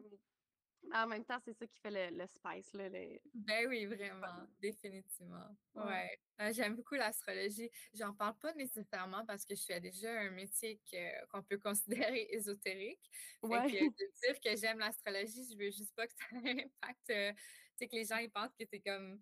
en 0.92 1.06
même 1.06 1.24
temps, 1.24 1.38
c'est 1.44 1.52
ça 1.52 1.66
qui 1.66 1.78
fait 1.80 1.90
le, 1.90 2.16
le 2.16 2.26
spice. 2.26 2.72
Là, 2.72 2.88
Ben 2.90 3.66
oui, 3.68 3.86
vraiment, 3.86 4.46
définitivement. 4.60 5.56
Ouais. 5.74 6.18
Ah, 6.38 6.52
j'aime 6.52 6.76
beaucoup 6.76 6.94
l'astrologie. 6.94 7.70
J'en 7.94 8.12
parle 8.12 8.36
pas 8.38 8.52
nécessairement 8.54 9.24
parce 9.24 9.44
que 9.44 9.54
je 9.54 9.62
fais 9.64 9.80
déjà 9.80 10.20
un 10.20 10.30
métier 10.30 10.80
qu'on 11.30 11.42
peut 11.42 11.58
considérer 11.58 12.26
ésotérique. 12.30 13.10
Ouais. 13.42 13.70
que 13.70 13.84
de 13.84 14.32
dire 14.32 14.40
que 14.40 14.56
j'aime 14.56 14.78
l'astrologie, 14.78 15.48
je 15.52 15.56
veux 15.56 15.70
juste 15.70 15.94
pas 15.94 16.06
que 16.06 16.12
ça 16.12 16.24
impacte, 16.44 17.10
euh, 17.10 17.32
tu 17.32 17.38
sais, 17.76 17.88
que 17.88 17.96
les 17.96 18.04
gens 18.04 18.18
ils 18.18 18.30
pensent 18.30 18.54
que 18.58 18.64
c'est 18.70 18.80
comme 18.80 19.20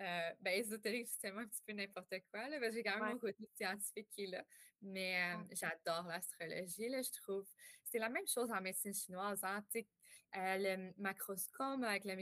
euh, 0.00 0.30
ben, 0.40 0.60
ésotérique, 0.60 1.08
justement, 1.08 1.40
un 1.40 1.46
petit 1.48 1.62
peu 1.66 1.72
n'importe 1.72 2.14
quoi. 2.30 2.48
Là, 2.48 2.70
j'ai 2.70 2.84
quand 2.84 3.00
même 3.00 3.14
mon 3.14 3.18
côté 3.18 3.48
scientifique 3.54 4.08
qui 4.10 4.24
est 4.24 4.28
là. 4.28 4.44
Mais 4.80 5.34
euh, 5.34 5.42
j'adore 5.50 6.06
l'astrologie, 6.06 6.88
là, 6.88 7.02
je 7.02 7.10
trouve. 7.20 7.46
C'est 7.82 7.98
la 7.98 8.08
même 8.08 8.26
chose 8.26 8.50
en 8.52 8.60
médecine 8.60 8.94
chinoise. 8.94 9.40
Hein, 9.42 9.64
le 10.34 10.92
macroscope 10.98 11.82
avec 11.82 12.04
le, 12.04 12.14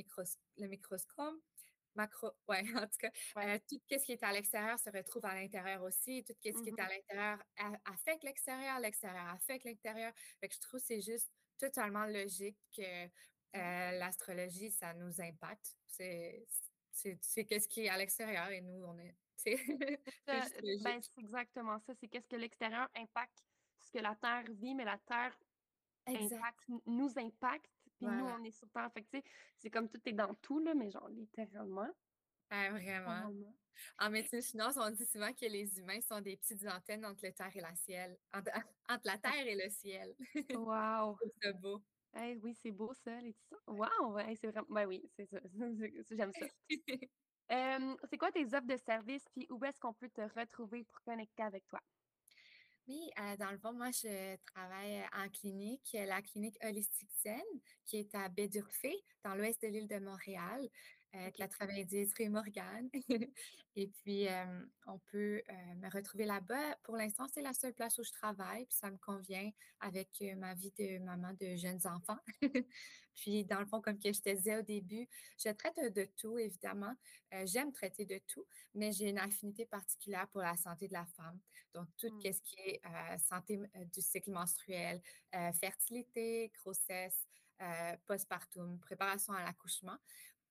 le 0.58 0.66
microscope, 0.68 1.34
macro, 1.96 2.30
ouais, 2.48 2.64
en 2.76 2.86
tout 2.86 2.98
cas, 3.00 3.10
tout 3.60 3.80
ce 3.90 4.04
qui 4.04 4.12
est 4.12 4.22
à 4.22 4.32
l'extérieur 4.32 4.78
se 4.78 4.90
retrouve 4.90 5.24
à 5.24 5.34
l'intérieur 5.34 5.82
aussi. 5.82 6.22
Tout 6.24 6.34
ce 6.34 6.40
qui 6.40 6.48
est 6.48 6.80
à 6.80 6.86
mmh 6.86 6.88
l'intérieur 6.88 7.38
affecte 7.84 8.22
l'extérieur, 8.24 8.78
l'extérieur 8.80 9.26
affecte 9.28 9.64
l'intérieur. 9.64 10.12
Fait 10.40 10.48
que 10.48 10.54
je 10.54 10.60
trouve 10.60 10.80
que 10.80 10.86
c'est 10.86 11.00
juste 11.00 11.30
totalement 11.58 12.06
logique 12.06 12.58
que 12.76 13.08
l'astrologie, 13.98 14.70
ça 14.70 14.94
nous 14.94 15.20
impacte. 15.20 15.76
C'est 15.86 16.46
qu'est-ce 17.46 17.68
qui 17.68 17.86
est 17.86 17.88
à 17.88 17.96
l'extérieur 17.96 18.50
et 18.50 18.60
nous, 18.60 18.84
on 18.84 18.98
est. 18.98 19.16
Ben, 20.26 20.42
c'est 20.42 21.18
exactement 21.18 21.78
ça. 21.78 21.94
C'est 22.00 22.08
qu'est-ce 22.08 22.26
que 22.26 22.36
l'extérieur 22.36 22.88
impacte 22.96 23.44
ce 23.80 23.92
que 23.92 23.98
la 23.98 24.16
Terre 24.16 24.44
vit, 24.50 24.74
mais 24.74 24.84
la 24.84 24.98
Terre 25.06 25.38
nous 26.86 27.12
impacte, 27.16 27.70
puis 27.96 28.06
nous, 28.06 28.26
on 28.26 28.42
est 28.44 28.50
sur 28.50 28.68
Terre. 28.70 28.90
c'est 29.56 29.70
comme 29.70 29.88
tout 29.88 30.00
est 30.04 30.12
dans 30.12 30.34
tout, 30.34 30.58
là, 30.60 30.74
mais 30.74 30.90
genre 30.90 31.08
littéralement. 31.08 31.88
Ah, 32.50 32.70
vraiment. 32.70 33.32
En 33.98 34.10
médecine 34.10 34.40
chinoise, 34.40 34.78
on 34.78 34.90
dit 34.90 35.04
souvent 35.04 35.32
que 35.32 35.46
les 35.46 35.78
humains 35.78 36.00
sont 36.00 36.20
des 36.20 36.36
petites 36.36 36.66
antennes 36.66 37.04
entre 37.04 37.24
la 37.24 37.32
Terre 37.32 37.54
et 37.54 37.60
la 37.60 37.74
ciel. 37.74 38.16
Entre, 38.32 38.50
entre 38.88 39.06
la 39.06 39.18
Terre 39.18 39.46
et 39.46 39.56
le 39.56 39.68
ciel. 39.70 40.14
Wow! 40.54 41.18
c'est 41.42 41.52
beau 41.54 41.82
oui, 42.42 42.54
c'est 42.62 42.70
beau 42.70 42.92
ça, 42.94 43.20
Laetitia. 43.20 43.58
Wow! 43.66 44.18
c'est 44.40 44.46
vraiment. 44.46 44.66
Ben 44.70 44.86
oui, 44.86 45.02
c'est 45.16 45.26
ça. 45.26 45.38
J'aime 46.10 46.32
ça. 46.32 46.46
c'est 48.10 48.18
quoi 48.18 48.32
tes 48.32 48.46
offres 48.46 48.66
de 48.66 48.76
service, 48.76 49.24
puis 49.34 49.46
où 49.50 49.62
est-ce 49.64 49.78
qu'on 49.78 49.92
peut 49.92 50.08
te 50.08 50.22
retrouver 50.38 50.84
pour 50.84 51.02
connecter 51.02 51.42
avec 51.42 51.66
toi? 51.68 51.80
Oui, 52.88 53.10
euh, 53.18 53.36
dans 53.36 53.50
le 53.50 53.58
fond, 53.58 53.72
moi, 53.72 53.90
je 53.90 54.36
travaille 54.52 55.02
en 55.12 55.28
clinique, 55.30 55.96
la 56.06 56.22
clinique 56.22 56.56
Holistic 56.62 57.08
Zen, 57.24 57.42
qui 57.84 57.96
est 57.98 58.14
à 58.14 58.28
Bédurfé, 58.28 58.94
dans 59.24 59.34
l'ouest 59.34 59.60
de 59.60 59.66
l'île 59.66 59.88
de 59.88 59.98
Montréal. 59.98 60.68
Avec 61.12 61.38
la 61.38 61.48
travailleuse 61.48 62.12
Ray 62.16 62.28
Morgan. 62.28 62.88
et 63.76 63.88
puis, 63.88 64.26
on 64.86 64.98
peut 65.10 65.42
me 65.76 65.90
retrouver 65.90 66.24
là-bas. 66.24 66.76
Pour 66.84 66.96
l'instant, 66.96 67.26
c'est 67.32 67.42
la 67.42 67.52
seule 67.52 67.74
place 67.74 67.98
où 67.98 68.04
je 68.04 68.12
travaille, 68.12 68.66
puis 68.66 68.76
ça 68.76 68.90
me 68.90 68.98
convient 68.98 69.50
avec 69.80 70.22
ma 70.36 70.54
vie 70.54 70.72
de 70.78 70.98
maman 70.98 71.32
de 71.40 71.56
jeunes 71.56 71.80
enfants. 71.86 72.18
puis, 73.14 73.44
dans 73.44 73.60
le 73.60 73.66
fond, 73.66 73.80
comme 73.80 73.98
que 73.98 74.12
je 74.12 74.20
te 74.20 74.34
disais 74.34 74.58
au 74.58 74.62
début, 74.62 75.08
je 75.38 75.50
traite 75.50 75.78
de 75.94 76.08
tout, 76.16 76.38
évidemment. 76.38 76.94
J'aime 77.44 77.72
traiter 77.72 78.04
de 78.04 78.20
tout, 78.26 78.46
mais 78.74 78.92
j'ai 78.92 79.10
une 79.10 79.18
affinité 79.18 79.66
particulière 79.66 80.28
pour 80.28 80.42
la 80.42 80.56
santé 80.56 80.88
de 80.88 80.92
la 80.92 81.06
femme. 81.06 81.38
Donc, 81.74 81.88
tout 81.98 82.08
mmh. 82.08 82.32
ce 82.32 82.40
qui 82.42 82.56
est 82.60 82.80
santé 83.18 83.60
du 83.92 84.00
cycle 84.00 84.30
menstruel, 84.30 85.00
fertilité, 85.60 86.50
grossesse, 86.54 87.26
postpartum, 88.06 88.78
préparation 88.80 89.32
à 89.32 89.42
l'accouchement. 89.42 89.96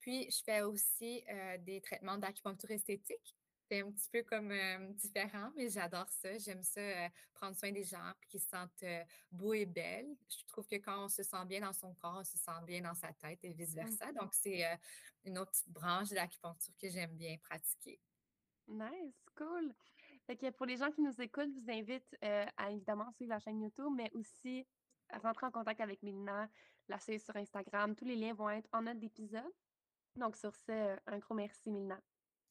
Puis, 0.06 0.30
je 0.30 0.44
fais 0.44 0.62
aussi 0.62 1.26
des 1.62 1.82
traitements 1.82 2.20
d'acupuncture 2.20 2.70
esthétique. 2.70 3.36
C'est 3.68 3.82
un 3.82 3.90
petit 3.90 4.08
peu 4.12 4.22
comme 4.22 4.54
différent, 4.94 5.52
mais 5.56 5.68
j'adore 5.68 6.08
ça. 6.10 6.38
J'aime 6.38 6.62
ça, 6.62 7.10
prendre 7.34 7.58
soin 7.58 7.72
des 7.72 7.84
gens 7.84 8.14
puis 8.20 8.30
qu'ils 8.30 8.42
se 8.42 8.50
sentent 8.50 8.86
beaux 9.32 9.56
et 9.56 9.66
belles. 9.66 10.16
Je 10.30 10.46
trouve 10.46 10.68
que 10.68 10.76
quand 10.76 11.06
on 11.06 11.10
se 11.10 11.24
sent 11.24 11.44
bien 11.48 11.62
dans 11.62 11.74
son 11.74 11.96
corps, 11.96 12.18
on 12.20 12.24
se 12.24 12.38
sent 12.38 12.52
bien 12.68 12.82
dans 12.82 12.94
sa 12.94 13.12
tête 13.14 13.40
et 13.42 13.54
vice-versa. 13.54 14.12
Donc, 14.12 14.32
c'est 14.36 14.64
une 15.24 15.40
autre 15.40 15.50
petite 15.50 15.72
branche 15.72 16.10
de 16.10 16.16
l'acupuncture 16.16 16.78
que 16.80 16.88
j'aime 16.88 17.16
bien 17.18 17.36
pratiquer. 17.40 18.00
Nice, 18.68 19.26
cool. 19.36 19.74
Fait 20.28 20.38
que 20.38 20.52
pour 20.52 20.68
les 20.68 20.78
gens 20.78 20.92
qui 20.92 21.02
nous 21.02 21.20
écoutent, 21.20 21.50
je 21.52 21.60
vous 21.62 21.72
invite 21.72 22.16
à 22.22 22.70
évidemment 22.70 23.12
suivre 23.14 23.32
la 23.32 23.40
chaîne 23.40 23.60
YouTube, 23.60 23.92
mais 23.98 24.12
aussi 24.14 24.68
à 25.10 25.18
rentrer 25.18 25.48
en 25.48 25.52
contact 25.52 25.82
avec 25.82 26.04
Mélina, 26.04 26.48
la 26.90 27.00
suivre 27.00 27.24
sur 27.24 27.36
Instagram. 27.36 27.96
Tous 27.96 28.06
les 28.06 28.16
liens 28.16 28.36
vont 28.36 28.52
être 28.52 28.70
en 28.74 28.84
note 28.84 29.00
d'épisode. 29.00 29.52
Donc, 30.16 30.38
sur 30.38 30.56
ce, 30.56 30.96
un 31.08 31.18
gros 31.20 31.36
merci, 31.36 31.70
Mélina. 31.70 32.00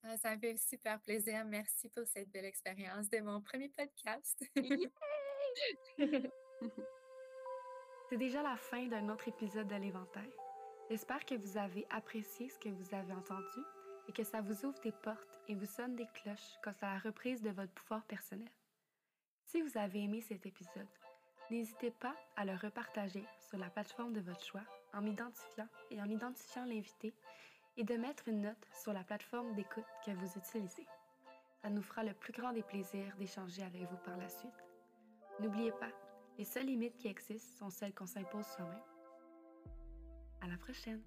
Ah, 0.03 0.17
ça 0.19 0.35
me 0.35 0.41
fait 0.41 0.57
super 0.59 1.01
plaisir. 1.01 1.45
Merci 1.47 1.89
pour 1.89 2.07
cette 2.07 2.31
belle 2.31 2.45
expérience 2.45 3.09
de 3.09 3.21
mon 3.21 3.41
premier 3.41 3.71
podcast. 3.71 4.45
C'est 8.11 8.19
déjà 8.19 8.43
la 8.43 8.57
fin 8.57 8.87
d'un 8.87 9.09
autre 9.09 9.29
épisode 9.29 9.67
de 9.67 9.77
l'Éventail. 9.77 10.31
J'espère 10.91 11.25
que 11.25 11.35
vous 11.35 11.57
avez 11.57 11.87
apprécié 11.89 12.51
ce 12.51 12.59
que 12.59 12.69
vous 12.69 12.95
avez 12.95 13.15
entendu 13.15 13.61
et 14.07 14.13
que 14.13 14.25
ça 14.25 14.43
vous 14.43 14.67
ouvre 14.67 14.79
des 14.83 14.93
portes 14.93 15.41
et 15.49 15.55
vous 15.55 15.65
sonne 15.65 15.97
des 15.97 16.07
cloches 16.15 16.59
quant 16.63 16.75
à 16.83 16.93
la 16.95 16.99
reprise 16.99 17.41
de 17.41 17.49
votre 17.49 17.73
pouvoir 17.73 18.05
personnel. 18.05 18.51
Si 19.47 19.63
vous 19.63 19.79
avez 19.79 20.03
aimé 20.03 20.21
cet 20.21 20.45
épisode, 20.45 20.87
n'hésitez 21.51 21.91
pas 21.93 22.15
à 22.37 22.45
le 22.45 22.55
repartager 22.57 23.25
sur 23.49 23.57
la 23.57 23.71
plateforme 23.71 24.13
de 24.13 24.21
votre 24.21 24.45
choix 24.45 24.65
en 24.93 25.01
m'identifiant 25.01 25.69
et 25.91 26.03
en 26.03 26.11
identifiant 26.11 26.67
l'invité 26.67 27.15
et 27.77 27.85
de 27.85 27.97
mettre 27.97 28.29
une 28.29 28.43
note 28.43 28.69
sur 28.73 28.93
la 28.93 29.05
plateforme 29.05 29.55
d'écoute 29.55 29.85
que 30.05 30.13
vous 30.13 30.39
utilisez. 30.39 30.87
Ça 31.63 31.71
nous 31.71 31.83
fera 31.83 32.05
le 32.05 32.15
plus 32.15 32.33
grand 32.33 32.53
des 32.53 32.63
plaisirs 32.63 33.17
d'échanger 33.17 33.63
avec 33.63 33.83
vous 33.83 33.97
par 34.05 34.17
la 34.17 34.29
suite. 34.29 34.65
N'oubliez 35.41 35.73
pas, 35.73 35.91
les 36.39 36.45
seules 36.45 36.67
limites 36.67 36.97
qui 36.97 37.09
existent 37.09 37.59
sont 37.59 37.71
celles 37.71 37.95
qu'on 37.95 38.07
s'impose 38.07 38.47
soi-même. 38.47 38.83
À 40.41 40.49
la 40.49 40.57
prochaine. 40.59 41.03